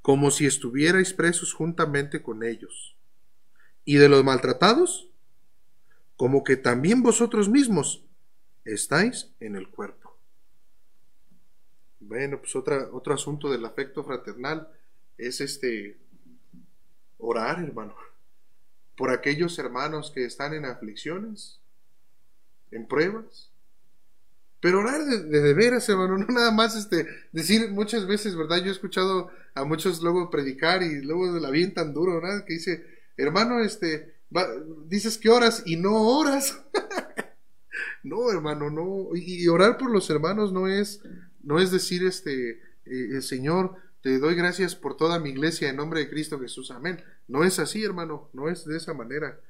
como 0.00 0.30
si 0.30 0.46
estuvierais 0.46 1.12
presos 1.12 1.52
juntamente 1.52 2.22
con 2.22 2.44
ellos. 2.44 2.96
Y 3.84 3.96
de 3.96 4.08
los 4.08 4.22
maltratados, 4.22 5.10
como 6.16 6.44
que 6.44 6.56
también 6.56 7.02
vosotros 7.02 7.48
mismos 7.48 8.07
estáis 8.74 9.30
en 9.40 9.56
el 9.56 9.68
cuerpo. 9.68 10.16
Bueno, 12.00 12.38
pues 12.38 12.54
otro 12.54 13.14
asunto 13.14 13.50
del 13.50 13.64
afecto 13.64 14.04
fraternal 14.04 14.68
es 15.16 15.40
este 15.40 15.98
orar, 17.18 17.60
hermano, 17.62 17.94
por 18.96 19.10
aquellos 19.10 19.58
hermanos 19.58 20.12
que 20.14 20.24
están 20.24 20.54
en 20.54 20.64
aflicciones, 20.64 21.60
en 22.70 22.86
pruebas. 22.86 23.50
Pero 24.60 24.80
orar 24.80 25.04
de, 25.04 25.22
de, 25.22 25.54
veras, 25.54 25.88
hermano, 25.88 26.18
no 26.18 26.26
nada 26.26 26.50
más 26.50 26.76
este, 26.76 27.06
decir 27.32 27.70
muchas 27.70 28.06
veces, 28.06 28.36
¿verdad? 28.36 28.58
Yo 28.58 28.66
he 28.66 28.72
escuchado 28.72 29.30
a 29.54 29.64
muchos 29.64 30.02
luego 30.02 30.30
predicar 30.30 30.82
y 30.82 31.00
luego 31.00 31.38
la 31.38 31.50
bien 31.50 31.74
tan 31.74 31.94
duro, 31.94 32.20
¿verdad? 32.20 32.44
Que 32.44 32.54
dice, 32.54 32.84
hermano, 33.16 33.60
este, 33.60 34.16
dices 34.86 35.18
que 35.18 35.30
oras 35.30 35.62
y 35.64 35.76
no 35.76 35.94
oras. 35.94 36.60
No, 38.08 38.30
hermano, 38.30 38.70
no. 38.70 39.14
Y, 39.14 39.46
orar 39.48 39.76
por 39.76 39.90
los 39.90 40.08
hermanos 40.10 40.52
no 40.52 40.66
es, 40.66 41.02
no 41.42 41.58
es 41.58 41.70
decir, 41.70 42.06
este, 42.06 42.50
eh, 42.50 42.58
eh, 42.86 43.22
Señor, 43.22 43.76
te 44.00 44.18
doy 44.18 44.34
gracias 44.34 44.74
por 44.74 44.96
toda 44.96 45.18
mi 45.18 45.30
iglesia 45.30 45.68
en 45.68 45.76
nombre 45.76 46.00
de 46.00 46.08
Cristo 46.08 46.40
Jesús. 46.40 46.70
Amén. 46.70 47.02
No 47.26 47.44
es 47.44 47.58
así, 47.58 47.84
hermano, 47.84 48.30
no 48.32 48.48
es 48.48 48.64
de 48.64 48.76
esa 48.76 48.94
manera. 48.94 49.40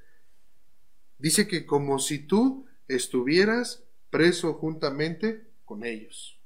Dice 1.18 1.46
que 1.46 1.66
como 1.66 1.98
si 1.98 2.18
tú 2.18 2.66
estuvieras 2.88 3.84
preso 4.11 4.54
juntamente 4.54 5.46
con 5.64 5.84
ellos. 5.84 6.40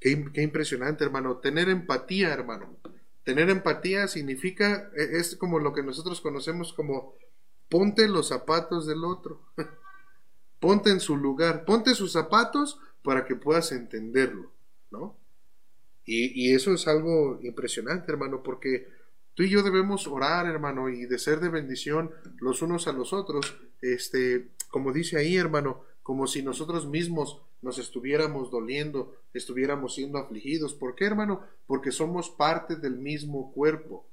Qué, 0.00 0.24
qué, 0.32 0.42
impresionante, 0.42 1.04
hermano. 1.04 1.36
Tener 1.36 1.68
empatía, 1.68 2.32
hermano. 2.32 2.78
Tener 3.22 3.50
empatía 3.50 4.08
significa, 4.08 4.90
e, 4.96 5.18
es 5.18 5.36
como 5.36 5.58
lo 5.58 5.74
que 5.74 5.82
nosotros 5.82 6.20
conocemos 6.20 6.72
como 6.72 7.14
ponte 7.70 8.08
los 8.08 8.28
zapatos 8.28 8.86
del 8.86 9.04
otro, 9.04 9.40
ponte 10.60 10.90
en 10.90 11.00
su 11.00 11.16
lugar, 11.16 11.64
ponte 11.64 11.94
sus 11.94 12.12
zapatos 12.12 12.78
para 13.02 13.24
que 13.24 13.36
puedas 13.36 13.72
entenderlo, 13.72 14.52
¿no? 14.90 15.16
Y, 16.04 16.52
eso 16.54 16.72
es 16.74 16.88
algo 16.88 17.38
impresionante, 17.40 18.10
hermano, 18.10 18.42
porque 18.42 18.88
tú 19.34 19.44
y 19.44 19.48
yo 19.48 19.62
debemos 19.62 20.08
orar, 20.08 20.46
hermano, 20.46 20.88
y 20.88 21.06
de 21.06 21.18
ser 21.20 21.38
de 21.38 21.48
bendición 21.48 22.10
los 22.40 22.62
unos 22.62 22.88
a 22.88 22.92
los 22.92 23.12
otros, 23.12 23.56
este, 23.80 24.50
como 24.70 24.92
dice 24.92 25.18
ahí, 25.18 25.36
hermano, 25.36 25.84
como 26.02 26.26
si 26.26 26.42
nosotros 26.42 26.88
mismos 26.88 27.42
nos 27.62 27.78
estuviéramos 27.78 28.50
doliendo, 28.50 29.14
estuviéramos 29.32 29.94
siendo 29.94 30.18
afligidos. 30.18 30.74
¿Por 30.74 30.96
qué, 30.96 31.04
hermano? 31.04 31.42
Porque 31.66 31.92
somos 31.92 32.30
parte 32.30 32.74
del 32.74 32.96
mismo 32.96 33.52
cuerpo. 33.52 34.09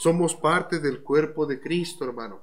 Somos 0.00 0.34
parte 0.34 0.80
del 0.80 1.02
cuerpo 1.02 1.44
de 1.44 1.60
Cristo, 1.60 2.06
hermano. 2.06 2.40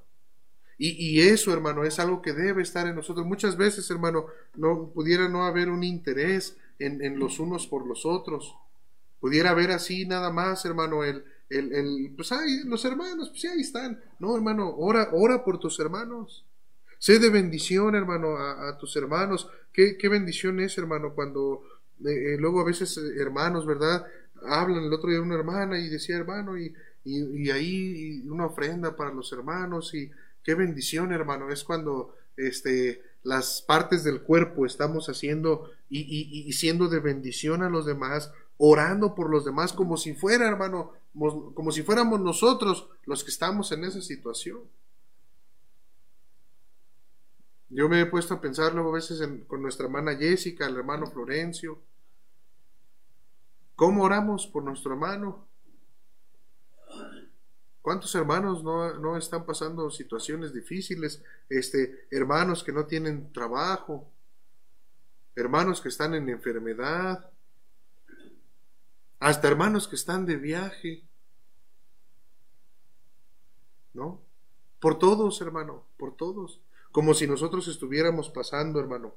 Y, 0.77 1.21
eso, 1.21 1.51
hermano, 1.51 1.85
es 1.85 1.97
algo 1.97 2.21
que 2.21 2.31
debe 2.31 2.61
estar 2.61 2.85
en 2.85 2.95
nosotros. 2.95 3.25
Muchas 3.25 3.57
veces, 3.57 3.89
hermano, 3.89 4.27
no 4.55 4.91
pudiera 4.93 5.27
no 5.27 5.43
haber 5.43 5.69
un 5.69 5.83
interés 5.83 6.55
en, 6.77 7.17
los 7.17 7.39
unos 7.39 7.65
por 7.65 7.87
los 7.87 8.05
otros. 8.05 8.55
Pudiera 9.19 9.49
haber 9.49 9.71
así 9.71 10.05
nada 10.05 10.29
más, 10.29 10.65
hermano, 10.65 11.03
el, 11.03 11.25
el, 11.49 11.73
el 11.73 12.13
pues 12.15 12.31
ay, 12.31 12.59
los 12.65 12.85
hermanos, 12.85 13.29
pues 13.31 13.45
ahí 13.45 13.61
están. 13.61 14.03
No, 14.19 14.35
hermano, 14.35 14.75
ora, 14.77 15.09
ora 15.13 15.43
por 15.43 15.57
tus 15.57 15.79
hermanos. 15.79 16.45
Sé 16.99 17.17
de 17.17 17.31
bendición, 17.31 17.95
hermano, 17.95 18.37
a, 18.37 18.77
tus 18.77 18.95
hermanos. 18.97 19.49
¿Qué, 19.73 19.97
¿Qué, 19.97 20.09
bendición 20.09 20.59
es, 20.59 20.77
hermano, 20.77 21.15
cuando 21.15 21.63
eh, 22.05 22.35
eh, 22.35 22.37
luego 22.37 22.61
a 22.61 22.65
veces 22.65 22.95
eh, 22.99 23.19
hermanos, 23.19 23.65
¿verdad? 23.65 24.05
Hablan 24.45 24.83
el 24.83 24.93
otro 24.93 25.09
día 25.09 25.19
una 25.19 25.33
hermana 25.33 25.79
y 25.79 25.89
decía 25.89 26.17
hermano 26.17 26.55
y 26.55 26.71
y, 27.07 27.51
ahí 27.51 28.23
una 28.27 28.45
ofrenda 28.45 28.95
para 28.95 29.13
los 29.13 29.31
hermanos 29.31 29.93
y 29.93 30.11
qué 30.43 30.55
bendición 30.55 31.11
hermano 31.11 31.49
es 31.49 31.63
cuando 31.63 32.15
este 32.35 33.01
las 33.23 33.61
partes 33.61 34.03
del 34.03 34.21
cuerpo 34.21 34.65
estamos 34.65 35.07
haciendo 35.07 35.71
y, 35.89 36.47
y, 36.47 36.53
siendo 36.53 36.87
de 36.87 36.99
bendición 36.99 37.63
a 37.63 37.69
los 37.69 37.85
demás 37.85 38.31
orando 38.57 39.15
por 39.15 39.29
los 39.29 39.45
demás 39.45 39.73
como 39.73 39.97
si 39.97 40.13
fuera 40.13 40.47
hermano 40.47 40.93
como 41.13 41.71
si 41.71 41.83
fuéramos 41.83 42.19
nosotros 42.19 42.89
los 43.05 43.23
que 43.23 43.31
estamos 43.31 43.71
en 43.71 43.85
esa 43.85 44.01
situación 44.01 44.61
yo 47.69 47.89
me 47.89 48.01
he 48.01 48.05
puesto 48.05 48.33
a 48.33 48.41
pensar 48.41 48.73
luego 48.73 48.89
a 48.89 48.95
veces 48.95 49.21
con 49.47 49.61
nuestra 49.61 49.85
hermana 49.85 50.15
Jessica, 50.15 50.65
el 50.65 50.77
hermano 50.77 51.07
Florencio. 51.07 51.81
¿Cómo 53.75 54.03
oramos 54.03 54.47
por 54.47 54.63
nuestro 54.63 54.93
hermano? 54.93 55.46
¿Cuántos 57.87 58.13
hermanos 58.15 58.65
no, 58.65 59.15
están 59.15 59.45
pasando 59.45 59.89
situaciones 59.89 60.53
difíciles? 60.53 61.23
Este, 61.47 62.05
hermanos 62.11 62.61
que 62.61 62.73
no 62.73 62.85
tienen 62.85 63.31
trabajo, 63.31 64.11
hermanos 65.37 65.79
que 65.79 65.87
están 65.87 66.13
en 66.13 66.27
enfermedad, 66.27 67.31
hasta 69.21 69.47
hermanos 69.47 69.87
que 69.87 69.95
están 69.95 70.25
de 70.25 70.35
viaje. 70.35 71.01
¿No? 73.93 74.19
Por 74.81 74.99
todos, 74.99 75.39
hermano, 75.39 75.85
por 75.95 76.17
todos. 76.17 76.59
Como 76.91 77.13
si 77.13 77.25
nosotros 77.25 77.69
estuviéramos 77.69 78.29
pasando, 78.29 78.81
hermano, 78.81 79.15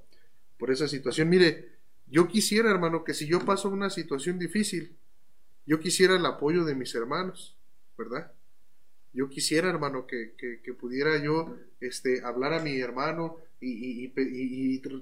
por 0.61 0.71
esa 0.71 0.87
situación. 0.87 1.29
Mire, 1.29 1.73
yo 2.07 2.29
quisiera, 2.29 2.71
hermano, 2.71 3.03
que 3.03 3.15
si 3.15 3.27
yo 3.27 3.45
paso 3.45 3.69
una 3.69 3.91
situación 3.91 4.39
difícil, 4.39 4.97
yo 5.67 5.81
quisiera 5.81 6.15
el 6.15 6.25
apoyo 6.25 6.65
de 6.65 6.77
mis 6.77 6.95
hermanos, 6.95 7.57
¿verdad? 7.99 8.33
Yo 9.13 9.29
quisiera, 9.29 9.69
hermano, 9.69 10.07
que, 10.07 10.35
pudiera 10.79 11.23
yo 11.23 11.57
este, 11.81 12.23
hablar 12.23 12.55
a 12.55 12.63
mi 12.63 12.79
hermano 12.79 13.37
y, 13.61 14.09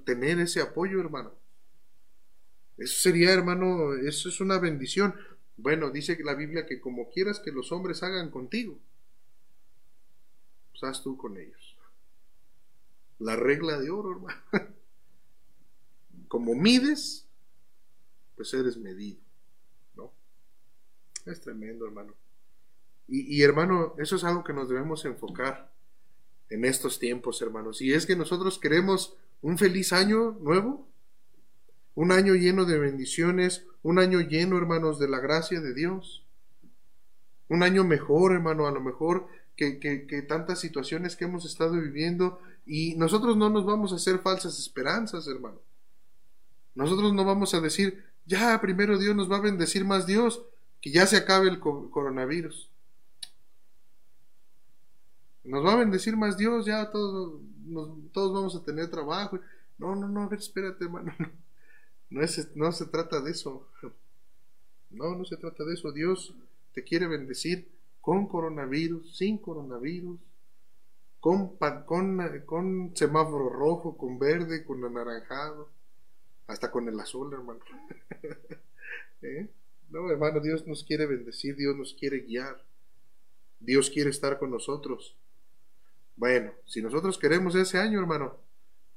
tener 0.04 0.40
ese 0.40 0.60
apoyo, 0.62 1.00
hermano. 1.00 1.32
Eso 2.78 3.00
sería, 3.00 3.32
hermano, 3.32 3.94
eso 3.94 4.28
es 4.28 4.40
una 4.40 4.58
bendición. 4.58 5.14
Bueno, 5.56 5.90
dice 5.90 6.16
la 6.22 6.34
Biblia 6.34 6.66
que 6.66 6.80
como 6.80 7.10
quieras 7.10 7.40
que 7.40 7.52
los 7.52 7.72
hombres 7.72 8.02
hagan 8.02 8.30
contigo, 8.30 8.78
pues 10.70 10.84
haz 10.84 11.02
tú 11.02 11.16
con 11.16 11.36
ellos. 11.36 11.76
La 13.18 13.36
regla 13.36 13.78
de 13.78 13.90
oro, 13.90 14.12
hermano. 14.12 14.42
Como 16.28 16.54
mides, 16.54 17.26
pues 18.36 18.52
eres 18.52 18.76
medido, 18.76 19.18
¿no? 19.96 20.12
Es 21.24 21.40
tremendo, 21.40 21.86
hermano. 21.86 22.14
Y, 23.10 23.42
hermano, 23.42 23.94
eso 23.96 24.16
es 24.16 24.24
algo 24.24 24.44
que 24.44 24.52
nos 24.52 24.68
debemos 24.68 25.06
enfocar 25.06 25.72
en 26.50 26.66
estos 26.66 26.98
tiempos, 26.98 27.40
hermanos. 27.40 27.80
Y 27.80 27.94
es 27.94 28.04
que 28.04 28.16
nosotros 28.16 28.58
queremos 28.58 29.16
un 29.40 29.56
feliz 29.56 29.94
año 29.94 30.32
nuevo, 30.42 30.86
un 31.94 32.12
año 32.12 32.34
lleno 32.34 32.66
de 32.66 32.78
bendiciones, 32.78 33.64
un 33.82 33.98
año 33.98 34.20
lleno, 34.20 34.58
hermanos, 34.58 34.98
de 34.98 35.08
la 35.08 35.20
gracia 35.20 35.62
de 35.62 35.72
Dios. 35.72 36.26
Un 37.48 37.62
año 37.62 37.82
mejor, 37.82 38.32
hermano, 38.32 38.66
a 38.66 38.72
lo 38.72 38.82
mejor 38.82 39.26
que, 39.56 39.80
que, 39.80 40.22
tantas 40.22 40.60
situaciones 40.60 41.16
que 41.16 41.24
hemos 41.24 41.46
estado 41.46 41.80
viviendo. 41.80 42.40
Y 42.66 42.94
nosotros 42.96 43.38
no 43.38 43.48
nos 43.48 43.64
vamos 43.64 43.94
a 43.94 43.96
hacer 43.96 44.18
falsas 44.18 44.58
esperanzas, 44.58 45.26
hermano. 45.28 45.62
Nosotros 46.74 47.14
no 47.14 47.24
vamos 47.24 47.54
a 47.54 47.62
decir, 47.62 48.04
ya 48.26 48.60
primero 48.60 48.98
Dios 48.98 49.16
nos 49.16 49.32
va 49.32 49.38
a 49.38 49.40
bendecir 49.40 49.86
más 49.86 50.06
Dios, 50.06 50.42
que 50.82 50.90
ya 50.90 51.06
se 51.06 51.16
acabe 51.16 51.48
el 51.48 51.58
coronavirus 51.58 52.70
nos 55.48 55.64
va 55.64 55.72
a 55.72 55.76
bendecir 55.76 56.16
más 56.16 56.36
Dios, 56.36 56.66
ya 56.66 56.90
todos, 56.90 57.40
todos 58.12 58.32
vamos 58.34 58.54
a 58.54 58.64
tener 58.64 58.90
trabajo. 58.90 59.40
No, 59.78 59.96
no, 59.96 60.06
no, 60.08 60.22
a 60.22 60.28
ver, 60.28 60.38
espérate, 60.38 60.84
hermano. 60.84 61.12
No, 62.10 62.22
es, 62.22 62.56
no 62.56 62.72
se 62.72 62.86
trata 62.86 63.20
de 63.20 63.32
eso. 63.32 63.68
No, 64.88 65.14
no 65.14 65.26
se 65.26 65.36
trata 65.36 65.62
de 65.62 65.74
eso. 65.74 65.92
Dios 65.92 66.34
te 66.72 66.82
quiere 66.82 67.06
bendecir 67.06 67.70
con 68.00 68.26
coronavirus, 68.26 69.14
sin 69.14 69.36
coronavirus, 69.36 70.18
con, 71.20 71.58
con, 71.84 72.18
con 72.46 72.96
semáforo 72.96 73.50
rojo, 73.50 73.98
con 73.98 74.18
verde, 74.18 74.64
con 74.64 74.82
anaranjado, 74.82 75.68
hasta 76.46 76.70
con 76.70 76.88
el 76.88 76.98
azul, 76.98 77.30
hermano. 77.34 77.60
¿Eh? 79.20 79.50
No, 79.90 80.10
hermano, 80.10 80.40
Dios 80.40 80.66
nos 80.66 80.84
quiere 80.84 81.04
bendecir, 81.04 81.56
Dios 81.56 81.76
nos 81.76 81.92
quiere 81.92 82.20
guiar, 82.20 82.64
Dios 83.60 83.90
quiere 83.90 84.08
estar 84.08 84.38
con 84.38 84.50
nosotros. 84.50 85.14
Bueno, 86.18 86.52
si 86.66 86.82
nosotros 86.82 87.16
queremos 87.16 87.54
ese 87.54 87.78
año, 87.78 88.00
hermano, 88.00 88.36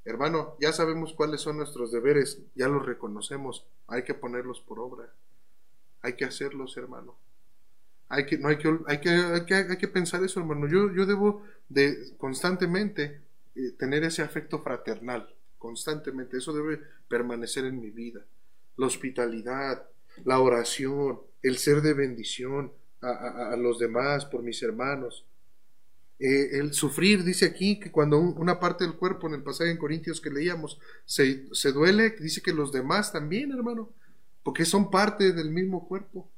hermano, 0.03 0.57
ya 0.59 0.73
sabemos 0.73 1.13
cuáles 1.13 1.41
son 1.41 1.57
nuestros 1.57 1.91
deberes, 1.91 2.41
ya 2.55 2.67
los 2.67 2.85
reconocemos, 2.85 3.65
hay 3.87 4.03
que 4.03 4.15
ponerlos 4.15 4.59
por 4.59 4.79
obra, 4.79 5.07
hay 6.01 6.13
que 6.13 6.25
hacerlos, 6.25 6.75
hermano. 6.77 7.15
Hay 8.09 8.25
que, 8.25 8.37
no 8.37 8.49
hay 8.49 8.57
que, 8.57 8.77
hay 8.87 8.99
que, 8.99 9.53
hay 9.53 9.77
que, 9.77 9.87
pensar 9.87 10.21
eso, 10.23 10.41
hermano. 10.41 10.67
Yo, 10.67 10.91
yo 10.93 11.05
debo 11.05 11.43
de 11.69 12.13
constantemente 12.17 13.21
eh, 13.55 13.71
tener 13.77 14.03
ese 14.03 14.21
afecto 14.21 14.59
fraternal, 14.59 15.33
constantemente. 15.57 16.37
Eso 16.37 16.51
debe 16.51 16.81
permanecer 17.07 17.63
en 17.65 17.79
mi 17.79 17.89
vida. 17.91 18.25
La 18.75 18.87
hospitalidad, 18.87 19.87
la 20.25 20.39
oración, 20.39 21.21
el 21.41 21.57
ser 21.57 21.81
de 21.81 21.93
bendición 21.93 22.73
a, 23.01 23.55
los 23.57 23.79
demás, 23.79 24.25
por 24.25 24.43
mis 24.43 24.61
hermanos. 24.61 25.25
Eh, 26.21 26.59
el 26.59 26.73
sufrir, 26.73 27.23
dice 27.23 27.45
aquí 27.45 27.79
que 27.79 27.91
cuando 27.91 28.19
una 28.19 28.59
parte 28.59 28.83
del 28.83 28.93
cuerpo, 28.93 29.27
en 29.27 29.33
el 29.33 29.43
pasaje 29.43 29.71
en 29.71 29.77
Corintios 29.77 30.21
que 30.21 30.29
leíamos, 30.29 30.79
se, 31.05 31.47
se 31.51 31.71
duele, 31.71 32.11
dice 32.11 32.41
que 32.41 32.53
los 32.53 32.71
demás 32.71 33.11
también, 33.11 33.51
hermano, 33.51 33.89
porque 34.43 34.65
son 34.65 34.91
parte 34.91 35.33
del 35.33 35.49
mismo 35.49 35.87
cuerpo. 35.87 36.29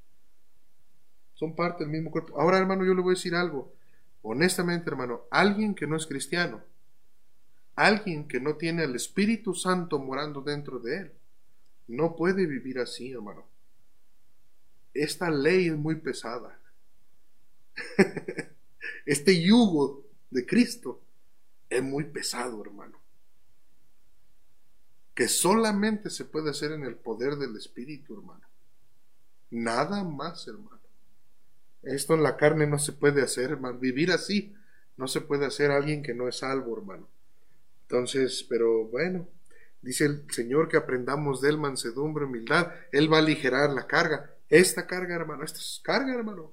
Son 1.36 1.56
parte 1.56 1.84
del 1.84 1.92
mismo 1.92 2.12
cuerpo. 2.12 2.40
Ahora, 2.40 2.58
hermano, 2.58 2.86
yo 2.86 2.94
le 2.94 3.02
voy 3.02 3.14
a 3.14 3.18
decir 3.18 3.36
algo. 3.36 3.74
Honestamente, 4.22 4.90
hermano, 4.90 5.24
alguien 5.30 5.76
que 5.76 5.86
no 5.86 5.98
es 5.98 6.08
cristiano, 6.08 6.62
alguien 7.76 8.28
que 8.28 8.40
no 8.40 8.56
tiene 8.56 8.84
al 8.84 8.96
Espíritu 8.96 9.54
Santo 9.54 10.00
morando 10.00 10.42
dentro 10.42 10.80
de 10.80 10.98
él, 10.98 11.12
no 11.88 12.16
puede 12.16 12.46
vivir 12.46 12.80
así, 12.80 13.12
hermano 13.12 13.44
esta 14.94 15.30
ley 15.30 15.68
es 15.68 15.78
muy 15.78 15.96
pesada. 15.96 16.60
este 19.06 19.42
yugo 19.42 20.04
de 20.30 20.46
Cristo 20.46 21.02
es 21.70 21.84
muy 21.84 22.06
pesado, 22.06 22.62
hermano. 22.62 23.00
Que 25.14 25.28
solamente 25.28 26.10
se 26.10 26.26
puede 26.26 26.50
hacer 26.50 26.72
en 26.72 26.84
el 26.84 26.96
poder 26.96 27.36
del 27.36 27.56
Espíritu, 27.56 28.16
hermano. 28.16 28.46
Nada 29.52 30.04
más, 30.04 30.48
hermano. 30.48 30.80
Esto 31.84 32.14
en 32.14 32.24
la 32.24 32.38
carne 32.38 32.66
no 32.66 32.80
se 32.80 32.94
puede 32.94 33.22
hacer, 33.22 33.52
hermano. 33.52 33.78
Vivir 33.78 34.12
así 34.12 34.56
no 34.98 35.08
se 35.08 35.22
puede 35.22 35.46
hacer 35.46 35.70
alguien 35.70 36.02
que 36.02 36.14
no 36.14 36.28
es 36.28 36.38
salvo, 36.38 36.78
hermano. 36.78 37.08
Entonces, 37.84 38.46
pero 38.48 38.86
bueno, 38.86 39.28
dice 39.82 40.06
el 40.06 40.26
Señor 40.32 40.70
que 40.70 40.78
aprendamos 40.78 41.42
de 41.42 41.50
él 41.50 41.58
mansedumbre, 41.58 42.26
humildad. 42.26 42.72
Él 42.92 43.12
va 43.12 43.18
a 43.18 43.22
aligerar 43.22 43.70
la 43.72 43.86
carga. 43.86 44.34
Esta 44.50 44.88
carga, 44.88 45.16
hermano, 45.16 45.44
esta 45.44 45.60
es 45.60 45.82
carga, 45.84 46.14
hermano. 46.14 46.52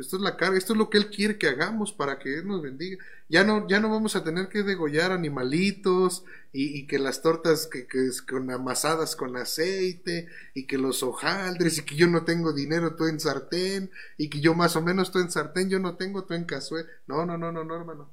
Esto 0.00 0.16
es 0.16 0.22
la 0.22 0.36
carga, 0.36 0.58
esto 0.58 0.72
es 0.72 0.78
lo 0.78 0.90
que 0.90 0.98
Él 0.98 1.10
quiere 1.10 1.38
que 1.38 1.48
hagamos 1.48 1.92
para 1.92 2.18
que 2.18 2.38
Él 2.38 2.46
nos 2.46 2.62
bendiga. 2.62 3.02
Ya 3.28 3.44
no, 3.44 3.68
ya 3.68 3.80
no 3.80 3.90
vamos 3.90 4.16
a 4.16 4.24
tener 4.24 4.48
que 4.48 4.62
degollar 4.62 5.12
animalitos 5.12 6.24
y, 6.52 6.86
que 6.86 6.98
las 6.98 7.22
tortas 7.22 7.66
que, 7.66 7.86
que 7.86 8.10
con 8.28 8.50
amasadas 8.50 9.14
con 9.14 9.36
aceite 9.36 10.28
y 10.54 10.66
que 10.66 10.78
los 10.78 11.02
hojaldres 11.02 11.78
y 11.78 11.84
que 11.84 11.94
yo 11.94 12.06
no 12.06 12.24
tengo 12.24 12.52
dinero, 12.52 12.96
tú 12.96 13.06
en 13.06 13.20
sartén 13.20 13.90
y 14.18 14.28
que 14.28 14.40
yo 14.40 14.54
más 14.54 14.74
o 14.76 14.82
menos 14.82 15.12
tú 15.12 15.20
en 15.20 15.30
sartén, 15.30 15.68
yo 15.68 15.78
no 15.78 15.96
tengo, 15.96 16.24
tú 16.24 16.34
en 16.34 16.44
cazuela. 16.44 16.88
No, 17.06 17.24
no, 17.24 17.38
no, 17.38 17.52
no, 17.52 17.64
no, 17.64 17.76
hermano. 17.76 18.10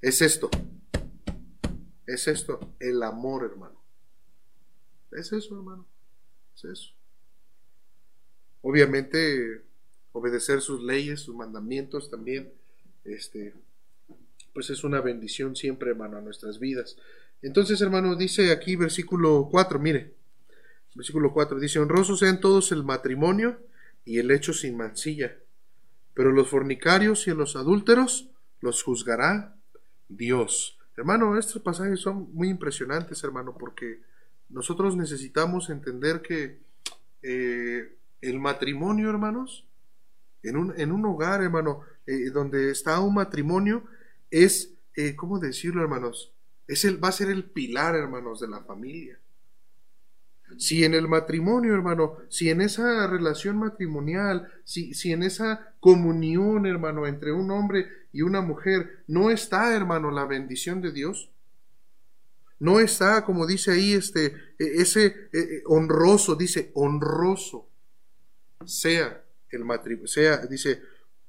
Es 0.00 0.22
esto. 0.22 0.50
Es 2.06 2.28
esto, 2.28 2.74
el 2.80 3.02
amor, 3.02 3.44
hermano. 3.44 3.80
Es 5.10 5.32
eso, 5.32 5.56
hermano. 5.56 5.86
Es 6.54 6.64
eso. 6.64 6.90
Obviamente, 8.60 9.62
obedecer 10.14 10.60
sus 10.60 10.82
leyes, 10.82 11.20
sus 11.20 11.34
mandamientos 11.34 12.08
también, 12.08 12.52
este, 13.04 13.52
pues 14.52 14.70
es 14.70 14.84
una 14.84 15.00
bendición 15.00 15.56
siempre, 15.56 15.90
hermano, 15.90 16.16
a 16.16 16.20
nuestras 16.20 16.60
vidas. 16.60 16.96
Entonces, 17.42 17.80
hermano, 17.80 18.14
dice 18.14 18.52
aquí 18.52 18.76
versículo 18.76 19.48
4, 19.50 19.78
mire, 19.80 20.14
versículo 20.94 21.32
4 21.32 21.58
dice, 21.58 21.80
honrosos 21.80 22.20
sean 22.20 22.40
todos 22.40 22.70
el 22.70 22.84
matrimonio 22.84 23.58
y 24.04 24.18
el 24.18 24.30
hecho 24.30 24.52
sin 24.52 24.76
mancilla, 24.76 25.36
pero 26.14 26.30
los 26.30 26.48
fornicarios 26.48 27.26
y 27.26 27.32
los 27.32 27.56
adúlteros 27.56 28.30
los 28.60 28.84
juzgará 28.84 29.56
Dios. 30.08 30.78
Hermano, 30.96 31.36
estos 31.36 31.60
pasajes 31.60 31.98
son 31.98 32.32
muy 32.32 32.48
impresionantes, 32.48 33.24
hermano, 33.24 33.56
porque 33.58 34.00
nosotros 34.48 34.96
necesitamos 34.96 35.70
entender 35.70 36.22
que 36.22 36.60
eh, 37.22 37.96
el 38.20 38.38
matrimonio, 38.38 39.10
hermanos, 39.10 39.66
en 40.44 40.56
un, 40.56 40.78
en 40.78 40.92
un 40.92 41.04
hogar, 41.06 41.42
hermano, 41.42 41.80
eh, 42.06 42.30
donde 42.30 42.70
está 42.70 43.00
un 43.00 43.14
matrimonio, 43.14 43.84
es, 44.30 44.74
eh, 44.94 45.16
¿cómo 45.16 45.38
decirlo, 45.38 45.82
hermanos? 45.82 46.32
Es 46.66 46.84
el, 46.84 47.02
va 47.02 47.08
a 47.08 47.12
ser 47.12 47.30
el 47.30 47.44
pilar, 47.44 47.94
hermanos, 47.94 48.40
de 48.40 48.48
la 48.48 48.62
familia. 48.62 49.18
Si 50.58 50.84
en 50.84 50.94
el 50.94 51.08
matrimonio, 51.08 51.74
hermano, 51.74 52.18
si 52.28 52.50
en 52.50 52.60
esa 52.60 53.06
relación 53.06 53.58
matrimonial, 53.58 54.52
si, 54.64 54.94
si 54.94 55.12
en 55.12 55.22
esa 55.22 55.74
comunión, 55.80 56.66
hermano, 56.66 57.06
entre 57.06 57.32
un 57.32 57.50
hombre 57.50 57.88
y 58.12 58.22
una 58.22 58.40
mujer, 58.40 59.04
no 59.06 59.30
está, 59.30 59.74
hermano, 59.74 60.10
la 60.10 60.26
bendición 60.26 60.80
de 60.80 60.92
Dios, 60.92 61.30
no 62.60 62.78
está, 62.78 63.24
como 63.24 63.46
dice 63.46 63.72
ahí, 63.72 63.94
este, 63.94 64.26
e, 64.58 64.82
ese 64.82 65.06
e, 65.32 65.38
e, 65.38 65.62
honroso, 65.66 66.36
dice 66.36 66.70
honroso 66.74 67.68
sea 68.66 69.23
el 69.54 69.64
matrimonio, 69.64 70.08
sea, 70.08 70.38
dice, 70.46 70.82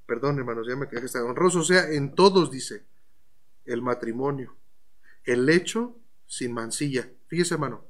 perdón 0.06 0.40
hermanos, 0.40 0.68
ya 0.68 0.76
me 0.76 0.88
quedé 0.88 1.06
está 1.06 1.24
honroso, 1.24 1.64
sea 1.64 1.92
en 1.92 2.16
todos, 2.16 2.52
dice, 2.52 2.84
el 3.66 3.82
matrimonio, 3.82 4.56
el 5.24 5.50
hecho 5.50 5.96
sin 6.28 6.54
mancilla. 6.54 7.10
Fíjese 7.28 7.56
hermano, 7.56 7.86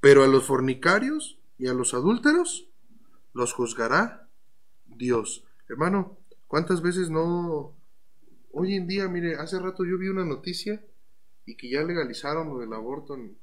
pero 0.00 0.24
a 0.24 0.26
los 0.26 0.44
fornicarios 0.44 1.38
y 1.58 1.68
a 1.68 1.74
los 1.74 1.94
adúlteros 1.94 2.68
los 3.34 3.52
juzgará 3.52 4.28
Dios. 4.86 5.44
Hermano, 5.68 6.18
¿cuántas 6.46 6.82
veces 6.82 7.10
no... 7.10 7.74
Hoy 8.52 8.74
en 8.74 8.86
día, 8.86 9.08
mire, 9.08 9.36
hace 9.36 9.58
rato 9.58 9.84
yo 9.84 9.96
vi 9.96 10.08
una 10.08 10.24
noticia 10.24 10.84
y 11.46 11.56
que 11.56 11.70
ya 11.70 11.82
legalizaron 11.82 12.48
lo 12.48 12.58
del 12.58 12.72
aborto 12.72 13.14
en... 13.14 13.36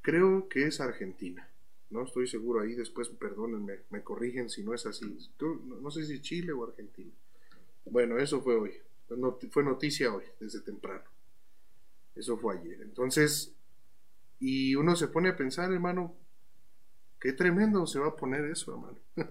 Creo 0.00 0.48
que 0.48 0.66
es 0.66 0.80
Argentina. 0.80 1.48
No 1.90 2.02
estoy 2.02 2.26
seguro 2.26 2.60
ahí, 2.60 2.74
después 2.74 3.08
perdónenme, 3.08 3.80
me 3.90 4.02
corrigen 4.02 4.50
si 4.50 4.64
no 4.64 4.74
es 4.74 4.86
así. 4.86 5.18
no 5.38 5.90
sé 5.90 6.04
si 6.04 6.20
Chile 6.20 6.52
o 6.52 6.64
Argentina. 6.64 7.12
Bueno, 7.84 8.18
eso 8.18 8.40
fue 8.40 8.56
hoy. 8.56 8.72
Fue 9.50 9.62
noticia 9.62 10.12
hoy, 10.12 10.24
desde 10.40 10.60
temprano. 10.60 11.04
Eso 12.16 12.36
fue 12.36 12.58
ayer. 12.58 12.82
Entonces, 12.82 13.52
y 14.40 14.74
uno 14.74 14.96
se 14.96 15.06
pone 15.06 15.28
a 15.28 15.36
pensar, 15.36 15.72
hermano, 15.72 16.14
qué 17.20 17.32
tremendo 17.32 17.86
se 17.86 18.00
va 18.00 18.08
a 18.08 18.16
poner 18.16 18.44
eso, 18.46 18.72
hermano. 18.72 18.98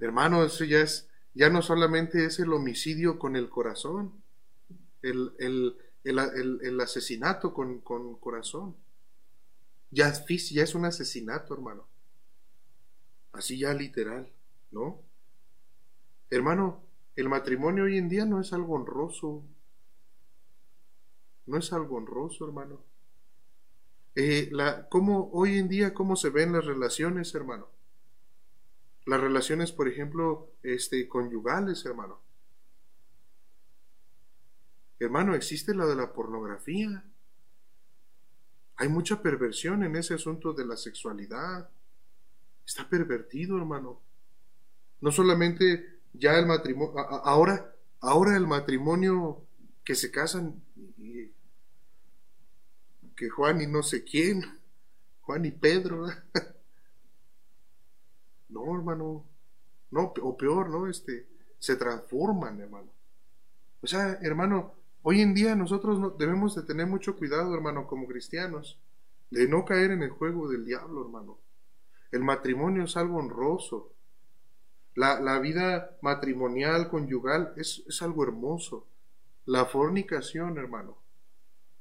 hermano, 0.00 0.44
eso 0.44 0.64
ya 0.64 0.80
es, 0.80 1.08
ya 1.34 1.50
no 1.50 1.60
solamente 1.60 2.24
es 2.24 2.38
el 2.38 2.52
homicidio 2.54 3.18
con 3.18 3.36
el 3.36 3.50
corazón, 3.50 4.14
el, 5.02 5.32
el, 5.38 5.76
el 6.04 6.80
asesinato 6.80 7.52
con, 7.52 7.80
con 7.80 8.16
corazón 8.16 8.74
ya, 9.90 10.12
ya 10.26 10.62
es 10.62 10.74
un 10.74 10.84
asesinato, 10.84 11.54
hermano. 11.54 11.86
Así 13.32 13.58
ya 13.58 13.72
literal, 13.74 14.30
¿no? 14.70 15.02
Hermano, 16.30 16.82
el 17.16 17.28
matrimonio 17.28 17.84
hoy 17.84 17.98
en 17.98 18.08
día 18.08 18.24
no 18.24 18.40
es 18.40 18.52
algo 18.52 18.74
honroso. 18.74 19.44
No 21.46 21.58
es 21.58 21.72
algo 21.72 21.96
honroso, 21.96 22.44
hermano. 22.44 22.82
Eh, 24.14 24.48
la, 24.52 24.88
¿cómo, 24.88 25.30
hoy 25.32 25.58
en 25.58 25.68
día, 25.68 25.94
¿cómo 25.94 26.16
se 26.16 26.30
ven 26.30 26.52
las 26.52 26.64
relaciones, 26.64 27.34
hermano? 27.34 27.68
Las 29.06 29.20
relaciones, 29.20 29.72
por 29.72 29.88
ejemplo, 29.88 30.50
este, 30.62 31.08
conyugales, 31.08 31.84
hermano. 31.86 32.20
Hermano, 34.98 35.34
existe 35.34 35.74
la 35.74 35.86
de 35.86 35.94
la 35.94 36.12
pornografía. 36.12 37.04
Hay 38.78 38.88
mucha 38.88 39.20
perversión 39.20 39.82
en 39.82 39.96
ese 39.96 40.14
asunto 40.14 40.52
de 40.52 40.64
la 40.64 40.76
sexualidad. 40.76 41.68
Está 42.64 42.88
pervertido, 42.88 43.56
hermano. 43.56 44.00
No 45.00 45.10
solamente 45.10 45.98
ya 46.12 46.38
el 46.38 46.46
matrimonio, 46.46 46.96
ahora, 46.98 47.74
ahora 48.00 48.36
el 48.36 48.46
matrimonio 48.46 49.42
que 49.84 49.96
se 49.96 50.12
casan, 50.12 50.62
que 53.16 53.28
Juan 53.28 53.60
y 53.60 53.66
no 53.66 53.82
sé 53.82 54.04
quién, 54.04 54.44
Juan 55.22 55.44
y 55.44 55.50
Pedro. 55.50 56.06
no, 58.48 58.76
hermano, 58.76 59.24
no, 59.90 60.14
o 60.22 60.36
peor, 60.36 60.70
¿no? 60.70 60.86
Este, 60.86 61.26
se 61.58 61.74
transforman, 61.74 62.60
hermano. 62.60 62.92
O 63.80 63.88
sea, 63.88 64.20
hermano, 64.22 64.77
hoy 65.08 65.22
en 65.22 65.32
día 65.32 65.54
nosotros 65.54 66.18
debemos 66.18 66.54
de 66.54 66.64
tener 66.64 66.86
mucho 66.86 67.16
cuidado, 67.16 67.54
hermano, 67.54 67.86
como 67.86 68.06
cristianos, 68.06 68.78
de 69.30 69.48
no 69.48 69.64
caer 69.64 69.90
en 69.92 70.02
el 70.02 70.10
juego 70.10 70.50
del 70.50 70.66
diablo, 70.66 71.00
hermano. 71.00 71.38
El 72.12 72.24
matrimonio 72.24 72.84
es 72.84 72.94
algo 72.94 73.16
honroso. 73.16 73.94
La, 74.94 75.18
la 75.18 75.38
vida 75.38 75.96
matrimonial, 76.02 76.90
conyugal, 76.90 77.54
es, 77.56 77.82
es 77.88 78.02
algo 78.02 78.22
hermoso. 78.22 78.86
La 79.46 79.64
fornicación, 79.64 80.58
hermano. 80.58 80.98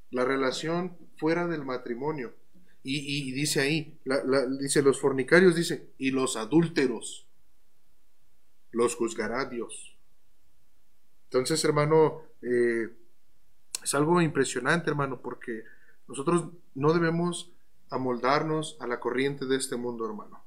La 0.10 0.24
relación 0.24 0.96
fuera 1.18 1.48
del 1.48 1.66
matrimonio. 1.66 2.34
Y, 2.82 3.34
dice 3.34 3.60
ahí, 3.60 4.00
dice 4.62 4.82
los 4.82 5.02
fornicarios, 5.02 5.54
dice, 5.54 5.92
y 5.98 6.12
los 6.12 6.38
adúlteros 6.38 7.28
los 8.72 8.96
juzgará 8.96 9.44
Dios. 9.44 9.98
Entonces, 11.26 11.62
hermano, 11.66 12.22
eh, 12.42 12.88
es 13.84 13.94
algo 13.94 14.22
impresionante, 14.22 14.90
hermano, 14.90 15.20
porque 15.22 15.64
nosotros 16.08 16.48
no 16.76 16.94
debemos 16.94 17.52
amoldarnos 17.90 18.78
a 18.80 18.88
la 18.88 19.00
corriente 19.00 19.46
de 19.46 19.58
este 19.58 19.76
mundo, 19.76 20.06
hermano. 20.06 20.44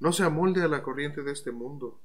No 0.00 0.12
se 0.12 0.24
amolde 0.24 0.62
a 0.62 0.68
la 0.68 0.82
corriente 0.82 1.22
de 1.22 1.32
este 1.32 1.52
mundo. 1.52 2.00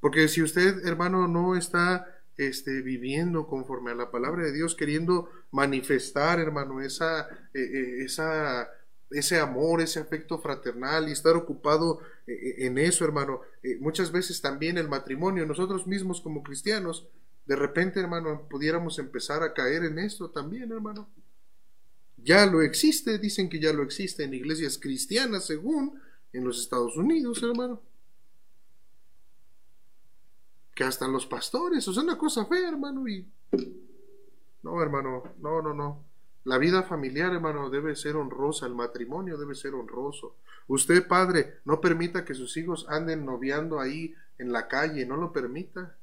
Porque 0.00 0.26
si 0.28 0.42
usted, 0.42 0.84
hermano, 0.86 1.28
no 1.28 1.54
está 1.56 2.06
este, 2.36 2.82
viviendo 2.82 3.46
conforme 3.46 3.92
a 3.92 3.94
la 3.94 4.10
palabra 4.10 4.44
de 4.44 4.52
Dios, 4.52 4.74
queriendo 4.74 5.28
manifestar, 5.50 6.40
hermano, 6.40 6.80
esa, 6.80 7.28
eh, 7.54 7.60
eh, 7.60 8.04
esa, 8.04 8.68
ese 9.10 9.38
amor, 9.38 9.80
ese 9.80 10.00
afecto 10.00 10.38
fraternal 10.38 11.08
y 11.08 11.12
estar 11.12 11.36
ocupado 11.36 12.00
eh, 12.26 12.66
en 12.66 12.78
eso, 12.78 13.04
hermano. 13.04 13.42
muchas 13.80 14.10
veces 14.10 14.40
también 14.40 14.78
el 14.78 14.88
matrimonio, 14.88 15.46
nosotros 15.46 15.86
mismos 15.86 16.20
como 16.20 16.42
cristianos, 16.42 17.06
de 17.46 17.56
repente, 17.56 18.00
hermano, 18.00 18.46
pudiéramos 18.48 18.98
empezar 18.98 19.42
a 19.42 19.52
caer 19.52 19.84
en 19.84 19.98
esto 19.98 20.30
también, 20.30 20.70
hermano. 20.72 21.08
Ya 22.16 22.46
lo 22.46 22.62
existe, 22.62 23.18
dicen 23.18 23.48
que 23.48 23.58
ya 23.58 23.72
lo 23.72 23.82
existe 23.82 24.24
en 24.24 24.34
iglesias 24.34 24.78
cristianas, 24.78 25.46
según 25.46 26.00
en 26.32 26.44
los 26.44 26.60
Estados 26.60 26.96
Unidos, 26.96 27.42
hermano 27.42 27.82
que 30.74 30.84
hasta 30.84 31.06
los 31.06 31.26
pastores, 31.26 31.86
o 31.88 31.92
sea, 31.92 32.02
una 32.02 32.18
cosa 32.18 32.46
fea, 32.46 32.68
hermano, 32.68 33.06
y 33.06 33.30
no, 34.62 34.82
hermano, 34.82 35.34
no, 35.40 35.60
no, 35.60 35.74
no. 35.74 36.04
La 36.44 36.58
vida 36.58 36.82
familiar, 36.82 37.32
hermano, 37.32 37.70
debe 37.70 37.94
ser 37.94 38.16
honrosa, 38.16 38.66
el 38.66 38.74
matrimonio 38.74 39.36
debe 39.36 39.54
ser 39.54 39.74
honroso. 39.74 40.36
Usted, 40.66 41.06
padre, 41.06 41.60
no 41.64 41.80
permita 41.80 42.24
que 42.24 42.34
sus 42.34 42.56
hijos 42.56 42.86
anden 42.88 43.24
noviando 43.24 43.80
ahí 43.80 44.14
en 44.38 44.52
la 44.52 44.66
calle, 44.66 45.06
no 45.06 45.16
lo 45.16 45.32
permita. 45.32 45.96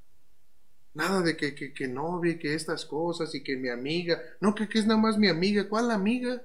Nada 0.99 1.21
de 1.21 1.37
que, 1.37 1.55
que, 1.55 1.73
que 1.73 1.87
novie, 1.87 2.37
que 2.37 2.53
estas 2.53 2.83
cosas 2.83 3.33
y 3.33 3.41
que 3.41 3.55
mi 3.55 3.69
amiga. 3.69 4.21
No, 4.41 4.53
que, 4.53 4.67
que 4.67 4.79
es 4.79 4.85
nada 4.85 4.99
más 4.99 5.17
mi 5.17 5.29
amiga. 5.29 5.69
¿Cuál 5.69 5.91
amiga? 5.91 6.41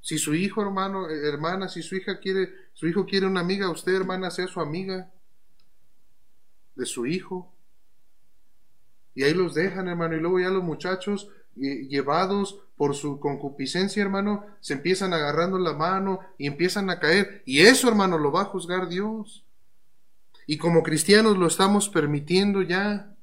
Si 0.00 0.18
su 0.18 0.36
hijo, 0.36 0.62
hermano, 0.62 1.10
eh, 1.10 1.26
hermana, 1.26 1.68
si 1.68 1.82
su 1.82 1.96
hija 1.96 2.20
quiere, 2.20 2.50
su 2.72 2.86
hijo 2.86 3.06
quiere 3.06 3.26
una 3.26 3.40
amiga, 3.40 3.68
usted, 3.70 3.94
hermana, 3.94 4.30
sea 4.30 4.46
su 4.46 4.60
amiga 4.60 5.10
de 6.76 6.86
su 6.86 7.06
hijo. 7.06 7.52
Y 9.16 9.24
ahí 9.24 9.34
los 9.34 9.54
dejan, 9.54 9.88
hermano, 9.88 10.16
y 10.16 10.20
luego 10.20 10.38
ya 10.38 10.50
los 10.50 10.62
muchachos 10.62 11.28
eh, 11.56 11.88
llevados 11.88 12.60
por 12.76 12.94
su 12.94 13.18
concupiscencia, 13.18 14.00
hermano, 14.00 14.46
se 14.60 14.74
empiezan 14.74 15.12
agarrando 15.12 15.58
la 15.58 15.72
mano 15.72 16.20
y 16.38 16.46
empiezan 16.46 16.88
a 16.90 17.00
caer. 17.00 17.42
Y 17.46 17.62
eso, 17.62 17.88
hermano, 17.88 18.16
lo 18.16 18.30
va 18.30 18.42
a 18.42 18.46
juzgar 18.46 18.88
Dios. 18.88 19.44
Y 20.46 20.58
como 20.58 20.82
cristianos 20.82 21.38
lo 21.38 21.46
estamos 21.46 21.88
permitiendo 21.88 22.62
ya. 22.62 23.14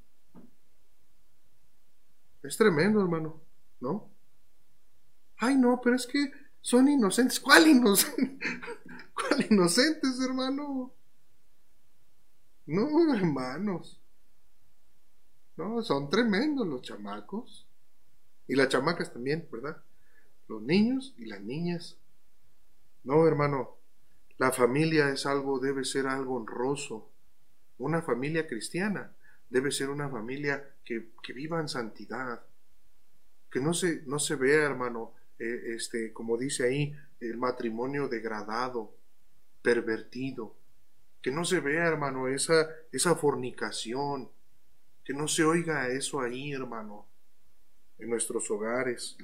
Es 2.44 2.58
tremendo, 2.58 3.02
hermano, 3.02 3.42
¿no? 3.80 4.10
Ay, 5.38 5.58
no, 5.58 5.80
pero 5.82 5.96
es 5.96 6.08
que 6.08 6.32
son 6.62 6.88
inocentes. 6.88 7.40
¿Cuál 7.40 7.68
inocentes? 7.68 8.38
¿Cuál 9.14 9.46
inocentes, 9.50 10.20
hermano? 10.22 10.94
No, 12.66 13.14
hermanos. 13.14 14.00
No, 15.58 15.82
son 15.84 16.10
tremendos 16.10 16.68
los 16.68 16.82
chamacos. 16.82 17.68
Y 18.48 18.56
las 18.56 18.70
chamacas 18.70 19.14
también, 19.14 19.48
¿verdad? 19.52 19.78
Los 20.48 20.62
niños 20.62 21.14
y 21.18 21.26
las 21.26 21.42
niñas. 21.42 21.98
No, 23.04 23.28
hermano, 23.28 23.78
la 24.38 24.52
familia 24.52 25.10
es 25.10 25.26
algo, 25.26 25.60
debe 25.60 25.86
ser 25.86 26.08
algo 26.08 26.36
honroso. 26.36 27.11
Una 27.82 28.02
familia 28.02 28.48
cristiana 28.48 29.12
debe 29.50 29.72
ser 29.72 29.90
una 29.90 30.10
familia 30.10 30.76
que, 30.84 31.12
viva 31.34 31.60
en 31.60 31.68
santidad. 31.68 32.42
Que 33.50 33.60
no 33.60 33.74
se, 33.74 34.04
no 34.06 34.20
se 34.20 34.36
vea, 34.36 34.64
hermano, 34.64 35.14
eh, 35.40 35.74
este, 35.76 36.14
como 36.14 36.38
dice 36.38 36.66
ahí, 36.66 36.96
el 37.20 37.38
matrimonio 37.38 38.08
degradado, 38.08 38.96
pervertido 39.62 40.56
que 41.22 41.32
no 41.32 41.46
se 41.46 41.60
vea, 41.60 41.88
hermano, 41.88 42.28
esa, 42.28 42.68
esa 42.92 43.16
fornicación, 43.16 44.30
que 45.04 45.14
no 45.14 45.28
se 45.28 45.44
oiga 45.44 45.88
eso 45.90 46.20
ahí, 46.20 46.52
hermano, 46.52 47.06
en 48.00 48.10
nuestros 48.10 48.50
hogares, 48.50 49.18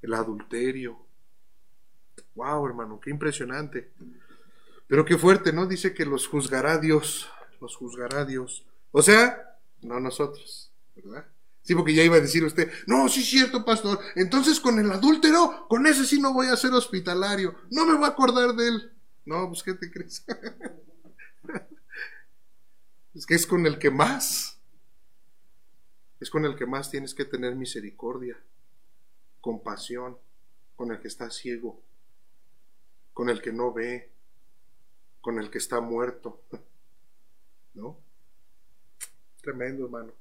el 0.00 0.14
adulterio. 0.14 0.98
Wow, 2.34 2.66
hermano, 2.66 2.98
qué 2.98 3.10
impresionante. 3.10 3.92
Pero 4.92 5.06
qué 5.06 5.16
fuerte, 5.16 5.54
¿no? 5.54 5.64
Dice 5.64 5.94
que 5.94 6.04
los 6.04 6.28
juzgará 6.28 6.76
Dios, 6.76 7.26
los 7.62 7.76
juzgará 7.76 8.26
Dios. 8.26 8.66
O 8.90 9.00
sea, 9.00 9.58
no 9.80 9.98
nosotros, 9.98 10.70
¿verdad? 10.94 11.24
Sí, 11.62 11.74
porque 11.74 11.94
ya 11.94 12.02
iba 12.02 12.16
a 12.16 12.20
decir 12.20 12.44
usted, 12.44 12.70
no, 12.86 13.08
sí 13.08 13.20
es 13.20 13.30
cierto, 13.30 13.64
pastor, 13.64 13.98
entonces 14.16 14.60
con 14.60 14.78
el 14.78 14.92
adúltero, 14.92 15.66
con 15.66 15.86
ese 15.86 16.04
sí 16.04 16.20
no 16.20 16.34
voy 16.34 16.48
a 16.48 16.58
ser 16.58 16.74
hospitalario, 16.74 17.54
no 17.70 17.86
me 17.86 17.94
voy 17.94 18.04
a 18.04 18.08
acordar 18.08 18.54
de 18.54 18.68
él. 18.68 18.92
No, 19.24 19.48
pues 19.48 19.62
¿qué 19.62 19.72
te 19.72 19.90
crees? 19.90 20.26
es 23.14 23.24
que 23.24 23.34
es 23.34 23.46
con 23.46 23.64
el 23.64 23.78
que 23.78 23.90
más. 23.90 24.60
Es 26.20 26.28
con 26.28 26.44
el 26.44 26.54
que 26.54 26.66
más 26.66 26.90
tienes 26.90 27.14
que 27.14 27.24
tener 27.24 27.56
misericordia, 27.56 28.38
compasión, 29.40 30.18
con 30.76 30.92
el 30.92 31.00
que 31.00 31.08
está 31.08 31.30
ciego, 31.30 31.80
con 33.14 33.30
el 33.30 33.40
que 33.40 33.54
no 33.54 33.72
ve, 33.72 34.11
con 35.22 35.38
el 35.38 35.50
que 35.50 35.56
está 35.56 35.80
muerto. 35.80 36.42
¿No? 37.72 37.98
Tremendo, 39.40 39.86
hermano. 39.86 40.12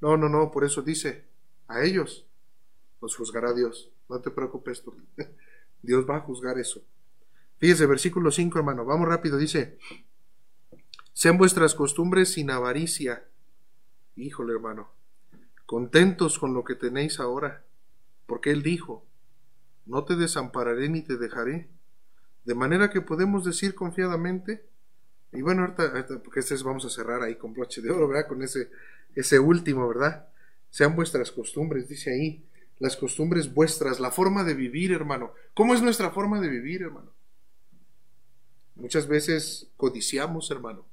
No, 0.00 0.16
no, 0.16 0.28
no, 0.28 0.50
por 0.50 0.64
eso 0.64 0.82
dice, 0.82 1.24
a 1.68 1.84
ellos 1.84 2.26
los 3.00 3.16
juzgará 3.16 3.52
Dios. 3.52 3.92
No 4.08 4.20
te 4.20 4.30
preocupes 4.30 4.82
tú. 4.82 4.96
Dios 5.82 6.04
va 6.08 6.16
a 6.16 6.20
juzgar 6.20 6.58
eso. 6.58 6.82
Fíjese, 7.58 7.86
versículo 7.86 8.30
5, 8.30 8.58
hermano, 8.58 8.84
vamos 8.84 9.08
rápido, 9.08 9.38
dice, 9.38 9.78
sean 11.12 11.38
vuestras 11.38 11.74
costumbres 11.74 12.32
sin 12.32 12.50
avaricia. 12.50 13.28
Híjole, 14.16 14.52
hermano, 14.52 14.90
contentos 15.64 16.38
con 16.38 16.52
lo 16.54 16.64
que 16.64 16.74
tenéis 16.74 17.20
ahora, 17.20 17.64
porque 18.26 18.50
Él 18.50 18.62
dijo, 18.62 19.06
no 19.86 20.04
te 20.04 20.16
desampararé 20.16 20.88
ni 20.88 21.02
te 21.02 21.16
dejaré. 21.16 21.68
De 22.44 22.54
manera 22.54 22.90
que 22.90 23.00
podemos 23.00 23.44
decir 23.44 23.74
confiadamente, 23.74 24.64
y 25.32 25.42
bueno, 25.42 25.62
ahorita, 25.62 26.22
porque 26.22 26.40
este 26.40 26.54
vamos 26.62 26.84
a 26.84 26.90
cerrar 26.90 27.22
ahí 27.22 27.36
con 27.36 27.52
broche 27.52 27.80
de 27.80 27.90
oro, 27.90 28.06
¿verdad? 28.08 28.28
Con 28.28 28.42
ese, 28.42 28.70
ese 29.14 29.38
último, 29.38 29.88
¿verdad? 29.88 30.28
Sean 30.70 30.94
vuestras 30.94 31.32
costumbres, 31.32 31.88
dice 31.88 32.12
ahí, 32.12 32.44
las 32.78 32.96
costumbres 32.96 33.52
vuestras, 33.52 33.98
la 34.00 34.10
forma 34.10 34.44
de 34.44 34.54
vivir, 34.54 34.92
hermano. 34.92 35.32
¿Cómo 35.54 35.74
es 35.74 35.82
nuestra 35.82 36.10
forma 36.10 36.40
de 36.40 36.48
vivir, 36.48 36.82
hermano? 36.82 37.10
Muchas 38.76 39.06
veces 39.06 39.68
codiciamos, 39.76 40.50
hermano, 40.50 40.84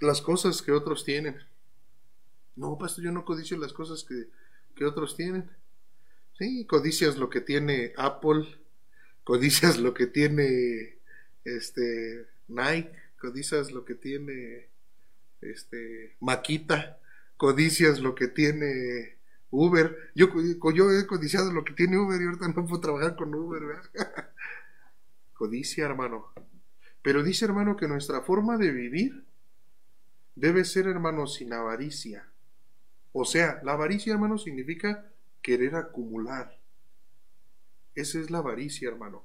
las 0.00 0.20
cosas 0.20 0.62
que 0.62 0.72
otros 0.72 1.04
tienen. 1.04 1.36
No, 2.56 2.76
pastor, 2.78 3.04
yo 3.04 3.12
no 3.12 3.24
codicio 3.24 3.56
las 3.58 3.72
cosas 3.72 4.04
que, 4.04 4.28
que 4.76 4.84
otros 4.84 5.16
tienen. 5.16 5.50
Sí, 6.38 6.66
codicias 6.66 7.16
lo 7.16 7.30
que 7.30 7.40
tiene 7.40 7.92
Apple, 7.96 8.46
codicias 9.24 9.78
lo 9.78 9.94
que 9.94 10.06
tiene 10.06 10.98
este 11.44 12.26
Nike, 12.48 12.92
codicias 13.18 13.72
lo 13.72 13.84
que 13.84 13.94
tiene 13.94 14.68
este 15.40 16.16
Maquita, 16.20 16.98
codicias 17.36 18.00
lo 18.00 18.14
que 18.14 18.28
tiene 18.28 19.16
Uber. 19.50 20.12
Yo, 20.14 20.28
yo 20.72 20.90
he 20.92 21.06
codiciado 21.06 21.52
lo 21.52 21.64
que 21.64 21.72
tiene 21.72 21.98
Uber 21.98 22.20
y 22.20 22.26
ahorita 22.26 22.48
no 22.48 22.66
puedo 22.66 22.80
trabajar 22.80 23.16
con 23.16 23.34
Uber. 23.34 23.62
Codicia, 25.34 25.86
hermano. 25.86 26.32
Pero 27.02 27.22
dice, 27.22 27.44
hermano, 27.44 27.76
que 27.76 27.88
nuestra 27.88 28.22
forma 28.22 28.56
de 28.56 28.70
vivir 28.70 29.24
debe 30.34 30.64
ser, 30.64 30.86
hermano, 30.86 31.26
sin 31.26 31.52
avaricia. 31.52 32.26
O 33.12 33.24
sea, 33.24 33.60
la 33.62 33.72
avaricia, 33.72 34.12
hermano, 34.12 34.38
significa 34.38 35.10
querer 35.42 35.74
acumular. 35.74 36.58
Esa 37.94 38.18
es 38.18 38.30
la 38.30 38.38
avaricia, 38.38 38.88
hermano. 38.88 39.24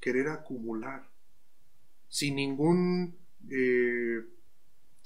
Querer 0.00 0.28
acumular. 0.28 1.08
Sin 2.08 2.36
ningún 2.36 3.16
eh, 3.50 4.24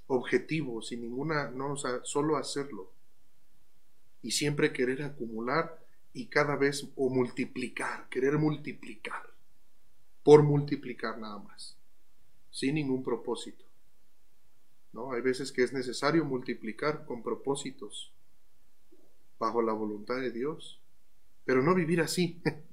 objetivo, 0.06 0.82
sin 0.82 1.02
ninguna, 1.02 1.50
no, 1.50 1.72
o 1.72 1.76
sea, 1.76 2.00
solo 2.04 2.36
hacerlo. 2.36 2.92
Y 4.22 4.32
siempre 4.32 4.72
querer 4.72 5.02
acumular 5.02 5.82
y 6.12 6.26
cada 6.26 6.56
vez 6.56 6.88
o 6.96 7.08
multiplicar, 7.08 8.08
querer 8.08 8.38
multiplicar, 8.38 9.30
por 10.22 10.42
multiplicar 10.42 11.18
nada 11.18 11.38
más, 11.38 11.76
sin 12.50 12.74
ningún 12.74 13.02
propósito. 13.02 13.64
¿No? 14.92 15.12
Hay 15.12 15.22
veces 15.22 15.50
que 15.50 15.62
es 15.62 15.72
necesario 15.72 16.24
multiplicar 16.24 17.06
con 17.06 17.22
propósitos, 17.22 18.12
bajo 19.38 19.62
la 19.62 19.72
voluntad 19.72 20.16
de 20.16 20.30
Dios, 20.30 20.80
pero 21.44 21.62
no 21.62 21.74
vivir 21.74 22.00
así. 22.00 22.40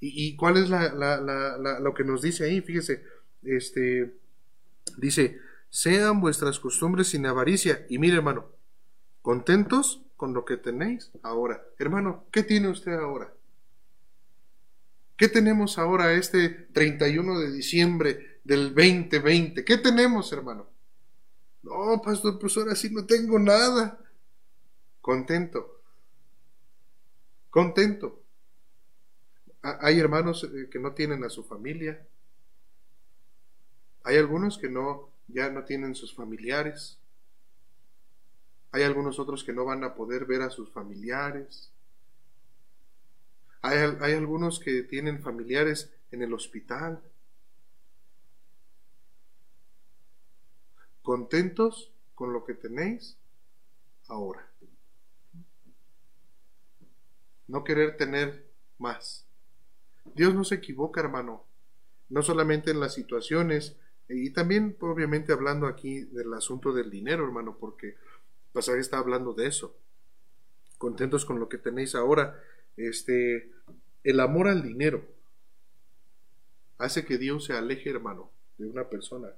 ¿Y, 0.00 0.36
cuál 0.36 0.58
es 0.58 0.68
la, 0.68 1.78
lo 1.80 1.94
que 1.94 2.04
nos 2.04 2.20
dice 2.20 2.44
ahí? 2.44 2.60
Fíjese, 2.60 3.04
este, 3.42 4.14
dice, 4.98 5.40
sean 5.70 6.20
vuestras 6.20 6.60
costumbres 6.60 7.08
sin 7.08 7.24
avaricia. 7.26 7.86
Y 7.88 7.98
mire, 7.98 8.16
hermano, 8.16 8.46
contentos 9.22 10.02
con 10.16 10.34
lo 10.34 10.44
que 10.44 10.56
tenéis 10.56 11.10
ahora. 11.22 11.64
Hermano, 11.78 12.26
¿qué 12.30 12.42
tiene 12.42 12.68
usted 12.68 12.92
ahora? 12.92 13.32
¿Qué 15.16 15.28
tenemos 15.28 15.78
ahora 15.78 16.12
este 16.12 16.48
31 16.48 17.38
de 17.38 17.52
diciembre 17.52 18.40
del 18.44 18.74
2020? 18.74 19.64
¿Qué 19.64 19.78
tenemos, 19.78 20.32
hermano? 20.32 20.66
No, 21.62 22.02
pastor, 22.02 22.38
pues 22.38 22.56
ahora 22.56 22.74
sí 22.74 22.90
no 22.90 23.06
tengo 23.06 23.38
nada. 23.38 23.98
Contento. 25.00 25.80
Contento. 27.48 28.23
Hay 29.64 29.98
hermanos 29.98 30.44
eh, 30.44 30.68
que 30.70 30.78
no 30.78 30.92
tienen 30.92 31.24
a 31.24 31.30
su 31.30 31.42
familia. 31.42 32.06
Hay 34.02 34.18
algunos 34.18 34.58
que 34.58 34.68
no 34.68 35.08
ya 35.26 35.48
no 35.48 35.64
tienen 35.64 35.94
sus 35.94 36.14
familiares. 36.14 36.98
Hay 38.72 38.82
algunos 38.82 39.18
otros 39.18 39.42
que 39.42 39.54
no 39.54 39.64
van 39.64 39.82
a 39.82 39.94
poder 39.94 40.26
ver 40.26 40.42
a 40.42 40.50
sus 40.50 40.70
familiares. 40.70 41.70
Hay, 43.62 43.78
hay 43.78 44.12
algunos 44.12 44.60
que 44.60 44.82
tienen 44.82 45.22
familiares 45.22 45.90
en 46.10 46.20
el 46.20 46.34
hospital. 46.34 47.02
Contentos 51.02 51.90
con 52.14 52.34
lo 52.34 52.44
que 52.44 52.52
tenéis 52.52 53.16
ahora. 54.08 54.46
No 57.48 57.64
querer 57.64 57.96
tener 57.96 58.44
más. 58.76 59.23
Dios 60.14 60.34
no 60.34 60.44
se 60.44 60.56
equivoca, 60.56 61.00
hermano. 61.00 61.44
No 62.08 62.22
solamente 62.22 62.70
en 62.70 62.80
las 62.80 62.94
situaciones, 62.94 63.76
y 64.08 64.30
también, 64.30 64.76
obviamente, 64.80 65.32
hablando 65.32 65.66
aquí 65.66 66.00
del 66.00 66.32
asunto 66.34 66.72
del 66.72 66.90
dinero, 66.90 67.24
hermano, 67.24 67.56
porque 67.58 67.88
el 67.88 67.96
pasaje 68.52 68.80
está 68.80 68.98
hablando 68.98 69.32
de 69.32 69.46
eso. 69.46 69.76
Contentos 70.76 71.24
con 71.24 71.40
lo 71.40 71.48
que 71.48 71.58
tenéis 71.58 71.94
ahora. 71.94 72.38
Este, 72.76 73.50
el 74.02 74.20
amor 74.20 74.48
al 74.48 74.62
dinero 74.62 75.04
hace 76.78 77.04
que 77.04 77.16
Dios 77.16 77.44
se 77.44 77.54
aleje, 77.54 77.90
hermano, 77.90 78.30
de 78.58 78.66
una 78.66 78.88
persona. 78.88 79.30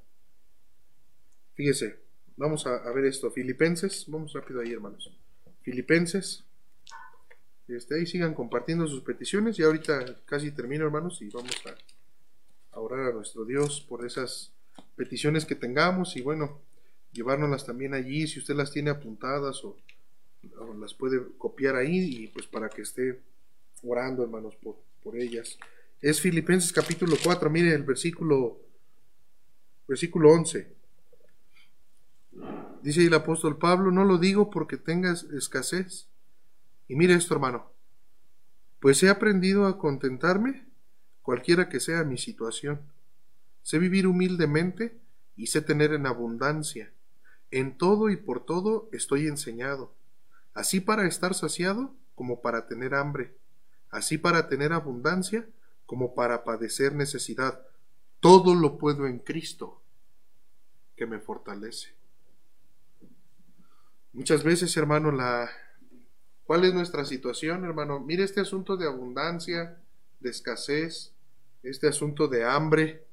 Fíjese, 1.55 2.01
vamos 2.37 2.67
a, 2.67 2.91
ver 2.93 3.05
esto. 3.05 3.31
Filipenses, 3.31 4.05
vamos 4.09 4.33
rápido 4.33 4.61
ahí, 4.61 4.73
hermanos. 4.73 5.17
Filipenses. 5.63 6.45
Este, 7.69 7.97
ahí 7.97 8.07
sigan 8.07 8.35
compartiendo 8.35 8.87
sus 8.87 9.03
peticiones. 9.03 9.59
Y 9.59 9.63
ahorita 9.63 10.21
casi 10.25 10.51
termino, 10.51 10.85
hermanos, 10.85 11.21
y 11.23 11.29
vamos 11.31 11.57
a 12.73 12.81
orar 12.81 13.07
a 13.07 13.13
nuestro 13.13 13.45
Dios 13.45 13.81
por 13.81 14.05
esas 14.05 14.53
peticiones 14.97 15.45
que 15.45 15.55
tengamos 15.55 16.17
y 16.17 16.23
bueno, 16.23 16.61
llevárnoslas 17.13 17.65
también 17.65 17.95
allí, 17.95 18.27
si 18.27 18.39
usted 18.39 18.55
las 18.55 18.71
tiene 18.71 18.91
apuntadas 18.91 19.65
o, 19.65 19.77
las 20.79 20.95
puede 20.95 21.21
copiar 21.39 21.75
ahí 21.75 22.23
y 22.23 22.27
pues 22.29 22.47
para 22.47 22.69
que 22.69 22.83
esté 22.83 23.21
orando, 23.83 24.23
hermanos, 24.23 24.55
por, 24.57 24.77
por 25.03 25.17
ellas. 25.17 25.59
Es 26.01 26.21
Filipenses 26.21 26.73
capítulo 26.73 27.17
4, 27.23 27.51
mire 27.51 27.75
el 27.75 27.83
versículo, 27.83 28.61
versículo 29.89 30.31
11. 30.33 30.73
Dice 32.83 33.05
el 33.05 33.15
apóstol 33.15 33.59
Pablo, 33.59 33.91
no 33.91 34.05
lo 34.05 34.19
digo 34.19 34.51
porque 34.51 34.77
tengas 34.77 35.25
escasez. 35.25 36.07
Y 36.89 36.97
mire 36.97 37.15
esto, 37.15 37.35
hermano, 37.35 37.71
pues 38.81 39.03
he 39.03 39.09
aprendido 39.09 39.67
a 39.67 39.79
contentarme 39.79 40.67
cualquiera 41.23 41.69
que 41.69 41.81
sea 41.81 42.05
mi 42.05 42.19
situación 42.19 42.81
Sé 43.67 43.81
vivir 43.81 44.07
humildemente 44.07 44.97
y 45.35 45.49
sé 45.49 45.61
tener 45.61 45.93
en 45.93 46.07
abundancia. 46.07 46.93
En 47.51 47.77
todo 47.77 48.11
y 48.11 48.17
por 48.17 48.47
todo 48.47 48.89
estoy 48.93 49.27
enseñado, 49.27 49.93
así 50.55 50.79
para 50.79 51.05
estar 51.09 51.35
saciado 51.35 51.93
como 52.15 52.43
para 52.43 52.69
tener 52.69 52.95
hambre, 52.95 53.35
así 53.91 54.19
para 54.19 54.49
tener 54.49 54.73
abundancia 54.73 55.49
como 55.85 56.15
para 56.15 56.45
padecer 56.45 56.95
necesidad. 56.95 57.67
Todo 58.21 58.55
lo 58.55 58.79
puedo 58.79 59.09
en 59.09 59.19
Cristo, 59.19 59.83
que 60.95 61.07
me 61.07 61.19
fortalece. 61.19 61.93
Muchas 64.13 64.45
veces, 64.45 64.77
hermano, 64.77 65.11
la 65.11 65.51
¿cuál 66.47 66.65
es 66.65 66.73
nuestra 66.73 67.05
situación, 67.05 67.65
hermano? 67.65 68.01
Mire 68.01 68.25
este 68.25 68.41
asunto 68.41 68.77
de 68.77 68.87
abundancia, 68.87 69.79
de 70.21 70.31
escasez, 70.31 71.13
este 71.63 71.89
asunto 71.89 72.29
de 72.29 72.45
hambre, 72.45 73.05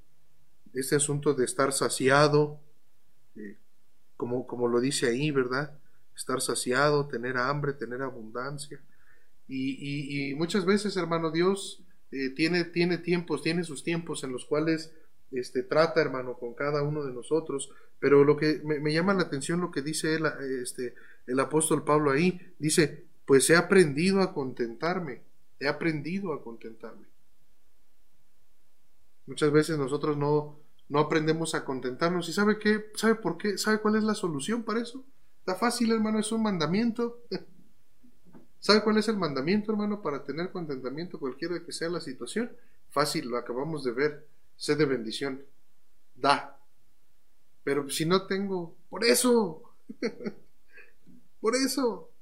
este 0.73 0.95
asunto 0.95 1.34
de 1.34 1.45
estar 1.45 1.73
saciado, 1.73 2.59
eh, 3.36 3.57
como, 4.15 4.47
como 4.47 4.67
lo 4.67 4.79
dice 4.79 5.07
ahí, 5.07 5.31
¿verdad? 5.31 5.77
Estar 6.15 6.41
saciado, 6.41 7.07
tener 7.07 7.38
hambre, 7.38 7.73
tener 7.73 8.01
abundancia. 8.01 8.79
Y, 9.47 10.34
muchas 10.36 10.65
veces, 10.65 10.95
hermano, 10.97 11.29
Dios 11.29 11.84
eh, 12.11 12.29
tiene, 12.29 12.63
tiene 12.63 12.97
tiempos, 12.97 13.43
tiene 13.43 13.63
sus 13.63 13.84
tiempos 13.84 14.23
en 14.23 14.31
los 14.31 14.45
cuales 14.45 14.93
este, 15.31 15.63
trata, 15.63 16.01
hermano, 16.01 16.36
con 16.36 16.53
cada 16.53 16.81
uno 16.81 17.03
de 17.03 17.13
nosotros. 17.13 17.71
Pero 17.99 18.23
lo 18.23 18.38
que 18.38 18.61
me, 18.63 18.79
me 18.79 18.93
llama 18.93 19.13
la 19.13 19.23
atención 19.23 19.61
lo 19.61 19.71
que 19.71 19.81
dice 19.81 20.15
él, 20.15 20.25
este, 20.61 20.95
el 21.27 21.39
apóstol 21.39 21.84
Pablo 21.84 22.11
ahí, 22.11 22.39
dice, 22.57 23.05
pues 23.26 23.49
he 23.49 23.55
aprendido 23.55 24.21
a 24.21 24.34
contentarme, 24.34 25.21
he 25.59 25.67
aprendido 25.67 26.34
a 26.34 26.43
contentarme. 26.43 27.07
Muchas 29.26 29.51
veces 29.51 29.78
nosotros 29.78 30.17
no, 30.17 30.59
no 30.89 30.99
aprendemos 30.99 31.55
a 31.55 31.63
contentarnos. 31.63 32.28
¿Y 32.28 32.34
sabe 32.34 32.59
qué? 32.59 32.91
¿Sabe 32.95 33.15
por 33.15 33.38
qué? 33.38 33.57
¿Sabe 33.57 33.80
cuál 33.80 33.95
es 33.95 34.03
la 34.03 34.15
solución 34.15 34.63
para 34.63 34.82
eso? 34.82 35.03
Está 35.39 35.55
fácil, 35.55 35.91
hermano, 35.91 36.19
es 36.19 36.32
un 36.32 36.43
mandamiento. 36.43 37.24
¿Sabe 38.59 38.82
cuál 38.84 38.97
es 38.97 39.07
el 39.07 39.17
mandamiento, 39.17 39.71
hermano, 39.71 40.01
para 40.01 40.24
tener 40.24 40.51
contentamiento 40.51 41.19
cualquiera 41.19 41.61
que 41.63 41.71
sea 41.71 41.89
la 41.89 41.99
situación? 41.99 42.51
Fácil, 42.89 43.28
lo 43.28 43.38
acabamos 43.38 43.84
de 43.84 43.91
ver. 43.91 44.28
Sé 44.55 44.76
de 44.76 44.86
bendición. 44.86 45.43
Da. 46.15 46.59
Pero 47.63 47.89
si 47.89 48.05
no 48.05 48.28
tengo, 48.28 48.76
por 48.89 49.03
eso. 49.03 49.63
por 51.41 51.55
eso. 51.55 52.12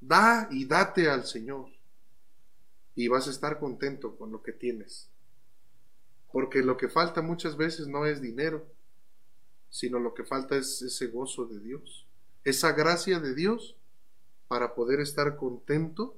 Da 0.00 0.48
y 0.50 0.66
date 0.66 1.08
al 1.08 1.24
Señor. 1.24 1.70
Y 2.94 3.08
vas 3.08 3.28
a 3.28 3.30
estar 3.30 3.58
contento 3.58 4.16
con 4.16 4.32
lo 4.32 4.42
que 4.42 4.52
tienes. 4.52 5.08
Porque 6.32 6.62
lo 6.62 6.76
que 6.76 6.88
falta 6.88 7.22
muchas 7.22 7.56
veces 7.56 7.86
no 7.86 8.06
es 8.06 8.20
dinero, 8.20 8.66
sino 9.70 9.98
lo 9.98 10.14
que 10.14 10.24
falta 10.24 10.56
es 10.56 10.82
ese 10.82 11.08
gozo 11.08 11.46
de 11.46 11.60
Dios, 11.60 12.06
esa 12.44 12.72
gracia 12.72 13.20
de 13.20 13.34
Dios 13.34 13.76
para 14.48 14.74
poder 14.74 15.00
estar 15.00 15.36
contento 15.36 16.16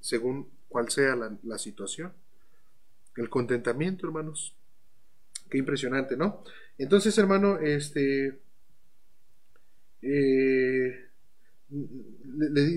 según 0.00 0.48
cual 0.68 0.90
sea 0.90 1.16
la, 1.16 1.58
situación. 1.58 2.12
El 3.16 3.28
contentamiento, 3.28 4.06
hermanos. 4.06 4.54
Qué 5.50 5.58
impresionante, 5.58 6.16
¿no? 6.16 6.42
Entonces, 6.78 7.16
hermano, 7.18 7.58
este... 7.58 8.40
Eh, 10.00 11.08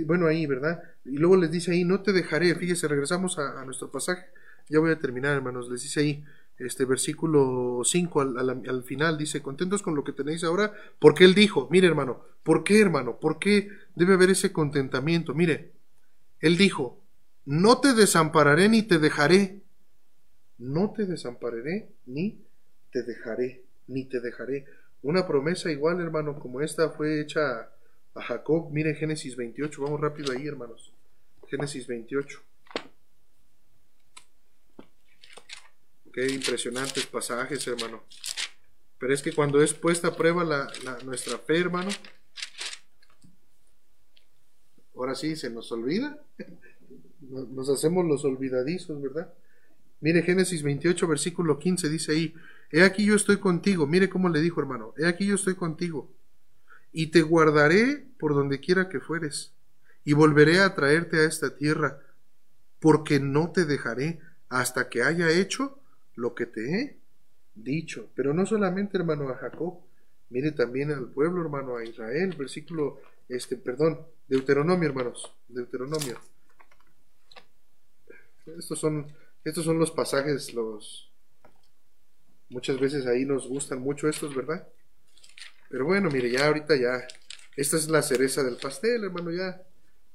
bueno, 0.06 0.28
ahí, 0.28 0.46
¿verdad? 0.46 0.82
Y 1.04 1.18
luego 1.18 1.38
les 1.38 1.52
dice 1.52 1.72
ahí, 1.72 1.84
no 1.84 2.02
te 2.02 2.14
dejaré. 2.14 2.56
Fíjese, 2.56 2.88
regresamos 2.88 3.38
a 3.40 3.64
nuestro 3.66 3.92
pasaje. 3.92 4.26
Ya 4.70 4.80
voy 4.80 4.92
a 4.92 5.00
terminar, 5.00 5.36
hermanos. 5.36 5.70
Les 5.70 5.84
dice 5.84 6.00
ahí, 6.00 6.24
este 6.58 6.86
versículo 6.86 7.82
5 7.84 8.22
al, 8.22 8.84
final, 8.84 9.18
dice, 9.18 9.42
contentos 9.42 9.82
con 9.82 9.96
lo 9.96 10.04
que 10.04 10.14
tenéis 10.14 10.44
ahora, 10.44 10.74
porque 11.00 11.26
Él 11.26 11.36
dijo, 11.36 11.68
mire 11.70 11.88
hermano, 11.88 12.24
¿por 12.44 12.64
qué 12.64 12.80
hermano? 12.80 13.20
¿Por 13.20 13.40
qué 13.40 13.70
debe 13.96 14.14
haber 14.14 14.30
ese 14.30 14.52
contentamiento? 14.52 15.34
Mire, 15.34 15.74
Él 16.40 16.58
dijo, 16.58 17.02
no 17.46 17.80
te 17.80 17.94
desampararé 17.94 18.70
ni 18.70 18.84
te 18.84 19.00
dejaré. 19.00 19.62
No 20.58 20.94
te 20.94 21.06
desampararé 21.06 21.90
ni 22.06 22.42
te 22.92 23.04
dejaré, 23.04 23.64
ni 23.88 24.06
te 24.06 24.22
dejaré. 24.22 24.66
Una 25.02 25.28
promesa 25.28 25.70
igual, 25.70 26.00
hermano, 26.00 26.40
como 26.40 26.62
esta 26.62 26.90
fue 26.92 27.20
hecha 27.20 27.70
a 28.16 28.22
Jacob. 28.22 28.72
Mire 28.72 28.96
Génesis 28.96 29.36
28, 29.36 29.82
vamos 29.82 30.02
rápido 30.02 30.32
ahí, 30.32 30.48
hermanos. 30.48 30.92
Génesis 31.48 31.86
28. 31.86 32.42
Qué 36.12 36.28
impresionantes 36.28 37.06
pasajes, 37.06 37.68
hermano. 37.68 38.04
Pero 38.98 39.14
es 39.14 39.22
que 39.22 39.34
cuando 39.34 39.62
es 39.62 39.74
puesta 39.74 40.08
a 40.08 40.16
prueba 40.16 40.44
la, 40.46 40.72
nuestra 41.04 41.38
fe, 41.38 41.60
hermano, 41.60 41.92
ahora 44.96 45.14
sí 45.14 45.36
se 45.36 45.50
nos 45.50 45.72
olvida. 45.72 46.18
Nos 47.28 47.70
hacemos 47.70 48.06
los 48.06 48.24
olvidadizos, 48.24 49.02
¿verdad? 49.02 49.34
Mire 50.00 50.22
Génesis 50.22 50.62
28, 50.62 51.08
versículo 51.08 51.58
15, 51.58 51.90
dice 51.90 52.12
ahí, 52.12 52.36
He 52.72 52.84
aquí 52.84 53.04
yo 53.04 53.16
estoy 53.16 53.38
contigo. 53.38 53.88
Mire 53.88 54.10
cómo 54.10 54.30
le 54.30 54.42
dijo, 54.42 54.62
hermano, 54.62 54.94
He 54.96 55.08
aquí 55.08 55.26
yo 55.26 55.36
estoy 55.36 55.56
contigo. 55.56 56.08
Y 56.98 57.08
te 57.08 57.22
guardaré 57.22 58.06
por 58.18 58.34
donde 58.34 58.62
quiera 58.62 58.88
que 58.88 59.02
fueres. 59.02 59.52
Y 60.06 60.14
volveré 60.14 60.62
a 60.62 60.76
traerte 60.76 61.20
a 61.20 61.26
esta 61.26 61.58
tierra, 61.58 62.00
porque 62.80 63.20
no 63.20 63.52
te 63.52 63.66
dejaré 63.66 64.22
hasta 64.48 64.88
que 64.88 65.04
haya 65.04 65.30
hecho 65.30 65.78
lo 66.16 66.34
que 66.34 66.46
te 66.46 66.62
he 66.74 66.98
dicho. 67.54 68.08
Pero 68.16 68.34
no 68.34 68.46
solamente, 68.46 68.98
hermano, 68.98 69.28
a 69.28 69.36
Jacob, 69.36 69.82
mire 70.30 70.54
también 70.54 70.90
al 70.90 71.10
pueblo, 71.10 71.42
hermano, 71.42 71.76
a 71.76 71.84
Israel, 71.84 72.34
versículo, 72.40 73.02
este, 73.28 73.58
perdón, 73.58 74.00
Deuteronomio, 74.30 74.88
hermanos, 74.88 75.34
Deuteronomio. 75.50 76.18
Estos 78.58 78.80
son, 78.80 79.08
estos 79.44 79.66
son 79.66 79.78
los 79.78 79.92
pasajes, 79.92 80.54
los, 80.54 81.12
muchas 82.48 82.80
veces 82.80 83.06
ahí 83.06 83.26
nos 83.26 83.50
gustan 83.50 83.82
mucho 83.82 84.08
estos, 84.08 84.34
¿verdad? 84.34 84.66
Pero 85.76 85.84
bueno, 85.84 86.10
mire, 86.10 86.32
ya 86.32 86.48
ahorita 86.48 86.78
ya, 86.78 87.06
esta 87.58 87.76
es 87.76 87.90
la 87.90 88.02
cereza 88.02 88.44
del 88.44 88.56
pastel, 88.56 89.04
hermano, 89.04 89.30
ya, 89.30 89.62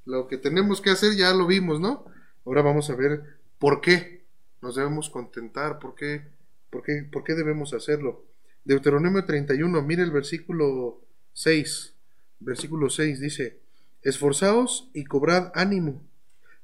lo 0.06 0.26
que 0.26 0.38
tenemos 0.38 0.80
que 0.80 0.88
hacer 0.88 1.14
ya 1.16 1.34
lo 1.34 1.46
vimos, 1.46 1.78
¿no? 1.78 2.06
Ahora 2.46 2.62
vamos 2.62 2.88
a 2.88 2.94
ver 2.94 3.38
por 3.58 3.82
qué 3.82 4.24
nos 4.62 4.76
debemos 4.76 5.11
contentar, 5.11 5.78
por 5.78 5.94
qué 5.94 6.30
¿Por 6.70 6.82
qué, 6.82 7.02
¿Por 7.02 7.24
qué 7.24 7.34
debemos 7.34 7.74
hacerlo? 7.74 8.24
Deuteronomio 8.64 9.26
31, 9.26 9.82
mire 9.82 10.02
el 10.02 10.12
versículo 10.12 11.04
6. 11.34 11.92
Versículo 12.38 12.88
6 12.88 13.20
dice, 13.20 13.61
Esforzaos 14.00 14.88
y 14.94 15.04
cobrad 15.04 15.52
ánimo, 15.54 16.02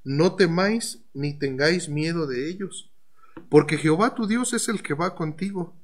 no 0.04 0.36
temáis 0.36 1.02
ni 1.12 1.38
tengáis 1.38 1.90
miedo 1.90 2.26
de 2.26 2.48
ellos, 2.48 2.90
porque 3.50 3.76
Jehová 3.76 4.14
tu 4.14 4.26
Dios 4.26 4.54
es 4.54 4.70
el 4.70 4.82
que 4.82 4.94
va 4.94 5.14
contigo, 5.14 5.76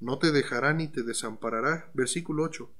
no 0.00 0.18
te 0.18 0.32
dejará 0.32 0.72
ni 0.72 0.88
te 0.88 1.02
desamparará. 1.02 1.90
Versículo 1.94 2.44
8. 2.44 2.70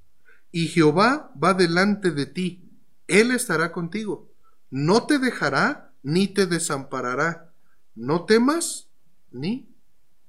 Y 0.51 0.67
Jehová 0.67 1.31
va 1.41 1.53
delante 1.53 2.11
de 2.11 2.25
ti, 2.25 2.69
Él 3.07 3.31
estará 3.31 3.71
contigo, 3.71 4.29
no 4.69 5.05
te 5.05 5.17
dejará 5.17 5.93
ni 6.03 6.27
te 6.27 6.45
desamparará. 6.45 7.53
No 7.95 8.25
temas 8.25 8.89
ni 9.31 9.69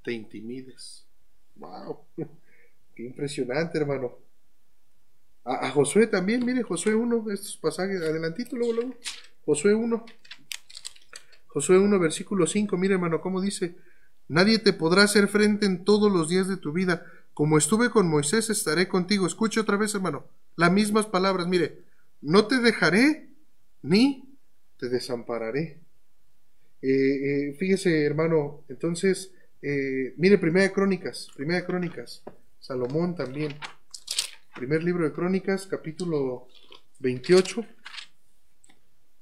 te 0.02 0.12
intimides. 0.12 1.06
¡Wow! 1.56 2.00
¡Qué 2.94 3.04
impresionante, 3.04 3.78
hermano! 3.78 4.18
A, 5.44 5.70
Josué 5.70 6.06
también, 6.06 6.44
mire, 6.44 6.62
Josué 6.62 6.94
1, 6.94 7.30
estos 7.32 7.56
pasajes, 7.56 8.00
adelantito, 8.00 8.56
luego, 8.56 8.74
luego. 8.74 8.94
Josué 9.44 9.74
1. 9.74 10.04
Josué 11.48 11.78
1, 11.78 11.98
versículo 11.98 12.46
5, 12.46 12.76
mire, 12.76 12.94
hermano, 12.94 13.20
cómo 13.20 13.40
dice: 13.40 13.76
Nadie 14.28 14.58
te 14.58 14.72
podrá 14.72 15.02
hacer 15.02 15.28
frente 15.28 15.66
en 15.66 15.84
todos 15.84 16.10
los 16.12 16.28
días 16.28 16.48
de 16.48 16.56
tu 16.56 16.72
vida. 16.72 17.06
Como 17.34 17.58
estuve 17.58 17.90
con 17.90 18.08
Moisés, 18.08 18.50
estaré 18.50 18.88
contigo. 18.88 19.26
Escuche 19.26 19.60
otra 19.60 19.76
vez, 19.76 19.94
hermano, 19.94 20.26
las 20.56 20.72
mismas 20.72 21.06
palabras, 21.06 21.46
mire: 21.46 21.82
No 22.20 22.46
te 22.46 22.60
dejaré 22.60 23.28
ni 23.82 24.36
te 24.78 24.88
desampararé. 24.88 25.78
Eh, 26.82 26.88
eh, 26.90 27.56
fíjese, 27.58 28.04
hermano, 28.04 28.64
entonces 28.68 29.32
eh, 29.64 30.14
mire, 30.16 30.38
Primera 30.38 30.72
Crónicas, 30.72 31.28
Primera 31.36 31.64
Crónicas, 31.64 32.24
Salomón 32.58 33.14
también. 33.14 33.54
Primer 34.56 34.82
libro 34.82 35.04
de 35.04 35.12
Crónicas, 35.12 35.68
capítulo 35.68 36.48
28. 36.98 37.64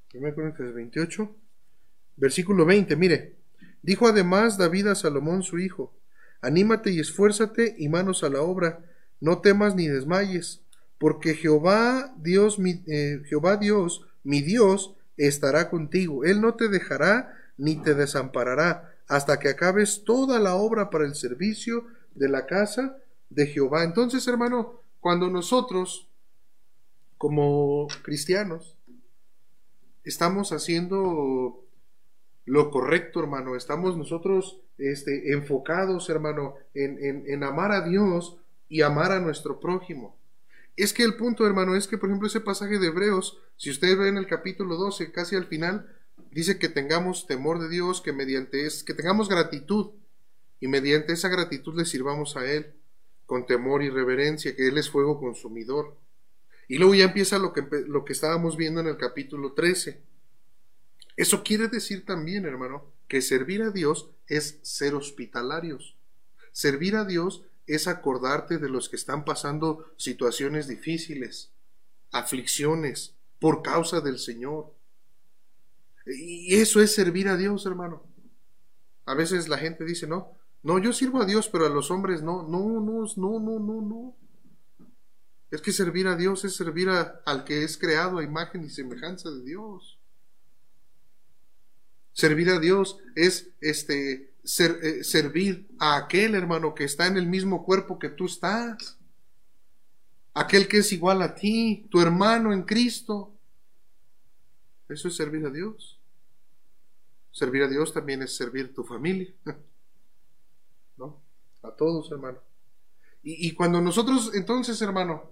Primera 0.08 0.30
de 0.30 0.34
Crónicas 0.34 0.72
28, 0.72 1.36
versículo 2.16 2.64
20, 2.64 2.96
mire. 2.96 3.39
Dijo 3.82 4.06
además 4.06 4.58
David 4.58 4.88
a 4.88 4.94
Salomón 4.94 5.42
su 5.42 5.58
hijo, 5.58 5.92
Anímate 6.42 6.90
y 6.90 7.00
esfuérzate 7.00 7.74
y 7.78 7.88
manos 7.88 8.24
a 8.24 8.30
la 8.30 8.40
obra, 8.40 8.80
no 9.20 9.40
temas 9.40 9.74
ni 9.74 9.88
desmayes, 9.88 10.62
porque 10.98 11.34
Jehová 11.34 12.14
Dios, 12.16 12.58
mi, 12.58 12.82
eh, 12.86 13.22
Jehová 13.26 13.56
Dios, 13.56 14.06
mi 14.22 14.40
Dios, 14.40 14.94
estará 15.16 15.68
contigo. 15.68 16.24
Él 16.24 16.40
no 16.40 16.54
te 16.54 16.68
dejará 16.68 17.34
ni 17.58 17.76
te 17.76 17.94
desamparará 17.94 18.94
hasta 19.06 19.38
que 19.38 19.48
acabes 19.48 20.04
toda 20.04 20.38
la 20.38 20.54
obra 20.54 20.88
para 20.88 21.04
el 21.04 21.14
servicio 21.14 21.86
de 22.14 22.28
la 22.28 22.46
casa 22.46 22.96
de 23.28 23.46
Jehová. 23.46 23.84
Entonces, 23.84 24.26
hermano, 24.26 24.80
cuando 25.00 25.28
nosotros, 25.28 26.08
como 27.18 27.88
cristianos, 28.02 28.76
estamos 30.04 30.52
haciendo 30.52 31.59
lo 32.50 32.72
correcto, 32.72 33.20
hermano, 33.20 33.54
estamos 33.54 33.96
nosotros 33.96 34.60
este, 34.76 35.32
enfocados, 35.32 36.10
hermano, 36.10 36.56
en, 36.74 37.24
en 37.28 37.44
amar 37.44 37.70
a 37.70 37.82
Dios 37.82 38.38
y 38.68 38.82
amar 38.82 39.12
a 39.12 39.20
nuestro 39.20 39.60
prójimo. 39.60 40.18
Es 40.76 40.92
que 40.92 41.04
el 41.04 41.14
punto, 41.14 41.46
hermano, 41.46 41.76
es 41.76 41.86
que, 41.86 41.96
por 41.96 42.08
ejemplo, 42.08 42.26
ese 42.26 42.40
pasaje 42.40 42.80
de 42.80 42.88
Hebreos, 42.88 43.38
si 43.56 43.70
ustedes 43.70 43.96
ven 43.96 44.16
el 44.16 44.26
capítulo 44.26 44.74
12, 44.74 45.12
casi 45.12 45.36
al 45.36 45.46
final, 45.46 45.96
dice 46.32 46.58
que 46.58 46.68
tengamos 46.68 47.28
temor 47.28 47.60
de 47.60 47.68
Dios, 47.68 48.00
que 48.00 48.12
mediante 48.12 48.66
es, 48.66 48.82
que 48.82 48.94
tengamos 48.94 49.28
gratitud 49.28 49.92
y 50.58 50.66
mediante 50.66 51.12
esa 51.12 51.28
gratitud 51.28 51.76
le 51.76 51.84
sirvamos 51.84 52.36
a 52.36 52.50
Él 52.50 52.74
con 53.26 53.46
temor 53.46 53.84
y 53.84 53.90
reverencia, 53.90 54.56
que 54.56 54.66
Él 54.66 54.76
es 54.76 54.90
fuego 54.90 55.20
consumidor. 55.20 55.96
Y 56.66 56.78
luego 56.78 56.96
ya 56.96 57.04
empieza 57.04 57.38
lo 57.38 57.52
que, 57.52 57.64
lo 57.86 58.04
que 58.04 58.12
estábamos 58.12 58.56
viendo 58.56 58.80
en 58.80 58.88
el 58.88 58.96
capítulo 58.96 59.52
13. 59.52 60.09
Eso 61.20 61.42
quiere 61.42 61.68
decir 61.68 62.06
también, 62.06 62.46
hermano, 62.46 62.94
que 63.06 63.20
servir 63.20 63.60
a 63.60 63.70
Dios 63.70 64.08
es 64.26 64.58
ser 64.62 64.94
hospitalarios. 64.94 65.94
Servir 66.50 66.96
a 66.96 67.04
Dios 67.04 67.42
es 67.66 67.88
acordarte 67.88 68.56
de 68.56 68.70
los 68.70 68.88
que 68.88 68.96
están 68.96 69.26
pasando 69.26 69.84
situaciones 69.98 70.66
difíciles, 70.66 71.50
aflicciones, 72.10 73.16
por 73.38 73.60
causa 73.60 74.00
del 74.00 74.18
Señor. 74.18 74.72
Y 76.06 76.54
eso 76.54 76.80
es 76.80 76.94
servir 76.94 77.28
a 77.28 77.36
Dios, 77.36 77.66
hermano. 77.66 78.02
A 79.04 79.12
veces 79.12 79.46
la 79.46 79.58
gente 79.58 79.84
dice, 79.84 80.06
no, 80.06 80.38
no, 80.62 80.78
yo 80.78 80.94
sirvo 80.94 81.20
a 81.20 81.26
Dios, 81.26 81.50
pero 81.50 81.66
a 81.66 81.68
los 81.68 81.90
hombres 81.90 82.22
no, 82.22 82.48
no, 82.48 82.80
no, 82.80 83.04
no, 83.14 83.38
no, 83.38 83.60
no, 83.60 83.82
no. 83.82 84.16
Es 85.50 85.60
que 85.60 85.72
servir 85.72 86.06
a 86.06 86.16
Dios 86.16 86.46
es 86.46 86.56
servir 86.56 86.88
al 86.88 87.44
que 87.44 87.62
es 87.62 87.76
creado 87.76 88.16
a 88.16 88.24
imagen 88.24 88.64
y 88.64 88.70
semejanza 88.70 89.30
de 89.30 89.44
Dios. 89.44 89.99
Servir 92.20 92.50
a 92.50 92.60
Dios 92.60 92.98
es 93.14 93.48
este 93.62 94.34
eh, 94.58 95.04
servir 95.04 95.66
a 95.78 95.96
aquel 95.96 96.34
hermano 96.34 96.74
que 96.74 96.84
está 96.84 97.06
en 97.06 97.16
el 97.16 97.26
mismo 97.26 97.64
cuerpo 97.64 97.98
que 97.98 98.10
tú 98.10 98.26
estás. 98.26 98.98
Aquel 100.34 100.68
que 100.68 100.78
es 100.78 100.92
igual 100.92 101.22
a 101.22 101.34
ti, 101.34 101.88
tu 101.90 101.98
hermano 101.98 102.52
en 102.52 102.64
Cristo. 102.64 103.32
Eso 104.86 105.08
es 105.08 105.16
servir 105.16 105.46
a 105.46 105.50
Dios. 105.50 105.98
Servir 107.32 107.62
a 107.62 107.68
Dios 107.68 107.94
también 107.94 108.20
es 108.20 108.36
servir 108.36 108.74
tu 108.74 108.84
familia. 108.84 109.32
¿No? 110.98 111.22
A 111.62 111.70
todos, 111.70 112.12
hermano. 112.12 112.38
Y, 113.22 113.54
cuando 113.54 113.80
nosotros 113.80 114.32
entonces, 114.34 114.82
hermano, 114.82 115.30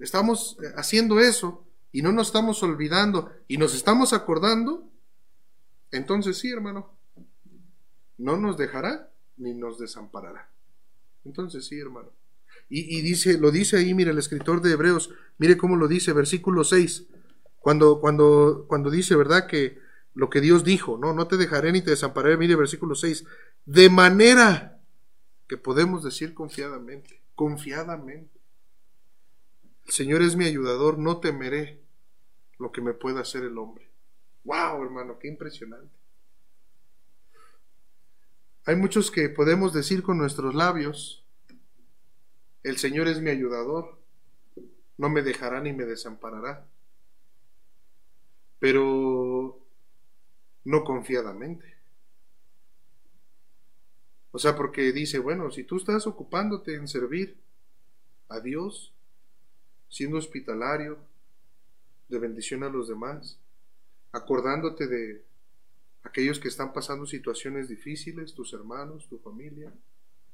estamos 0.00 0.56
eh, 0.64 0.72
haciendo 0.74 1.20
eso 1.20 1.64
y 1.92 2.02
no 2.02 2.10
nos 2.10 2.26
estamos 2.26 2.60
olvidando 2.64 3.30
y 3.46 3.56
nos 3.56 3.72
estamos 3.76 4.12
acordando, 4.12 4.90
entonces 5.90 6.38
sí, 6.38 6.50
hermano, 6.50 6.92
no 8.16 8.36
nos 8.36 8.56
dejará 8.56 9.10
ni 9.36 9.54
nos 9.54 9.78
desamparará. 9.78 10.50
Entonces 11.24 11.66
sí, 11.66 11.78
hermano. 11.78 12.10
Y, 12.70 13.00
dice, 13.00 13.38
lo 13.38 13.50
dice 13.50 13.78
ahí, 13.78 13.94
mire, 13.94 14.10
el 14.10 14.18
escritor 14.18 14.60
de 14.60 14.72
Hebreos, 14.72 15.10
mire 15.38 15.56
cómo 15.56 15.76
lo 15.76 15.88
dice, 15.88 16.12
versículo 16.12 16.64
6. 16.64 17.06
Cuando, 17.60 17.98
cuando, 18.00 18.66
cuando 18.68 18.90
dice, 18.90 19.16
¿verdad? 19.16 19.46
Que 19.46 19.78
lo 20.14 20.28
que 20.28 20.42
Dios 20.42 20.64
dijo, 20.64 20.98
no, 20.98 21.14
no 21.14 21.28
te 21.28 21.38
dejaré 21.38 21.72
ni 21.72 21.80
te 21.80 21.90
desampararé, 21.90 22.36
mire 22.36 22.56
versículo 22.56 22.94
6, 22.94 23.24
de 23.64 23.88
manera 23.88 24.80
que 25.48 25.56
podemos 25.56 26.04
decir 26.04 26.34
confiadamente, 26.34 27.22
confiadamente, 27.34 28.38
el 29.86 29.92
Señor 29.92 30.20
es 30.20 30.36
mi 30.36 30.44
ayudador, 30.44 30.98
no 30.98 31.18
temeré 31.20 31.80
lo 32.58 32.72
que 32.72 32.82
me 32.82 32.92
pueda 32.92 33.20
hacer 33.20 33.44
el 33.44 33.56
hombre. 33.56 33.87
Wow, 34.48 34.82
hermano, 34.82 35.18
qué 35.18 35.28
impresionante. 35.28 35.94
Hay 38.64 38.76
muchos 38.76 39.10
que 39.10 39.28
podemos 39.28 39.74
decir 39.74 40.02
con 40.02 40.16
nuestros 40.16 40.54
labios, 40.54 41.22
el 42.62 42.78
Señor 42.78 43.08
es 43.08 43.20
mi 43.20 43.28
ayudador, 43.28 43.98
no 44.96 45.10
me 45.10 45.20
dejará 45.20 45.60
ni 45.60 45.74
me 45.74 45.84
desamparará. 45.84 46.66
Pero 48.58 49.60
no 50.64 50.82
confiadamente. 50.82 51.76
O 54.30 54.38
sea, 54.38 54.56
porque 54.56 54.92
dice, 54.92 55.18
bueno, 55.18 55.50
si 55.50 55.64
tú 55.64 55.76
estás 55.76 56.06
ocupándote 56.06 56.74
en 56.74 56.88
servir 56.88 57.36
a 58.30 58.40
Dios, 58.40 58.94
siendo 59.90 60.16
hospitalario, 60.16 60.96
de 62.08 62.18
bendición 62.18 62.62
a 62.62 62.70
los 62.70 62.88
demás, 62.88 63.38
acordándote 64.12 64.86
de 64.86 65.24
aquellos 66.02 66.40
que 66.40 66.48
están 66.48 66.72
pasando 66.72 67.06
situaciones 67.06 67.68
difíciles, 67.68 68.34
tus 68.34 68.52
hermanos, 68.52 69.06
tu 69.08 69.18
familia, 69.18 69.72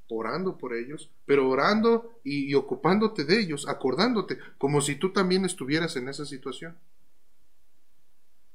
orando 0.09 0.57
por 0.57 0.75
ellos, 0.75 1.11
pero 1.25 1.49
orando 1.49 2.19
y, 2.23 2.55
ocupándote 2.55 3.25
de 3.25 3.41
ellos, 3.41 3.67
acordándote, 3.69 4.39
como 4.59 4.81
si 4.81 4.97
tú 4.97 5.13
también 5.13 5.45
estuvieras 5.45 5.97
en 5.97 6.09
esa 6.09 6.25
situación. 6.25 6.77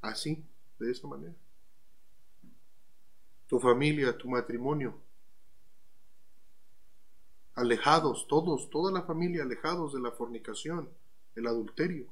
Así, 0.01 0.43
de 0.80 0.91
esa 0.91 1.07
manera. 1.07 1.34
Tu 3.47 3.59
familia, 3.59 4.15
tu 4.17 4.30
matrimonio, 4.30 4.99
alejados, 7.55 8.28
todos, 8.28 8.70
toda 8.70 8.91
la 8.91 9.01
familia 9.01 9.43
alejados 9.43 9.93
de 9.93 9.99
la 9.99 10.11
fornicación, 10.11 10.88
el 11.36 11.47
adulterio. 11.47 12.07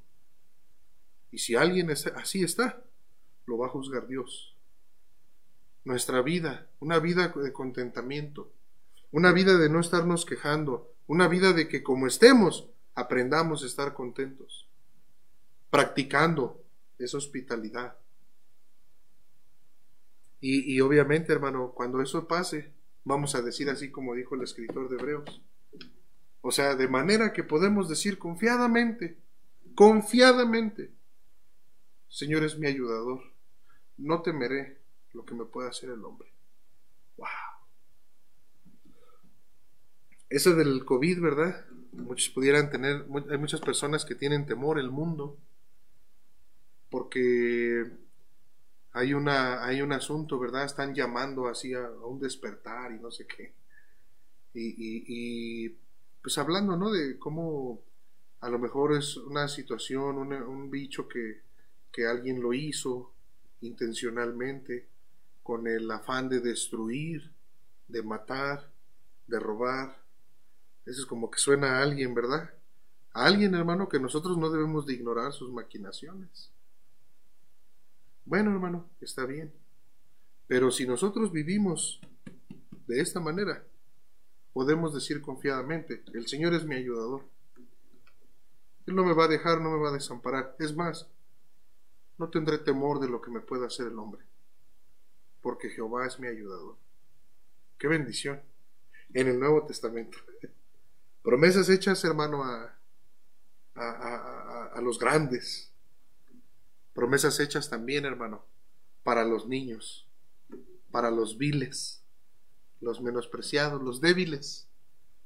Y 1.31 1.37
si 1.37 1.55
alguien 1.55 1.89
así 1.91 2.43
está, 2.43 2.83
lo 3.47 3.57
va 3.57 3.67
a 3.67 3.69
juzgar 3.69 4.07
Dios. 4.07 4.55
Nuestra 5.83 6.21
vida, 6.21 6.67
una 6.79 6.99
vida 6.99 7.29
de 7.29 7.53
contentamiento, 7.53 8.51
una 9.11 9.31
vida 9.31 9.57
de 9.57 9.69
no 9.69 9.79
estarnos 9.79 10.25
quejando, 10.25 10.93
una 11.07 11.27
vida 11.27 11.53
de 11.53 11.67
que 11.67 11.81
como 11.81 12.07
estemos, 12.07 12.69
aprendamos 12.93 13.63
a 13.63 13.67
estar 13.67 13.93
contentos, 13.93 14.67
practicando 15.69 16.61
esa 16.99 17.17
hospitalidad. 17.17 17.97
Y, 20.41 20.75
y 20.75 20.81
obviamente, 20.81 21.31
hermano, 21.31 21.71
cuando 21.73 22.01
eso 22.01 22.27
pase, 22.27 22.73
vamos 23.05 23.33
a 23.35 23.41
decir 23.41 23.69
así 23.69 23.89
como 23.89 24.13
dijo 24.13 24.35
el 24.35 24.43
escritor 24.43 24.89
de 24.89 24.97
Hebreos. 24.97 25.41
O 26.41 26.51
sea, 26.51 26.75
de 26.75 26.87
manera 26.87 27.31
que 27.31 27.43
podemos 27.43 27.87
decir 27.87 28.19
confiadamente, 28.19 29.17
confiadamente, 29.73 30.91
Señor 32.09 32.43
es 32.43 32.57
mi 32.57 32.67
ayudador, 32.67 33.21
no 33.97 34.21
temeré 34.21 34.77
lo 35.13 35.25
que 35.25 35.35
me 35.35 35.45
pueda 35.45 35.69
hacer 35.69 35.89
el 35.89 36.03
hombre. 36.03 36.31
¡Wow! 37.17 37.27
Eso 40.29 40.55
del 40.55 40.85
COVID, 40.85 41.21
¿verdad? 41.21 41.65
Muchos 41.93 42.29
pudieran 42.29 42.69
tener, 42.69 43.05
hay 43.29 43.37
muchas 43.37 43.61
personas 43.61 44.05
que 44.05 44.15
tienen 44.15 44.45
temor 44.45 44.77
el 44.77 44.91
mundo, 44.91 45.37
porque 46.89 47.85
hay, 48.91 49.13
una, 49.13 49.65
hay 49.65 49.81
un 49.81 49.93
asunto, 49.93 50.37
¿verdad? 50.37 50.65
Están 50.65 50.93
llamando 50.93 51.47
así 51.47 51.73
a, 51.73 51.89
un 51.89 52.19
despertar 52.19 52.91
y 52.91 52.99
no 52.99 53.11
sé 53.11 53.25
qué. 53.25 53.53
Y, 54.53 55.69
pues 56.21 56.37
hablando, 56.37 56.75
¿no? 56.75 56.91
De 56.91 57.17
cómo 57.19 57.81
a 58.41 58.49
lo 58.49 58.59
mejor 58.59 58.95
es 58.95 59.17
una 59.17 59.47
situación, 59.47 60.17
un 60.17 60.71
bicho 60.71 61.07
que, 61.07 61.41
que 61.91 62.05
alguien 62.05 62.41
lo 62.41 62.53
hizo 62.53 63.13
intencionalmente 63.61 64.87
con 65.43 65.67
el 65.67 65.89
afán 65.91 66.29
de 66.29 66.39
destruir, 66.39 67.31
de 67.87 68.03
matar, 68.03 68.69
de 69.27 69.39
robar. 69.39 69.97
Eso 70.85 71.01
es 71.01 71.05
como 71.05 71.31
que 71.31 71.39
suena 71.39 71.77
a 71.77 71.83
alguien, 71.83 72.13
¿verdad? 72.13 72.53
A 73.13 73.25
alguien, 73.25 73.55
hermano, 73.55 73.89
que 73.89 73.99
nosotros 73.99 74.37
no 74.37 74.49
debemos 74.49 74.85
de 74.85 74.93
ignorar 74.93 75.33
sus 75.33 75.51
maquinaciones. 75.51 76.51
Bueno, 78.25 78.51
hermano, 78.51 78.89
está 78.99 79.25
bien. 79.25 79.53
Pero 80.47 80.71
si 80.71 80.85
nosotros 80.85 81.31
vivimos 81.31 81.99
de 82.87 83.01
esta 83.01 83.19
manera, 83.19 83.63
podemos 84.53 84.93
decir 84.93 85.21
confiadamente, 85.21 86.03
el 86.13 86.27
Señor 86.27 86.53
es 86.53 86.65
mi 86.65 86.75
ayudador. 86.75 87.23
Él 88.85 88.95
no 88.95 89.03
me 89.03 89.13
va 89.13 89.25
a 89.25 89.29
dejar, 89.29 89.61
no 89.61 89.71
me 89.71 89.79
va 89.79 89.89
a 89.89 89.93
desamparar. 89.93 90.55
Es 90.59 90.75
más, 90.75 91.07
no 92.17 92.29
tendré 92.29 92.57
temor 92.57 92.99
de 92.99 93.07
lo 93.07 93.21
que 93.21 93.31
me 93.31 93.41
pueda 93.41 93.67
hacer 93.67 93.87
el 93.87 93.99
hombre, 93.99 94.23
porque 95.41 95.69
Jehová 95.69 96.05
es 96.07 96.19
mi 96.19 96.27
ayudador. 96.27 96.75
Qué 97.77 97.87
bendición. 97.87 98.41
En 99.13 99.27
el 99.27 99.39
Nuevo 99.39 99.65
Testamento. 99.65 100.17
Promesas 101.23 101.69
hechas, 101.69 102.03
hermano, 102.03 102.43
a, 102.43 102.75
a, 103.75 104.71
a 104.73 104.81
los 104.81 104.97
grandes, 104.99 105.71
Promesas 106.97 107.39
hechas 107.39 107.69
también, 107.69 108.05
hermano, 108.05 108.43
para 109.03 109.23
los 109.23 109.47
niños, 109.47 110.07
para 110.89 111.11
los 111.11 111.37
viles, 111.37 112.01
los 112.81 113.01
menospreciados, 113.01 113.83
los 113.83 114.01
débiles, 114.01 114.67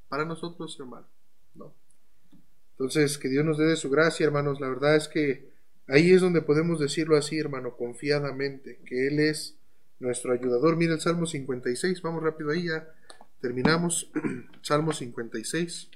para 0.09 0.25
nosotros, 0.25 0.77
hermano. 0.77 1.07
¿no? 1.55 1.73
Entonces, 2.71 3.17
que 3.17 3.29
Dios 3.29 3.45
nos 3.45 3.57
dé 3.57 3.73
su 3.77 3.89
gracia, 3.89 4.25
hermanos. 4.25 4.59
La 4.59 4.67
verdad 4.67 4.97
es 4.97 5.07
que 5.07 5.50
ahí 5.91 6.11
es 6.11 6.21
donde 6.21 6.41
podemos 6.41 6.79
decirlo 6.79 7.17
así, 7.17 7.37
hermano, 7.37 7.75
confiadamente, 7.75 8.79
que 8.85 9.07
Él 9.07 9.19
es 9.19 9.57
nuestro 9.99 10.33
ayudador. 10.33 10.77
Mira 10.77 10.93
el 10.93 11.01
Salmo 11.01 11.25
56, 11.25 12.01
vamos 12.01 12.23
rápido 12.23 12.51
ahí, 12.51 12.67
ya 12.67 12.87
terminamos. 13.41 14.09
Salmo 14.61 14.93
56. 14.93 15.89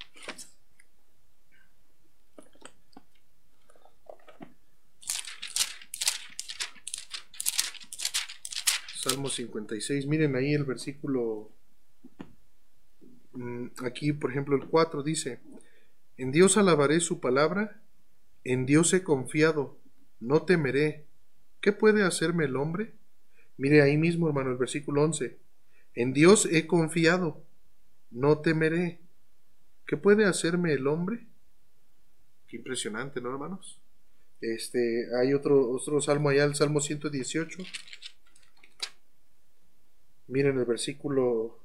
Salmo 9.08 9.28
56. 9.28 10.06
Miren 10.06 10.36
ahí 10.36 10.52
el 10.52 10.64
versículo, 10.64 11.50
mm, 13.32 13.66
aquí 13.84 14.12
por 14.12 14.30
ejemplo 14.30 14.56
el 14.56 14.66
4 14.66 15.02
dice, 15.02 15.40
en 16.16 16.32
Dios 16.32 16.56
alabaré 16.56 17.00
su 17.00 17.20
palabra, 17.20 17.80
en 18.42 18.66
Dios 18.66 18.92
he 18.94 19.02
confiado, 19.04 19.78
no 20.20 20.42
temeré. 20.42 21.06
¿Qué 21.60 21.72
puede 21.72 22.02
hacerme 22.02 22.44
el 22.44 22.56
hombre? 22.56 22.94
Mire 23.56 23.82
ahí 23.82 23.96
mismo, 23.96 24.28
hermano, 24.28 24.50
el 24.50 24.56
versículo 24.56 25.02
11. 25.02 25.38
En 25.94 26.12
Dios 26.12 26.46
he 26.50 26.66
confiado, 26.66 27.42
no 28.10 28.38
temeré. 28.40 29.00
¿Qué 29.86 29.96
puede 29.96 30.24
hacerme 30.24 30.72
el 30.72 30.86
hombre? 30.86 31.26
Qué 32.48 32.56
impresionante, 32.56 33.20
¿no, 33.20 33.30
hermanos? 33.30 33.80
Este, 34.40 35.08
hay 35.16 35.32
otro, 35.32 35.70
otro 35.70 36.00
salmo 36.00 36.28
allá, 36.28 36.44
el 36.44 36.54
Salmo 36.54 36.80
118. 36.80 37.58
Miren 40.28 40.58
el 40.58 40.64
versículo 40.64 41.60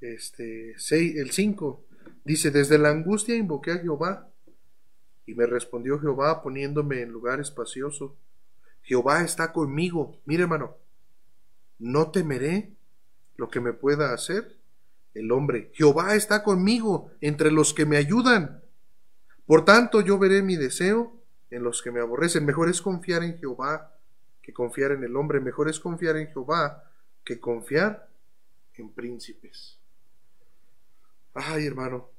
este, 0.00 0.74
6, 0.76 1.16
el 1.16 1.30
5. 1.30 1.84
Dice, 2.24 2.50
desde 2.50 2.78
la 2.78 2.90
angustia 2.90 3.36
invoqué 3.36 3.72
a 3.72 3.78
Jehová 3.78 4.33
y 5.26 5.34
me 5.34 5.46
respondió 5.46 5.98
Jehová 5.98 6.42
poniéndome 6.42 7.02
en 7.02 7.10
lugar 7.10 7.40
espacioso. 7.40 8.16
Jehová 8.82 9.22
está 9.22 9.52
conmigo. 9.52 10.20
Mire 10.26 10.42
hermano, 10.42 10.76
no 11.78 12.10
temeré 12.10 12.72
lo 13.36 13.48
que 13.48 13.60
me 13.60 13.72
pueda 13.72 14.12
hacer 14.12 14.56
el 15.14 15.32
hombre. 15.32 15.70
Jehová 15.74 16.14
está 16.14 16.42
conmigo 16.42 17.10
entre 17.20 17.50
los 17.50 17.72
que 17.72 17.86
me 17.86 17.96
ayudan. 17.96 18.62
Por 19.46 19.64
tanto 19.64 20.00
yo 20.00 20.18
veré 20.18 20.42
mi 20.42 20.56
deseo 20.56 21.12
en 21.50 21.62
los 21.62 21.82
que 21.82 21.90
me 21.90 22.00
aborrecen. 22.00 22.44
Mejor 22.44 22.68
es 22.68 22.82
confiar 22.82 23.22
en 23.22 23.38
Jehová 23.38 23.94
que 24.42 24.52
confiar 24.52 24.92
en 24.92 25.04
el 25.04 25.16
hombre. 25.16 25.40
Mejor 25.40 25.68
es 25.68 25.80
confiar 25.80 26.16
en 26.16 26.28
Jehová 26.28 26.84
que 27.24 27.40
confiar 27.40 28.08
en 28.74 28.90
príncipes. 28.90 29.78
Ay, 31.32 31.66
hermano, 31.66 32.10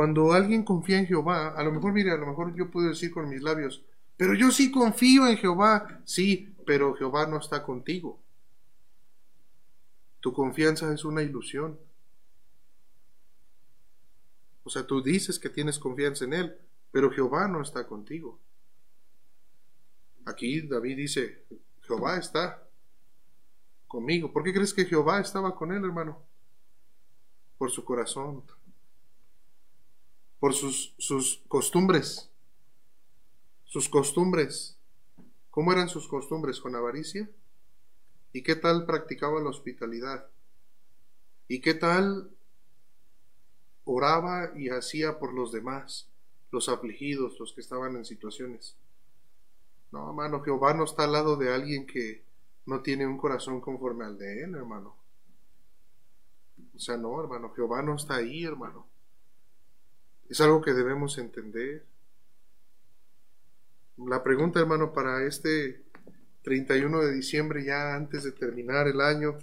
cuando 0.00 0.32
alguien 0.32 0.64
confía 0.64 0.98
en 0.98 1.06
Jehová, 1.06 1.48
a 1.48 1.62
lo 1.62 1.72
mejor, 1.72 1.92
mire, 1.92 2.10
a 2.10 2.16
lo 2.16 2.24
mejor 2.24 2.54
yo 2.54 2.70
puedo 2.70 2.88
decir 2.88 3.10
con 3.10 3.28
mis 3.28 3.42
labios, 3.42 3.84
pero 4.16 4.32
yo 4.32 4.50
sí 4.50 4.70
confío 4.70 5.26
en 5.26 5.36
Jehová. 5.36 6.00
Sí, 6.06 6.54
pero 6.64 6.94
Jehová 6.94 7.26
no 7.26 7.36
está 7.36 7.62
contigo. 7.62 8.18
Tu 10.20 10.32
confianza 10.32 10.90
es 10.94 11.04
una 11.04 11.22
ilusión. 11.22 11.78
O 14.62 14.70
sea, 14.70 14.86
tú 14.86 15.02
dices 15.02 15.38
que 15.38 15.50
tienes 15.50 15.78
confianza 15.78 16.24
en 16.24 16.32
Él, 16.32 16.56
pero 16.90 17.10
Jehová 17.10 17.46
no 17.46 17.60
está 17.60 17.86
contigo. 17.86 18.40
Aquí 20.24 20.62
David 20.62 20.96
dice, 20.96 21.44
Jehová 21.82 22.16
está 22.16 22.66
conmigo. 23.86 24.32
¿Por 24.32 24.44
qué 24.44 24.54
crees 24.54 24.72
que 24.72 24.86
Jehová 24.86 25.20
estaba 25.20 25.54
con 25.54 25.72
él, 25.72 25.84
hermano? 25.84 26.22
Por 27.58 27.70
su 27.70 27.84
corazón, 27.84 28.42
por 30.40 30.54
sus, 30.54 30.94
sus 30.98 31.42
costumbres, 31.46 32.30
sus 33.64 33.88
costumbres. 33.88 34.76
¿Cómo 35.50 35.72
eran 35.72 35.88
sus 35.88 36.08
costumbres? 36.08 36.60
¿Con 36.60 36.74
avaricia? 36.74 37.30
¿Y 38.32 38.42
qué 38.42 38.56
tal 38.56 38.86
practicaba 38.86 39.40
la 39.40 39.50
hospitalidad? 39.50 40.26
¿Y 41.46 41.60
qué 41.60 41.74
tal 41.74 42.30
oraba 43.84 44.52
y 44.56 44.70
hacía 44.70 45.18
por 45.18 45.32
los 45.34 45.52
demás? 45.52 46.10
los 46.50 46.68
afligidos, 46.68 47.38
los 47.38 47.52
que 47.52 47.60
estaban 47.60 47.96
en 47.96 48.04
situaciones. 48.04 48.76
No, 49.92 50.08
hermano, 50.08 50.42
Jehová 50.42 50.74
no 50.74 50.84
está 50.84 51.04
al 51.04 51.12
lado 51.12 51.36
de 51.36 51.52
alguien 51.52 51.86
que 51.86 52.22
no 52.66 52.80
tiene 52.80 53.06
un 53.06 53.18
corazón 53.18 53.60
conforme 53.60 54.04
al 54.04 54.18
de 54.18 54.44
él, 54.44 54.54
hermano. 54.54 54.94
O 56.74 56.78
sea, 56.78 56.96
no, 56.96 57.20
hermano, 57.20 57.52
Jehová 57.54 57.82
no 57.82 57.96
está 57.96 58.16
ahí, 58.16 58.44
hermano. 58.44 58.86
Es 60.30 60.40
algo 60.40 60.62
que 60.62 60.72
debemos 60.72 61.18
entender. 61.18 61.84
La 63.96 64.22
pregunta, 64.22 64.60
hermano, 64.60 64.92
para 64.92 65.24
este 65.26 65.82
31 66.42 67.00
de 67.00 67.12
diciembre, 67.12 67.64
ya 67.64 67.96
antes 67.96 68.22
de 68.22 68.30
terminar 68.30 68.86
el 68.86 69.00
año, 69.00 69.36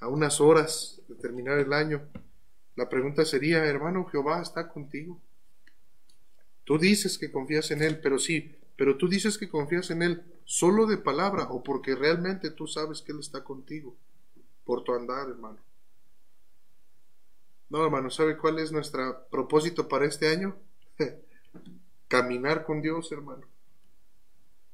a 0.00 0.08
unas 0.08 0.40
horas 0.40 1.02
de 1.08 1.14
terminar 1.16 1.58
el 1.58 1.74
año, 1.74 2.00
la 2.74 2.88
pregunta 2.88 3.26
sería, 3.26 3.66
hermano, 3.66 4.06
Jehová 4.06 4.40
está 4.40 4.66
contigo. 4.66 5.20
Tú 6.64 6.78
dices 6.78 7.18
que 7.18 7.30
confías 7.30 7.70
en 7.70 7.82
Él, 7.82 8.00
pero 8.00 8.18
sí, 8.18 8.56
pero 8.76 8.96
tú 8.96 9.08
dices 9.08 9.36
que 9.36 9.50
confías 9.50 9.90
en 9.90 10.00
Él 10.00 10.22
solo 10.46 10.86
de 10.86 10.96
palabra 10.96 11.48
o 11.50 11.62
porque 11.62 11.94
realmente 11.94 12.50
tú 12.50 12.66
sabes 12.66 13.02
que 13.02 13.12
Él 13.12 13.20
está 13.20 13.44
contigo 13.44 13.94
por 14.64 14.84
tu 14.84 14.94
andar, 14.94 15.28
hermano. 15.28 15.58
No, 17.70 17.84
hermano, 17.84 18.10
¿sabe 18.10 18.36
cuál 18.36 18.58
es 18.58 18.72
nuestro 18.72 19.28
propósito 19.30 19.86
para 19.88 20.04
este 20.04 20.28
año? 20.28 20.56
Caminar 22.08 22.64
con 22.64 22.82
Dios, 22.82 23.12
hermano. 23.12 23.46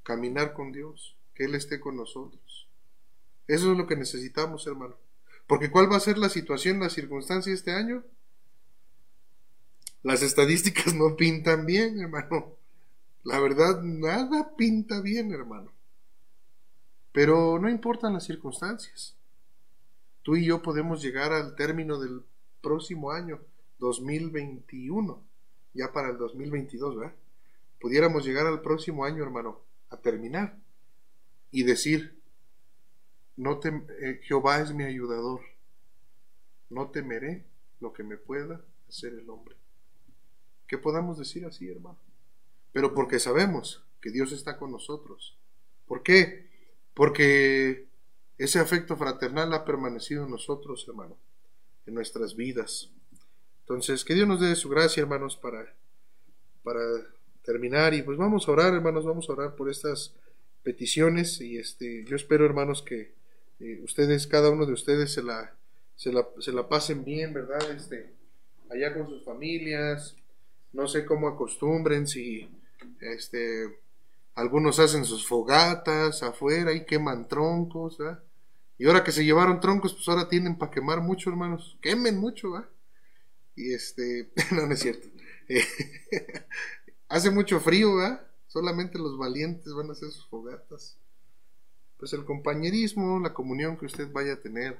Caminar 0.02 0.54
con 0.54 0.72
Dios, 0.72 1.14
que 1.34 1.44
Él 1.44 1.54
esté 1.54 1.78
con 1.78 1.96
nosotros. 1.96 2.68
Eso 3.46 3.70
es 3.70 3.78
lo 3.78 3.86
que 3.86 3.96
necesitamos, 3.96 4.66
hermano. 4.66 4.96
Porque 5.46 5.70
¿cuál 5.70 5.92
va 5.92 5.96
a 5.96 6.00
ser 6.00 6.16
la 6.16 6.30
situación, 6.30 6.80
la 6.80 6.88
circunstancia 6.88 7.52
este 7.52 7.72
año? 7.72 8.02
Las 10.02 10.22
estadísticas 10.22 10.94
no 10.94 11.16
pintan 11.16 11.66
bien, 11.66 12.00
hermano. 12.00 12.56
La 13.24 13.38
verdad, 13.40 13.82
nada 13.82 14.56
pinta 14.56 15.02
bien, 15.02 15.32
hermano. 15.32 15.70
Pero 17.12 17.58
no 17.58 17.68
importan 17.68 18.14
las 18.14 18.24
circunstancias. 18.24 19.16
Tú 20.22 20.36
y 20.36 20.46
yo 20.46 20.62
podemos 20.62 21.02
llegar 21.02 21.34
al 21.34 21.56
término 21.56 21.98
del 21.98 22.24
próximo 22.66 23.12
año, 23.12 23.38
2021, 23.78 25.22
ya 25.72 25.92
para 25.92 26.10
el 26.10 26.18
2022, 26.18 26.96
¿verdad? 26.96 27.14
Pudiéramos 27.80 28.24
llegar 28.24 28.44
al 28.48 28.60
próximo 28.60 29.04
año, 29.04 29.22
hermano, 29.22 29.60
a 29.88 29.96
terminar 29.98 30.58
y 31.52 31.62
decir, 31.62 32.18
no 33.36 33.60
eh, 33.62 34.20
Jehová 34.24 34.60
es 34.60 34.74
mi 34.74 34.82
ayudador, 34.82 35.42
no 36.68 36.90
temeré 36.90 37.44
lo 37.78 37.92
que 37.92 38.02
me 38.02 38.16
pueda 38.16 38.60
hacer 38.88 39.12
el 39.12 39.30
hombre. 39.30 39.54
Que 40.66 40.76
podamos 40.76 41.18
decir 41.18 41.46
así, 41.46 41.70
hermano. 41.70 41.98
Pero 42.72 42.94
porque 42.94 43.20
sabemos 43.20 43.84
que 44.00 44.10
Dios 44.10 44.32
está 44.32 44.58
con 44.58 44.72
nosotros. 44.72 45.38
¿Por 45.86 46.02
qué? 46.02 46.50
Porque 46.94 47.86
ese 48.38 48.58
afecto 48.58 48.96
fraternal 48.96 49.54
ha 49.54 49.64
permanecido 49.64 50.24
en 50.24 50.32
nosotros, 50.32 50.84
hermano, 50.88 51.16
en 51.86 51.94
nuestras 51.94 52.36
vidas. 52.36 52.90
Entonces, 53.60 54.04
que 54.04 54.14
Dios 54.14 54.28
nos 54.28 54.40
dé 54.40 54.54
su 54.54 54.68
gracia, 54.68 55.00
hermanos, 55.00 55.36
para, 55.36 55.74
para 56.62 56.80
terminar. 57.42 57.94
Y 57.94 58.02
pues 58.02 58.18
vamos 58.18 58.48
a 58.48 58.52
orar, 58.52 58.74
hermanos, 58.74 59.04
vamos 59.04 59.28
a 59.28 59.32
orar 59.32 59.54
por 59.54 59.70
estas 59.70 60.14
peticiones. 60.62 61.40
Y 61.40 61.58
este, 61.58 62.04
yo 62.04 62.16
espero, 62.16 62.44
hermanos, 62.44 62.82
que 62.82 63.14
eh, 63.60 63.80
ustedes, 63.82 64.26
cada 64.26 64.50
uno 64.50 64.66
de 64.66 64.72
ustedes, 64.72 65.12
se 65.12 65.22
la, 65.22 65.54
se 65.94 66.12
la, 66.12 66.28
se 66.38 66.52
la 66.52 66.68
pasen 66.68 67.04
bien, 67.04 67.32
¿verdad? 67.32 67.70
Este, 67.70 68.12
allá 68.70 68.94
con 68.94 69.08
sus 69.08 69.24
familias, 69.24 70.14
no 70.72 70.86
sé 70.86 71.06
cómo 71.06 71.28
acostumbren, 71.28 72.06
si 72.06 72.48
este, 73.00 73.78
algunos 74.34 74.78
hacen 74.78 75.04
sus 75.04 75.26
fogatas 75.26 76.22
afuera 76.22 76.72
y 76.72 76.84
queman 76.84 77.26
troncos, 77.28 77.98
Y 78.78 78.86
ahora 78.86 79.04
que 79.04 79.12
se 79.12 79.24
llevaron 79.24 79.60
troncos, 79.60 79.94
pues 79.94 80.08
ahora 80.08 80.28
tienen 80.28 80.58
para 80.58 80.70
quemar 80.70 81.00
mucho, 81.00 81.30
hermanos. 81.30 81.78
Quemen 81.80 82.18
mucho, 82.18 82.50
¿va? 82.52 82.68
Y 83.54 83.72
este, 83.72 84.30
no, 84.52 84.66
no 84.66 84.74
es 84.74 84.80
cierto. 84.80 85.08
hace 87.08 87.30
mucho 87.30 87.60
frío, 87.60 87.96
¿va? 87.96 88.26
Solamente 88.48 88.98
los 88.98 89.16
valientes 89.16 89.72
van 89.72 89.88
a 89.88 89.92
hacer 89.92 90.10
sus 90.10 90.26
fogatas. 90.26 90.98
Pues 91.98 92.12
el 92.12 92.24
compañerismo, 92.24 93.18
la 93.20 93.32
comunión 93.32 93.76
que 93.76 93.86
usted 93.86 94.12
vaya 94.12 94.34
a 94.34 94.40
tener, 94.40 94.78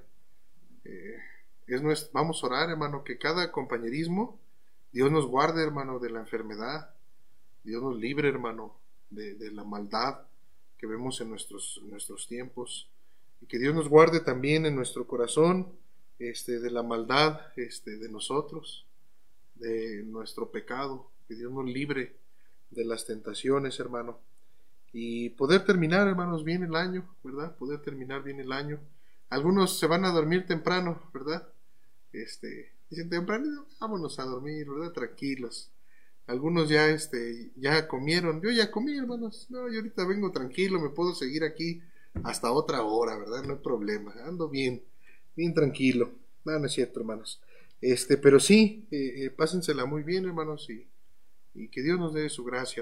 eh, 0.84 1.18
es 1.66 1.82
nuestro, 1.82 2.11
vamos 2.12 2.42
a 2.42 2.47
orar, 2.47 2.70
hermano, 2.70 3.03
que 3.03 3.18
cada 3.18 3.51
compañerismo 3.51 4.38
Dios 4.92 5.11
nos 5.11 5.26
guarde, 5.26 5.62
hermano, 5.62 5.99
de 5.99 6.11
la 6.11 6.20
enfermedad. 6.20 6.94
Dios 7.64 7.82
nos 7.82 7.99
libre, 7.99 8.28
hermano, 8.28 8.78
de, 9.11 9.51
la 9.51 9.64
maldad 9.64 10.20
que 10.78 10.86
vemos 10.86 11.20
en 11.20 11.30
nuestros, 11.30 11.80
nuestros 11.84 12.26
tiempos. 12.28 12.88
Y 13.41 13.47
que 13.47 13.59
Dios 13.59 13.74
nos 13.74 13.89
guarde 13.89 14.20
también 14.20 14.66
en 14.66 14.74
nuestro 14.74 15.07
corazón 15.07 15.68
este, 16.18 16.61
de 16.61 16.70
la 16.70 16.82
maldad 16.82 17.41
este, 17.57 17.99
de 17.99 18.09
nosotros, 18.09 18.87
de 19.55 20.03
nuestro 20.05 20.51
pecado. 20.51 21.11
Que 21.28 21.34
Dios 21.34 21.53
nos 21.53 21.66
libre 21.66 22.16
de 22.70 22.84
las 22.84 23.07
tentaciones, 23.07 23.78
hermano. 23.80 24.18
Y 24.93 25.30
poder 25.30 25.64
terminar, 25.64 26.09
hermanos, 26.09 26.45
bien 26.45 26.62
el 26.62 26.76
año, 26.76 27.07
¿verdad? 27.22 27.57
Poder 27.57 27.80
terminar 27.82 28.22
bien 28.22 28.41
el 28.41 28.53
año. 28.53 28.80
Algunos 29.28 29.78
se 29.78 29.87
van 29.87 30.05
a 30.05 30.12
dormir 30.12 30.47
temprano, 30.47 31.03
¿verdad? 31.12 31.49
Este, 32.12 32.76
Dicen 32.89 33.11
temprano, 33.11 33.66
vámonos 33.80 34.18
a 34.20 34.24
dormir, 34.24 34.68
¿verdad? 34.70 34.93
Tranquilos. 34.93 35.70
Algunos 36.26 36.68
ya, 36.68 36.89
este, 36.89 37.51
ya 37.57 37.89
comieron. 37.89 38.41
Yo 38.41 38.51
ya 38.51 38.70
comí, 38.70 38.97
hermanos. 38.97 39.47
No, 39.51 39.68
yo 39.68 39.78
ahorita 39.78 40.07
vengo 40.07 40.30
tranquilo, 40.30 40.80
me 40.80 40.91
puedo 40.91 41.14
seguir 41.14 41.45
aquí 41.45 41.82
hasta 42.24 42.52
otra 42.52 42.82
hora, 42.82 43.16
¿verdad? 43.16 43.44
No 43.44 43.54
hay 43.54 43.60
problema. 43.60 44.14
Ando 44.24 44.48
bien, 44.48 44.82
bien 45.34 45.54
tranquilo. 45.54 46.10
No, 46.44 46.58
no 46.58 46.66
es 46.66 46.72
cierto, 46.72 47.00
hermanos. 47.00 47.40
Este, 47.80 48.16
pero 48.16 48.40
sí, 48.40 48.86
eh, 48.90 49.24
eh, 49.26 49.30
pásensela 49.30 49.84
muy 49.84 50.02
bien, 50.02 50.24
hermanos, 50.24 50.68
y, 50.70 50.86
y 51.54 51.68
que 51.68 51.82
Dios 51.82 51.98
nos 51.98 52.14
dé 52.14 52.28
su 52.28 52.44
gracia. 52.44 52.74